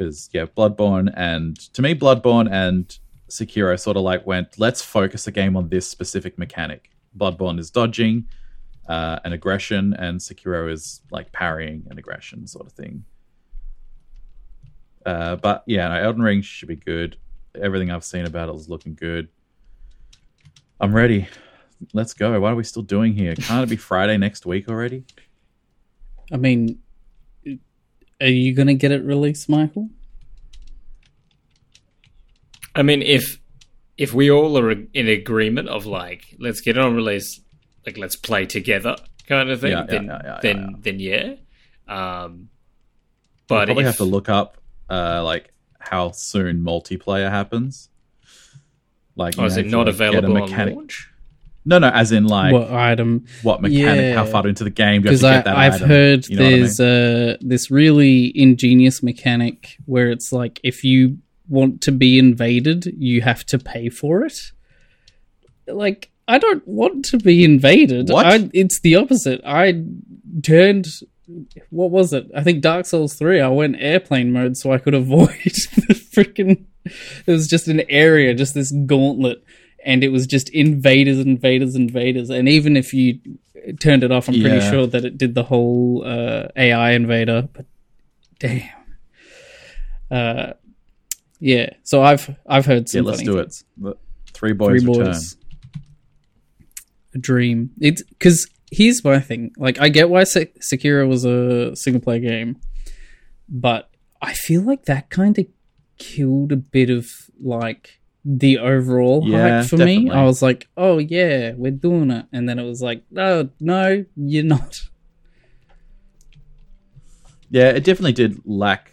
Because 0.00 0.30
yeah, 0.32 0.46
Bloodborne 0.46 1.12
and 1.14 1.58
to 1.74 1.82
me, 1.82 1.94
Bloodborne 1.94 2.50
and 2.50 2.98
Sekiro 3.28 3.78
sort 3.78 3.98
of 3.98 4.02
like 4.02 4.26
went, 4.26 4.58
let's 4.58 4.80
focus 4.80 5.26
the 5.26 5.30
game 5.30 5.56
on 5.56 5.68
this 5.68 5.86
specific 5.86 6.38
mechanic. 6.38 6.90
Bloodborne 7.16 7.58
is 7.58 7.70
dodging 7.70 8.26
uh, 8.88 9.18
and 9.24 9.34
aggression, 9.34 9.92
and 9.94 10.18
Sekiro 10.18 10.72
is 10.72 11.02
like 11.10 11.30
parrying 11.32 11.86
and 11.90 11.98
aggression 11.98 12.46
sort 12.46 12.66
of 12.66 12.72
thing. 12.72 13.04
Uh, 15.04 15.36
but 15.36 15.64
yeah, 15.66 15.88
no, 15.88 15.94
Elden 15.94 16.22
Ring 16.22 16.40
should 16.40 16.68
be 16.68 16.76
good. 16.76 17.18
Everything 17.60 17.90
I've 17.90 18.04
seen 18.04 18.24
about 18.24 18.48
it 18.48 18.54
is 18.54 18.70
looking 18.70 18.94
good. 18.94 19.28
I'm 20.80 20.94
ready. 20.94 21.28
Let's 21.92 22.14
go. 22.14 22.38
What 22.40 22.52
are 22.52 22.56
we 22.56 22.64
still 22.64 22.82
doing 22.82 23.12
here? 23.12 23.34
Can't 23.34 23.64
it 23.64 23.68
be 23.68 23.76
Friday 23.76 24.16
next 24.16 24.46
week 24.46 24.68
already? 24.68 25.04
I 26.32 26.38
mean, 26.38 26.78
are 28.20 28.26
you 28.28 28.54
going 28.54 28.68
to 28.68 28.74
get 28.74 28.92
it 28.92 29.02
released, 29.04 29.48
Michael? 29.48 29.88
I 32.74 32.82
mean, 32.82 33.02
if 33.02 33.40
if 33.96 34.14
we 34.14 34.30
all 34.30 34.56
are 34.58 34.70
in 34.70 35.08
agreement 35.08 35.68
of 35.68 35.86
like, 35.86 36.34
let's 36.38 36.60
get 36.60 36.76
it 36.76 36.82
on 36.82 36.94
release, 36.94 37.40
like 37.84 37.98
let's 37.98 38.16
play 38.16 38.46
together, 38.46 38.96
kind 39.26 39.50
of 39.50 39.60
thing, 39.60 39.72
Yeah, 39.72 39.80
yeah, 39.80 39.86
then 39.86 40.04
yeah, 40.06 40.20
yeah, 40.24 40.38
then 40.42 40.58
yeah. 40.58 40.76
then 40.80 41.00
yeah. 41.00 41.34
Um, 42.24 42.48
We'll 43.48 43.58
but 43.58 43.66
probably 43.66 43.82
if, 43.82 43.86
have 43.88 43.96
to 43.96 44.04
look 44.04 44.28
up 44.28 44.58
uh, 44.88 45.24
like 45.24 45.52
how 45.80 46.12
soon 46.12 46.62
multiplayer 46.64 47.28
happens. 47.30 47.88
Like, 49.16 49.36
you 49.36 49.42
Oh, 49.42 49.46
is 49.46 49.56
it 49.56 49.66
not 49.66 49.86
like, 49.86 49.94
available 49.94 50.36
on 50.36 50.42
mechanic- 50.48 50.76
launch? 50.76 51.10
No, 51.64 51.78
no, 51.78 51.88
as 51.88 52.10
in 52.10 52.26
like 52.26 52.52
what 52.52 52.70
item, 52.70 53.26
what, 53.42 53.60
mechanic? 53.60 54.02
Yeah. 54.02 54.14
How 54.14 54.24
far 54.24 54.46
into 54.48 54.64
the 54.64 54.70
game 54.70 55.02
do 55.02 55.10
you 55.10 55.12
have 55.12 55.20
to 55.20 55.26
I 55.26 55.32
get 55.34 55.44
that 55.44 55.56
I've 55.56 55.74
item? 55.74 55.88
heard 55.88 56.28
You 56.28 56.36
know 56.36 56.44
what 56.44 56.52
I 56.52 56.56
there's 56.56 56.80
uh, 56.80 57.36
this 57.40 57.70
really 57.70 58.32
ingenious 58.34 59.02
mechanic 59.02 59.76
where 59.84 60.10
it's 60.10 60.32
like 60.32 60.58
if 60.64 60.84
you 60.84 61.18
want 61.50 61.82
to 61.82 61.92
be 61.92 62.18
invaded, 62.18 62.86
you 62.96 63.20
have 63.22 63.44
to 63.46 63.58
pay 63.58 63.90
for 63.90 64.24
it. 64.24 64.52
Like, 65.66 66.10
I 66.26 66.38
don't 66.38 66.66
want 66.66 67.04
to 67.06 67.18
be 67.18 67.44
invaded. 67.44 68.08
What? 68.08 68.26
I, 68.26 68.48
it's 68.54 68.80
the 68.80 68.96
opposite. 68.96 69.42
I 69.44 69.84
turned. 70.42 70.86
What 71.68 71.90
was 71.90 72.12
it? 72.12 72.30
I 72.34 72.42
think 72.42 72.62
Dark 72.62 72.86
Souls 72.86 73.14
3, 73.14 73.40
I 73.40 73.48
went 73.48 73.76
airplane 73.78 74.32
mode 74.32 74.56
so 74.56 74.72
I 74.72 74.78
could 74.78 74.94
avoid 75.04 75.28
the 75.28 75.94
freaking. 75.94 76.64
It 76.84 77.30
was 77.30 77.46
just 77.46 77.68
an 77.68 77.82
area, 77.90 78.32
just 78.34 78.54
this 78.54 78.72
gauntlet, 78.72 79.44
and 79.84 80.02
it 80.04 80.08
was 80.10 80.26
just 80.26 80.48
invaders, 80.50 81.18
invaders, 81.18 81.74
invaders. 81.74 82.30
And 82.30 82.48
even 82.48 82.76
if 82.76 82.92
you 82.92 83.18
turned 83.80 84.02
it 84.04 84.10
off, 84.12 84.28
I'm 84.28 84.34
pretty 84.40 84.56
Yeah. 84.56 84.70
sure 84.70 84.86
that 84.86 85.04
it 85.04 85.16
did 85.18 85.34
the 85.34 85.42
whole 85.44 86.02
uh, 86.04 86.48
AI 86.56 86.92
invader. 86.92 87.48
But 87.52 87.66
damn. 88.38 88.68
Uh, 90.10 90.52
yeah. 91.38 91.70
So 91.84 92.02
I've 92.02 92.34
I've 92.46 92.66
heard 92.66 92.92
Yeah, 92.92 93.02
let's 93.02 93.18
funny 93.20 93.26
do 93.32 93.38
things. 93.40 93.64
it. 93.78 93.82
The 93.84 93.96
Three 94.32 94.52
boys, 94.52 94.82
Three 94.82 94.88
return. 94.92 95.06
boys. 95.06 95.36
A 97.14 97.18
dream. 97.18 97.70
It's 97.80 98.02
because 98.04 98.48
here's 98.70 99.02
my 99.04 99.18
thing. 99.20 99.52
Like, 99.56 99.80
I 99.80 99.88
get 99.88 100.08
why 100.10 100.24
Se- 100.24 100.52
Sekiro 100.60 101.08
was 101.08 101.24
a 101.24 101.74
single 101.74 102.00
player 102.00 102.20
game, 102.20 102.56
but 103.48 103.90
I 104.22 104.32
feel 104.32 104.62
like 104.62 104.84
that 104.84 105.10
kind 105.10 105.38
of 105.38 105.46
killed 105.98 106.52
a 106.52 106.56
bit 106.56 106.88
of 106.90 107.06
like 107.42 107.99
the 108.24 108.58
overall 108.58 109.22
Yeah, 109.26 109.60
hype 109.60 109.70
for 109.70 109.78
me. 109.78 110.10
I 110.10 110.24
was 110.24 110.42
like, 110.42 110.68
oh 110.76 110.98
yeah, 110.98 111.52
we're 111.56 111.70
doing 111.70 112.10
it, 112.10 112.26
and 112.32 112.48
then 112.48 112.58
it 112.58 112.64
was 112.64 112.82
like, 112.82 113.02
no, 113.10 113.48
no, 113.60 114.04
you're 114.16 114.44
not. 114.44 114.82
Yeah, 117.50 117.70
it 117.70 117.84
definitely 117.84 118.12
did 118.12 118.40
lack 118.44 118.92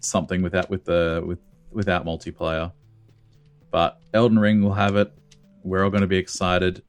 something 0.00 0.42
without 0.42 0.70
with 0.70 0.84
the 0.84 1.22
with 1.24 1.38
without 1.70 2.04
multiplayer. 2.04 2.72
But 3.70 3.98
Elden 4.14 4.38
Ring 4.38 4.62
will 4.62 4.74
have 4.74 4.96
it. 4.96 5.12
We're 5.62 5.84
all 5.84 5.90
going 5.90 6.02
to 6.02 6.06
be 6.06 6.16
excited. 6.18 6.82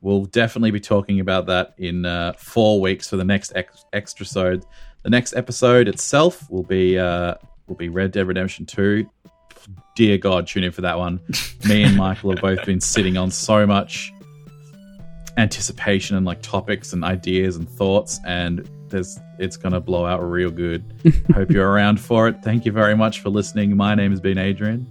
We'll 0.00 0.24
definitely 0.24 0.70
be 0.70 0.80
talking 0.80 1.20
about 1.20 1.46
that 1.46 1.74
in 1.78 2.04
uh, 2.04 2.32
four 2.36 2.80
weeks 2.80 3.08
for 3.08 3.16
the 3.16 3.24
next 3.24 3.52
ex- 3.54 3.84
extra 3.92 4.24
episode. 4.24 4.64
The 5.02 5.10
next 5.10 5.34
episode 5.34 5.88
itself 5.88 6.50
will 6.50 6.62
be 6.62 6.98
uh, 6.98 7.34
will 7.66 7.76
be 7.76 7.88
Red 7.88 8.12
Dead 8.12 8.26
Redemption 8.26 8.66
Two. 8.66 9.08
Dear 9.94 10.18
God, 10.18 10.46
tune 10.46 10.64
in 10.64 10.72
for 10.72 10.80
that 10.82 10.98
one. 10.98 11.20
Me 11.66 11.82
and 11.82 11.96
Michael 11.96 12.30
have 12.32 12.40
both 12.40 12.64
been 12.64 12.80
sitting 12.80 13.16
on 13.16 13.30
so 13.30 13.66
much 13.66 14.12
anticipation 15.36 16.16
and 16.16 16.26
like 16.26 16.42
topics 16.42 16.92
and 16.92 17.04
ideas 17.04 17.56
and 17.56 17.68
thoughts, 17.68 18.18
and 18.26 18.68
there's 18.88 19.18
it's 19.38 19.56
gonna 19.56 19.80
blow 19.80 20.04
out 20.06 20.20
real 20.20 20.50
good. 20.50 20.84
Hope 21.34 21.50
you're 21.50 21.68
around 21.70 22.00
for 22.00 22.28
it. 22.28 22.42
Thank 22.42 22.64
you 22.64 22.72
very 22.72 22.96
much 22.96 23.20
for 23.20 23.30
listening. 23.30 23.76
My 23.76 23.94
name 23.94 24.10
has 24.10 24.20
been 24.20 24.38
Adrian. 24.38 24.86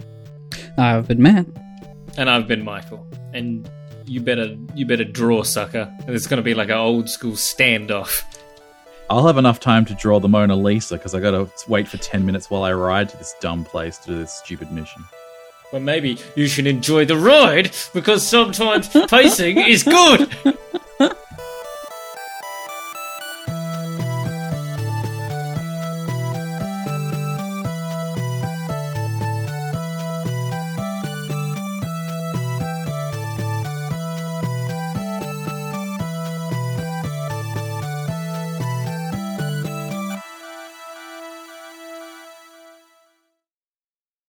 I've 0.77 1.07
been 1.07 1.21
Matt. 1.21 1.45
And 2.17 2.29
I've 2.29 2.47
been 2.47 2.63
Michael. 2.63 3.07
And 3.33 3.69
you 4.05 4.19
better 4.21 4.57
you 4.75 4.85
better 4.85 5.03
draw, 5.05 5.43
sucker. 5.43 5.91
And 6.05 6.15
It's 6.15 6.27
going 6.27 6.37
to 6.37 6.43
be 6.43 6.53
like 6.53 6.69
an 6.69 6.77
old 6.77 7.09
school 7.09 7.33
standoff. 7.33 8.23
I'll 9.11 9.27
have 9.27 9.37
enough 9.37 9.59
time 9.59 9.83
to 9.87 9.93
draw 9.93 10.21
the 10.21 10.29
Mona 10.29 10.55
Lisa 10.55 10.95
because 10.95 11.13
I 11.13 11.19
gotta 11.19 11.51
wait 11.67 11.85
for 11.85 11.97
ten 11.97 12.25
minutes 12.25 12.49
while 12.49 12.63
I 12.63 12.71
ride 12.71 13.09
to 13.09 13.17
this 13.17 13.35
dumb 13.41 13.65
place 13.65 13.97
to 13.97 14.07
do 14.07 14.17
this 14.17 14.31
stupid 14.31 14.71
mission. 14.71 15.03
Well, 15.73 15.81
maybe 15.81 16.17
you 16.37 16.47
should 16.47 16.65
enjoy 16.65 17.03
the 17.03 17.17
ride 17.17 17.71
because 17.93 18.25
sometimes 18.25 18.87
pacing 19.09 19.57
is 19.57 19.83
good. 19.83 20.33